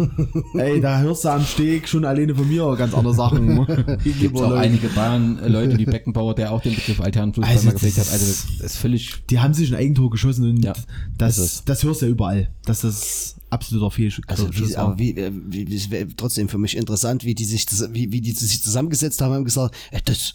[0.54, 3.66] Ey, da hörst du am Steg schon alleine von mir ganz andere Sachen.
[4.20, 8.12] Gibt auch einige Bayern-Leute, wie Beckenbauer, der auch den Begriff Altherrenfußball also, mal geprägt hat.
[8.12, 9.26] Also das ist völlig...
[9.30, 10.72] Die haben sich ein Eigentor geschossen und
[11.18, 12.50] das, das, hörst du ja überall.
[12.64, 15.16] Dass das absoluter Fehlschuss also wie, aber wie,
[15.48, 19.36] wie, wie, trotzdem für mich interessant, wie die sich, wie, wie die sich zusammengesetzt haben
[19.36, 20.34] und gesagt, ey, das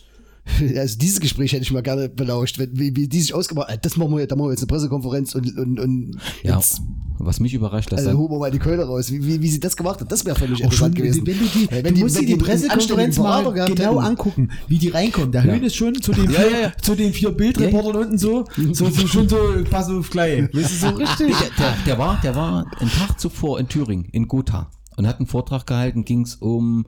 [0.78, 3.80] also dieses Gespräch hätte ich mal gerne belauscht, wenn, wie, wie die sich ausgemacht haben.
[3.82, 6.82] Das machen wir, da machen wir jetzt eine Pressekonferenz und, und, und ja, jetzt,
[7.20, 9.60] was mich überrascht, dass also holen wir mal die Keule raus, wie, wie, wie sie
[9.60, 11.28] das gemacht hat, das wäre für mich interessant schon, gewesen.
[11.28, 14.06] Wenn du, die, wenn du musst die, die, die Pressekonferenz mal genau hätten.
[14.06, 15.32] angucken, wie die reinkommen.
[15.32, 15.54] Der ja.
[15.54, 18.90] Höhn ist schon zu den vier, ja, ja, Zu den vier Bildreportern unten so, so,
[18.90, 19.38] so schon so
[19.70, 20.44] pass auf gleich.
[20.54, 21.36] Weißt du, so richtig.
[21.38, 25.20] Der, der, der, war, der war einen Tag zuvor in Thüringen, in Gotha und hat
[25.20, 26.86] einen Vortrag gehalten, ging es um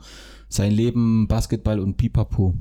[0.48, 2.56] sein Leben, Basketball und Pipapo.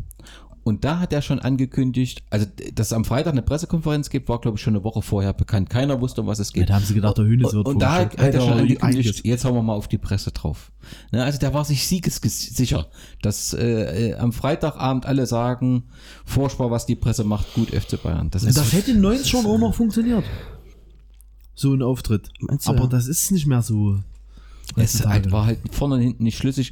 [0.71, 4.41] Und da hat er schon angekündigt, also dass es am Freitag eine Pressekonferenz gibt, war
[4.41, 5.69] glaube ich schon eine Woche vorher bekannt.
[5.69, 6.61] Keiner wusste, um was es geht.
[6.61, 8.53] Ja, da haben sie gedacht, der Hühnes wird Und, und da hat, hat er schon
[8.53, 10.71] angekündigt, jetzt hauen wir mal auf die Presse drauf.
[11.11, 12.87] Ne, also der war sich siegessicher,
[13.21, 15.89] dass äh, am Freitagabend alle sagen,
[16.25, 18.31] Vorspar, was die Presse macht, gut FC Bayern.
[18.31, 20.25] Das, das hätte in 90 schon auch noch funktioniert.
[21.57, 22.31] So ein Auftritt.
[22.65, 23.99] Aber das ist nicht mehr so.
[24.77, 26.71] Es halt, war halt vorne und hinten nicht schlüssig,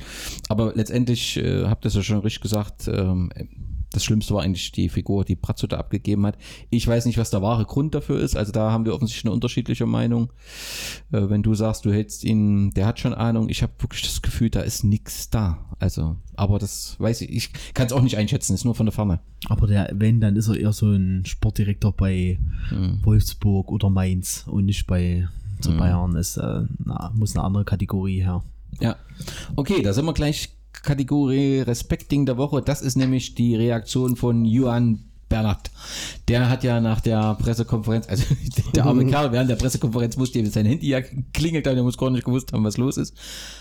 [0.49, 3.31] aber letztendlich äh, habt ihr es ja schon richtig gesagt, ähm,
[3.91, 6.37] das Schlimmste war eigentlich die Figur, die Brazzo da abgegeben hat.
[6.69, 8.37] Ich weiß nicht, was der wahre Grund dafür ist.
[8.37, 10.31] Also da haben wir offensichtlich eine unterschiedliche Meinung.
[11.11, 13.49] Äh, wenn du sagst, du hältst ihn, der hat schon Ahnung.
[13.49, 15.59] Ich habe wirklich das Gefühl, da ist nichts da.
[15.79, 17.31] Also, aber das weiß ich.
[17.31, 18.55] Ich kann es auch nicht einschätzen.
[18.55, 19.21] Ist nur von der Ferne.
[19.47, 22.39] Aber der, wenn, dann ist er eher so ein Sportdirektor bei
[22.69, 23.01] hm.
[23.05, 25.29] Wolfsburg oder Mainz und nicht bei
[25.61, 25.79] zu hm.
[25.79, 26.17] Bayern.
[26.17, 28.43] Ist äh, na, muss eine andere Kategorie her.
[28.81, 28.97] Ja.
[29.57, 30.51] Okay, da sind wir gleich
[30.89, 32.63] Kategorie Respekting der Woche.
[32.63, 35.71] Das ist nämlich die Reaktion von Johann Bernhard.
[36.29, 38.25] Der hat ja nach der Pressekonferenz, also
[38.75, 41.03] der arme Kerl während der Pressekonferenz musste sein Handy ja
[41.35, 43.15] klingelt, er muss gar nicht gewusst haben, was los ist.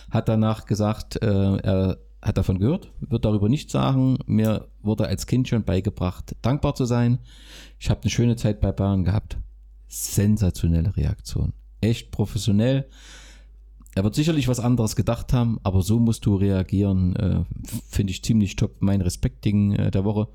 [0.09, 4.19] Hat danach gesagt, äh, er hat davon gehört, wird darüber nichts sagen.
[4.25, 7.19] Mir wurde als Kind schon beigebracht, dankbar zu sein.
[7.77, 9.37] Ich habe eine schöne Zeit bei Bayern gehabt.
[9.89, 11.51] Sensationelle Reaktion.
[11.81, 12.87] Echt professionell.
[13.97, 17.15] Er wird sicherlich was anderes gedacht haben, aber so musst du reagieren.
[17.15, 17.39] Äh,
[17.89, 18.75] Finde ich ziemlich top.
[18.79, 20.27] Mein Respekting äh, der Woche.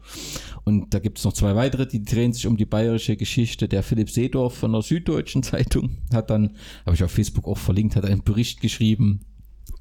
[0.64, 3.68] Und da gibt es noch zwei weitere, die drehen sich um die bayerische Geschichte.
[3.68, 7.94] Der Philipp Seedorf von der Süddeutschen Zeitung hat dann, habe ich auf Facebook auch verlinkt,
[7.94, 9.20] hat einen Bericht geschrieben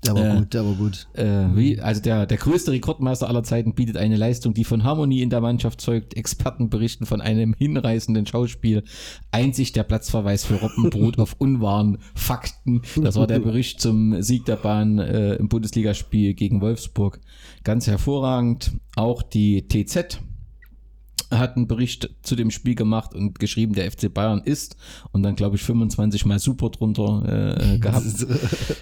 [0.03, 1.07] der war äh, gut, der war gut.
[1.13, 5.21] Äh, wie, also der, der größte Rekordmeister aller Zeiten bietet eine Leistung, die von Harmonie
[5.21, 6.15] in der Mannschaft zeugt.
[6.15, 8.83] Experten berichten von einem hinreißenden Schauspiel.
[9.31, 12.81] Einzig der Platzverweis für Robbenbrot auf unwahren Fakten.
[13.01, 17.19] Das war der Bericht zum Sieg der Bahn äh, im Bundesligaspiel gegen Wolfsburg.
[17.63, 18.71] Ganz hervorragend.
[18.95, 20.19] Auch die TZ
[21.31, 24.75] hat einen Bericht zu dem Spiel gemacht und geschrieben, der FC Bayern ist
[25.11, 28.27] und dann glaube ich 25 mal super drunter äh, gehabt.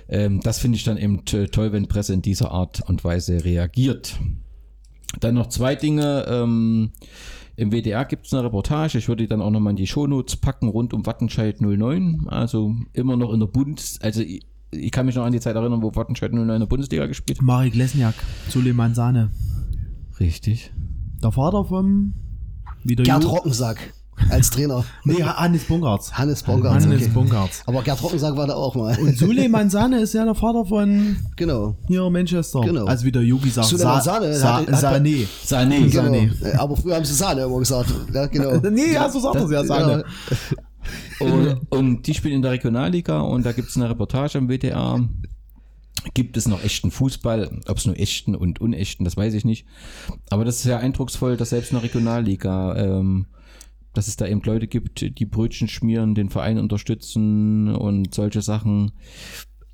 [0.09, 4.19] ähm, das finde ich dann eben toll, wenn Presse in dieser Art und Weise reagiert.
[5.19, 6.25] Dann noch zwei Dinge.
[6.27, 6.91] Ähm,
[7.55, 10.37] Im WDR gibt es eine Reportage, ich würde die dann auch nochmal in die Shownotes
[10.37, 12.27] packen, rund um Wattenscheid 09.
[12.29, 13.99] Also immer noch in der Bundes...
[14.01, 16.67] Also ich, ich kann mich noch an die Zeit erinnern, wo Wattenscheid 09 in der
[16.67, 17.45] Bundesliga gespielt hat.
[17.45, 18.13] Marek Lesniak,
[18.49, 19.31] Suleiman Sahne.
[20.19, 20.71] Richtig.
[21.23, 22.13] Der Vater vom
[22.83, 23.77] wie der Gerd Rockensack.
[24.29, 24.83] als Trainer.
[25.03, 26.13] Nee, Hannes Bongartz.
[26.13, 26.83] Hannes Bongartz.
[26.85, 27.11] Hannes okay.
[27.13, 27.63] Bongartz.
[27.65, 28.97] Aber Gerd Rockensack war da auch mal.
[28.99, 31.75] Und Suleiman Sane ist ja der Vater von genau.
[31.87, 32.61] hier Manchester.
[32.61, 32.85] Genau.
[32.85, 35.25] Also wie der Yogi sagt, Suleiman Sa Sane Sa hat- hat- Sané.
[35.45, 35.89] Sané.
[35.89, 36.03] genau.
[36.03, 36.31] Sahne.
[36.41, 37.93] Äh, Aber früher haben sie Sahne immer gesagt.
[38.13, 38.57] Ja, genau.
[38.69, 40.03] Nee, ja, so sagt er ja, Sahne.
[41.19, 44.99] Und, und die spielen in der Regionalliga und da gibt es eine Reportage am WDR.
[46.13, 47.61] Gibt es noch echten Fußball?
[47.67, 49.65] Ob es nur echten und unechten, das weiß ich nicht.
[50.29, 53.27] Aber das ist sehr eindrucksvoll, dass selbst in der Regionalliga, ähm,
[53.93, 58.91] dass es da eben Leute gibt, die Brötchen schmieren, den Verein unterstützen und solche Sachen.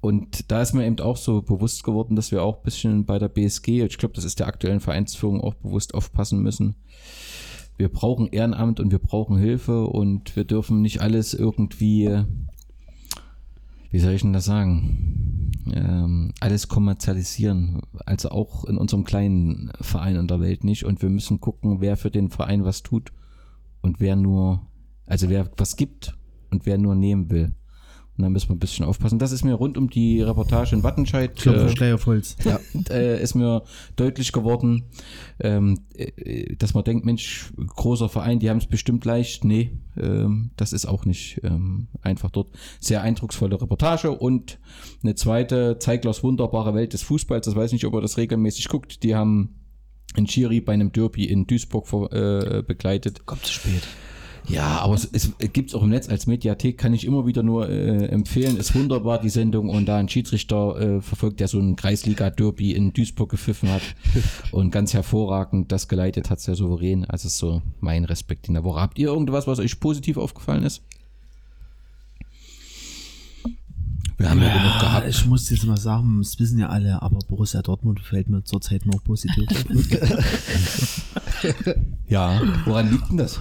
[0.01, 3.17] Und da ist mir eben auch so bewusst geworden, dass wir auch ein bisschen bei
[3.17, 6.75] der BSG, ich glaube, das ist der aktuellen Vereinsführung auch bewusst aufpassen müssen.
[7.77, 12.23] Wir brauchen Ehrenamt und wir brauchen Hilfe und wir dürfen nicht alles irgendwie,
[13.95, 17.81] wie soll ich denn das sagen, ähm, alles kommerzialisieren.
[18.05, 20.83] Also auch in unserem kleinen Verein in der Welt nicht.
[20.83, 23.13] Und wir müssen gucken, wer für den Verein was tut
[23.81, 24.67] und wer nur,
[25.05, 26.17] also wer was gibt
[26.51, 27.55] und wer nur nehmen will.
[28.17, 29.19] Und da müssen wir ein bisschen aufpassen.
[29.19, 31.35] Das ist mir rund um die Reportage in Wattenscheid.
[31.35, 32.37] Klopfenschlei auf Holz.
[32.45, 32.59] Ja.
[32.89, 33.63] äh, ist mir
[33.95, 34.83] deutlich geworden,
[35.39, 39.43] ähm, äh, dass man denkt, Mensch, großer Verein, die haben es bestimmt leicht.
[39.43, 42.51] Nee, ähm, das ist auch nicht ähm, einfach dort.
[42.79, 44.59] Sehr eindrucksvolle Reportage und
[45.03, 47.45] eine zweite, Zeiglers wunderbare Welt des Fußballs.
[47.45, 49.03] Das weiß nicht, ob er das regelmäßig guckt.
[49.03, 49.55] Die haben
[50.15, 53.25] einen Schiri bei einem Derby in Duisburg vor, äh, begleitet.
[53.25, 53.83] Kommt zu spät.
[54.47, 57.43] Ja, aber es, es gibt es auch im Netz als Mediathek, kann ich immer wieder
[57.43, 58.57] nur äh, empfehlen.
[58.57, 59.69] Ist wunderbar, die Sendung.
[59.69, 63.81] Und da ein Schiedsrichter äh, verfolgt, der so ein Kreisliga-Derby in Duisburg gepfiffen hat
[64.51, 67.05] und ganz hervorragend das geleitet hat, sehr souverän.
[67.05, 68.81] Also ist so mein Respekt in der Woche.
[68.81, 70.81] Habt ihr irgendwas, was euch positiv aufgefallen ist?
[74.17, 75.07] Wir haben ja, genug gehabt.
[75.09, 78.85] Ich muss jetzt mal sagen, das wissen ja alle, aber Borussia Dortmund fällt mir zurzeit
[78.85, 79.45] noch positiv.
[82.07, 83.39] Ja, woran liegt denn das?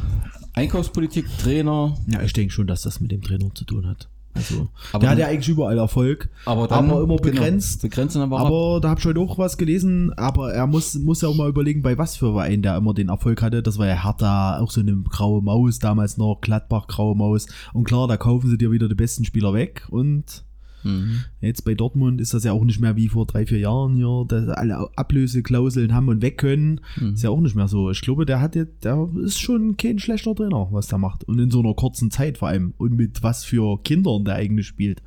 [0.55, 4.09] Einkaufspolitik, Trainer, ja, ich denke schon, dass das mit dem Trainer zu tun hat.
[4.35, 7.85] Also, Aber der hat ja eigentlich überall Erfolg, aber dann aber immer genau, begrenzt.
[8.17, 8.47] aber, ab.
[8.47, 11.49] Aber da habe ich heute auch was gelesen, aber er muss, muss ja auch mal
[11.49, 13.63] überlegen, bei was für Verein der immer den Erfolg hatte.
[13.63, 17.47] Das war ja Hertha, auch so eine graue Maus damals noch, Gladbach, graue Maus.
[17.73, 20.45] Und klar, da kaufen sie dir wieder die besten Spieler weg und
[20.85, 21.21] Mhm.
[21.41, 24.25] Jetzt bei Dortmund ist das ja auch nicht mehr wie vor drei, vier Jahren hier,
[24.29, 26.81] dass alle Ablöseklauseln haben und weg können.
[27.01, 27.15] Mhm.
[27.15, 27.91] Ist ja auch nicht mehr so.
[27.91, 31.25] Ich glaube, der hat jetzt, der ist schon kein schlechter Trainer, was der macht.
[31.25, 32.75] Und in so einer kurzen Zeit vor allem.
[32.77, 35.03] Und mit was für Kindern der eigentlich spielt.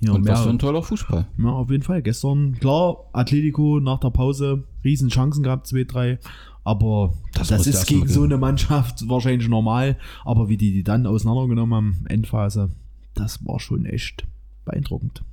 [0.00, 1.26] Ja, Und was für ein mehr, toller Fußball.
[1.38, 2.02] ja, auf jeden Fall.
[2.02, 6.18] Gestern, klar, Atletico nach der Pause, riesen Chancen gehabt, zwei, drei.
[6.64, 9.96] Aber Das das, ist gegen so eine Mannschaft wahrscheinlich normal.
[10.24, 12.70] Aber wie die die dann auseinandergenommen haben, Endphase,
[13.14, 14.24] das war schon echt
[14.64, 15.24] beeindruckend.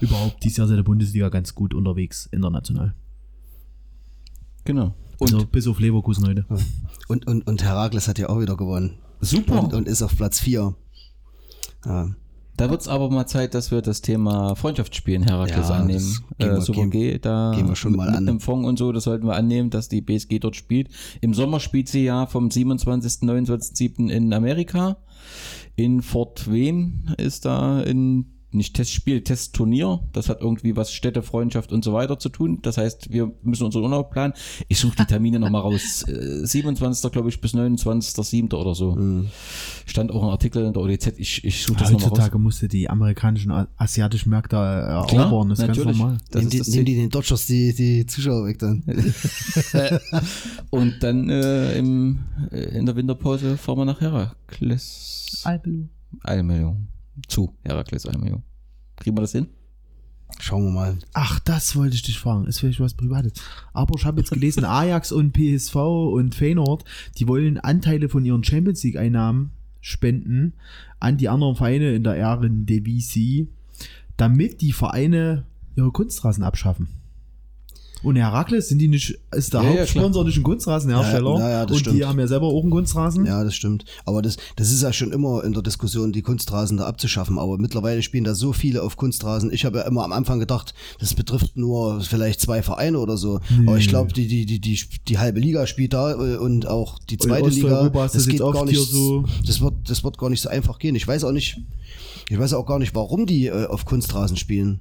[0.00, 2.94] Überhaupt, dieses Jahr ist ja der Bundesliga ganz gut unterwegs, international.
[4.64, 4.94] Genau.
[5.18, 6.44] Und Und also, bis auf Leverkusen heute.
[7.08, 8.98] Und, und, und Herakles hat ja auch wieder gewonnen.
[9.20, 9.62] super.
[9.62, 10.74] Und, und ist auf Platz 4.
[11.86, 12.08] Ja.
[12.58, 15.98] Da wird es aber mal Zeit, dass wir das Thema Freundschaftsspielen Herakles Ja, annehmen.
[15.98, 18.28] das gehen Äh, wir- Super gehen- G, da gehen wir schon mit, mal mit an.
[18.28, 20.88] einem Fonds und so, das sollten wir annehmen, dass die BSG dort spielt.
[21.20, 23.22] Im Sommer spielt sie ja vom 27.
[23.28, 24.08] 29.7.
[24.10, 24.96] in Amerika.
[25.76, 30.00] In Fort Wayne ist da in nicht Testspiel, Testturnier.
[30.12, 32.60] Das hat irgendwie was Städte, Freundschaft und so weiter zu tun.
[32.62, 34.34] Das heißt, wir müssen unseren Urlaub planen.
[34.68, 36.04] Ich suche die Termine nochmal raus.
[36.08, 37.10] Äh, 27.
[37.12, 38.54] glaube ich bis 29.7.
[38.54, 38.94] oder so.
[38.94, 39.28] Mhm.
[39.84, 41.18] Stand auch ein Artikel in der ODZ.
[41.18, 42.18] Ich, ich suche das nochmal raus.
[42.18, 45.98] Heutzutage musste die amerikanischen, asiatischen Märkte äh, erobern, das ist ganz natürlich.
[45.98, 46.18] normal.
[46.30, 48.82] Das Nehmen, ist die, das nehmen die den Dodgers die, die Zuschauer weg dann.
[50.70, 52.20] Und dann äh, im,
[52.50, 55.42] äh, in der Winterpause fahren wir nach Herakles.
[55.44, 55.88] Albelu.
[56.22, 56.76] Almelo.
[57.28, 58.42] Zu Herakles Almelo.
[58.96, 59.48] Kriegen wir das hin?
[60.40, 60.98] Schauen wir mal.
[61.12, 62.46] Ach, das wollte ich dich fragen.
[62.46, 63.32] Ist vielleicht was Privates.
[63.72, 66.84] Aber ich habe jetzt gelesen, Ajax und PSV und Feyenoord,
[67.18, 70.54] die wollen Anteile von ihren Champions League Einnahmen spenden
[70.98, 73.48] an die anderen Vereine in der Ehrendivisie,
[74.16, 75.44] damit die Vereine
[75.76, 76.88] ihre Kunstrasen abschaffen.
[78.06, 81.50] Und Herakles sind die nicht, ist der Ja, ja, Hauptsponsor nicht ein Kunstrasenhersteller Ja, ja,
[81.50, 82.06] ja, das und die stimmt.
[82.06, 83.26] haben ja selber auch einen Kunstrasen.
[83.26, 83.84] Ja, das stimmt.
[84.04, 87.38] Aber das, das ist ja schon immer in der Diskussion, die Kunstrasen da abzuschaffen.
[87.38, 89.52] Aber mittlerweile spielen da so viele auf Kunstrasen.
[89.52, 93.40] Ich habe ja immer am Anfang gedacht, das betrifft nur vielleicht zwei Vereine oder so.
[93.66, 96.98] Aber ich glaube, die, die, die, die, die halbe Liga spielt da äh, und auch
[97.10, 97.88] die zweite Liga.
[97.88, 100.94] Das jetzt oft gar nicht, so- das wird, das wird gar nicht so einfach gehen.
[100.94, 101.60] Ich weiß auch nicht,
[102.28, 104.80] ich weiß auch gar nicht, warum die äh, auf Kunstrasen spielen.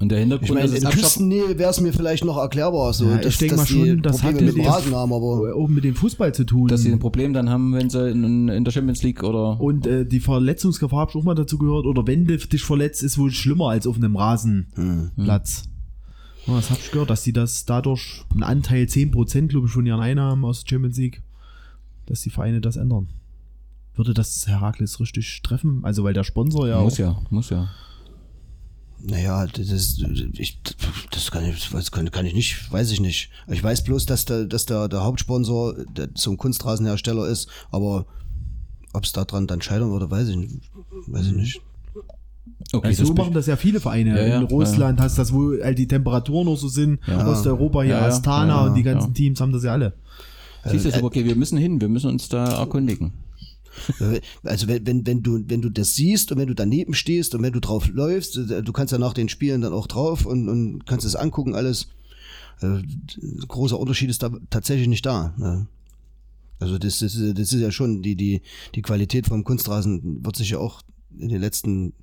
[0.00, 0.90] Und der Hintergrund Ich meine, ist in.
[0.90, 4.22] Küstennähe wäre es mir vielleicht noch erklärbar, so, Ja, dass, ich denke mal schon, das
[4.22, 6.68] hat mit dem Rasen haben, aber auch mit dem Fußball zu tun.
[6.68, 9.60] Dass sie ein Problem dann haben, wenn sie in, in der Champions League oder.
[9.60, 11.86] Und äh, die Verletzungsgefahr habe ich auch mal dazu gehört.
[11.86, 15.64] Oder wenn du dich verletzt, ist wohl schlimmer als auf einem Rasenplatz.
[16.46, 19.86] Ja, das habe ich gehört, dass die das dadurch einen Anteil 10%, glaube ich, von
[19.86, 21.22] ihren Einnahmen aus der Champions League,
[22.06, 23.08] dass die Vereine das ändern.
[23.94, 25.80] Würde das Herakles richtig treffen?
[25.84, 26.98] Also, weil der Sponsor ja muss auch.
[26.98, 27.68] ja, muss ja.
[29.06, 30.02] Naja, das, ist-
[30.32, 30.60] ich,
[31.10, 33.30] das kann ich, das kann, kann ich nicht, weiß ich nicht.
[33.48, 38.06] Ich weiß bloß, dass der, dass der, der Hauptsponsor der, zum Kunstrasenhersteller ist, aber
[38.94, 40.70] ob es daran dann scheitern würde, weiß ich nicht.
[41.06, 41.60] Weiß ich nicht.
[42.72, 44.18] Okay, Also so das machen das ja viele Vereine.
[44.18, 46.98] Ja, ja, In Russland hast du das, wo halt die Temperaturen noch so sind.
[47.06, 47.26] Ja.
[47.28, 49.14] Osteuropa, hier Ja, ja, Astana ja, ja, und die ganzen ja.
[49.14, 49.92] Teams haben das ja alle.
[50.64, 53.12] Siehst du, ist aber okay, wir müssen hin, wir müssen uns da erkundigen.
[54.42, 57.42] Also wenn, wenn, wenn du, wenn du das siehst und wenn du daneben stehst und
[57.42, 60.48] wenn du drauf läufst, äh, du kannst ja nach den Spielen dann auch drauf und,
[60.48, 61.88] und kannst es angucken, alles.
[62.60, 62.82] Äh,
[63.48, 65.34] großer Unterschied ist da tatsächlich nicht da.
[65.36, 65.66] Ne?
[66.60, 68.42] Also das, das, das ist ja schon, die, die,
[68.74, 70.82] die Qualität vom Kunstrasen wird sich ja auch
[71.18, 71.94] in den letzten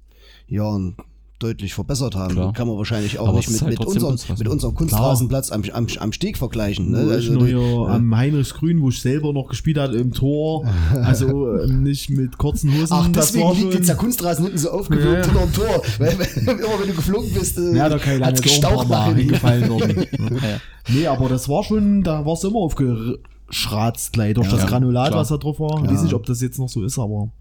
[0.48, 0.98] Jahren
[1.42, 2.34] deutlich verbessert haben.
[2.34, 2.54] Klar.
[2.54, 5.88] Kann man wahrscheinlich auch Aber nicht mit, halt mit, unserem, mit unserem Kunstrasenplatz am, am,
[6.00, 6.92] am Steg vergleichen.
[6.92, 7.08] Ne?
[7.10, 7.86] Also, noch hier ja.
[7.96, 10.66] am Heinrichsgrün, wo ich selber noch gespielt habe, im Tor.
[11.02, 12.94] Also ähm, nicht mit kurzen Hosen.
[12.94, 15.82] Ach, das deswegen war liegt jetzt der Kunstrasen hinten so aufgewölbt Ja, hinterm Tor.
[16.00, 19.06] Weil, immer wenn du geflogen bist, äh, Ja, da kann ich hat's gestaucht paar nach
[19.06, 19.20] Mal hinten.
[19.22, 20.06] hingefallen worden.
[20.90, 25.10] Nee, aber das war schon, da war es immer aufgeschratzt gleich durch Ja, das Granulat,
[25.10, 25.22] klar.
[25.22, 25.84] was da drauf war.
[25.84, 27.32] Ich weiß nicht, ob das jetzt noch so ist, aber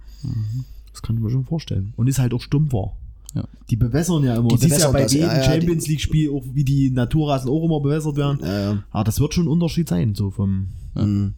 [0.93, 1.93] das kann ich mir schon vorstellen.
[1.97, 2.93] Und ist halt auch stumpfer.
[3.35, 3.45] Ja.
[3.69, 4.49] Die bewässern ja immer.
[4.49, 7.49] Die das ist ja bei das, jedem ja, Champions League Spiel auch, wie die Naturrasen
[7.49, 8.41] auch immer bewässert werden.
[8.43, 8.85] Ja, ja.
[8.91, 10.69] Aber das wird schon ein Unterschied sein, so vom.
[10.95, 11.35] Mhm.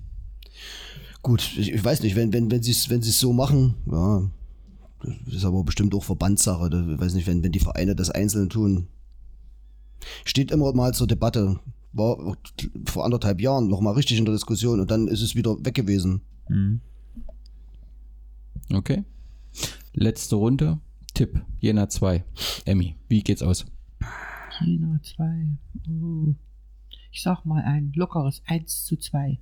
[1.22, 4.22] Gut, ich, ich weiß nicht, wenn, wenn, wenn sie es wenn sie's so machen, ja,
[5.24, 6.66] das ist aber bestimmt auch Verbandssache.
[6.66, 8.88] Ich weiß nicht, wenn, wenn die Vereine das einzeln tun.
[10.24, 11.60] Steht immer mal zur Debatte.
[11.92, 12.36] War
[12.86, 15.74] vor anderthalb Jahren noch mal richtig in der Diskussion und dann ist es wieder weg
[15.74, 16.22] gewesen.
[16.48, 16.80] Mhm.
[18.72, 19.04] Okay.
[19.92, 20.78] Letzte Runde.
[21.14, 21.40] Tipp.
[21.60, 22.24] Jena 2.
[22.64, 23.66] Emmy, wie geht's aus?
[24.58, 25.46] China 2.
[25.88, 26.34] Oh.
[27.10, 29.38] Ich sag mal ein lockeres 1 zu 2.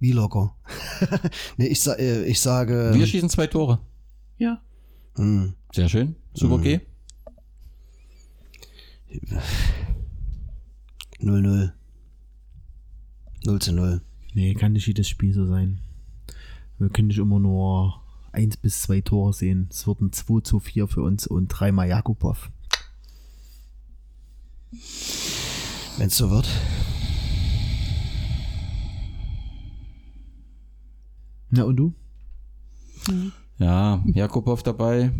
[0.00, 0.54] Wie locker.
[1.56, 2.90] nee, ich, sa äh, ich sage.
[2.94, 3.78] Wir schießen zwei Tore.
[4.38, 4.60] Ja.
[5.16, 6.16] hm, Sehr schön.
[6.34, 6.62] Super Mhm.
[6.62, 6.80] G.
[11.20, 11.72] 0-0.
[13.46, 14.00] 0 zu 0.
[14.34, 15.80] Nee, kann nicht jedes Spiel so sein.
[16.78, 18.00] Wir können nicht immer nur
[18.34, 19.68] eins bis zwei Tore sehen.
[19.70, 22.36] Es wurden 2 zu 4 für uns und dreimal Jakubow.
[25.98, 26.48] Wenn es so wird.
[31.50, 31.94] Na und du?
[33.58, 35.12] Ja, Jakubow dabei.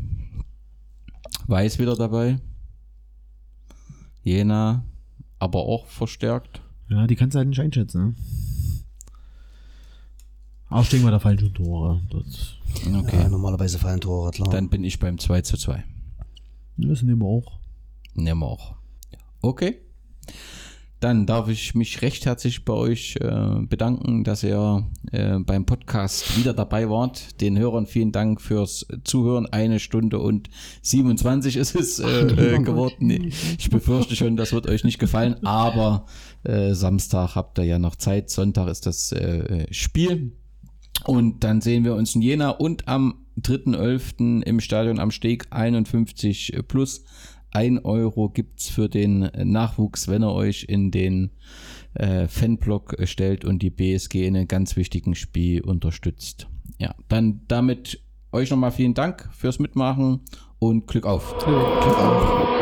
[1.46, 2.40] Weiß wieder dabei.
[4.22, 4.84] Jena,
[5.38, 6.62] aber auch verstärkt.
[6.88, 8.04] Ja, die kannst du halt nicht einschätzen.
[8.06, 8.14] Ne?
[10.70, 12.00] Denke mal, da fallen schon Tore.
[12.10, 13.16] Das, Okay.
[13.16, 14.48] Ja, normalerweise fallen Tore, klar.
[14.50, 15.84] Dann bin ich beim 2 zu 2.
[16.76, 17.58] das nehmen wir auch.
[18.14, 18.74] Nehmen wir auch.
[19.40, 19.78] Okay.
[21.00, 26.38] Dann darf ich mich recht herzlich bei euch äh, bedanken, dass ihr äh, beim Podcast
[26.38, 27.42] wieder dabei wart.
[27.42, 29.46] Den Hörern vielen Dank fürs Zuhören.
[29.46, 30.48] Eine Stunde und
[30.80, 32.06] 27 ist es äh,
[32.54, 33.10] äh, geworden.
[33.10, 36.06] Ich befürchte schon, das wird euch nicht gefallen, aber
[36.42, 38.30] äh, Samstag habt ihr ja noch Zeit.
[38.30, 40.32] Sonntag ist das äh, Spiel.
[41.06, 44.43] Und dann sehen wir uns in Jena und am 3.11.
[44.43, 47.05] im Stadion am Steg 51 plus.
[47.52, 51.31] 1 Euro gibt's für den Nachwuchs, wenn ihr euch in den
[51.94, 56.48] äh, Fanblock stellt und die BSG in einem ganz wichtigen Spiel unterstützt.
[56.78, 58.01] Ja, dann damit
[58.32, 60.20] euch nochmal vielen Dank fürs Mitmachen
[60.59, 61.36] und Glück auf.
[61.39, 62.53] Glück auf.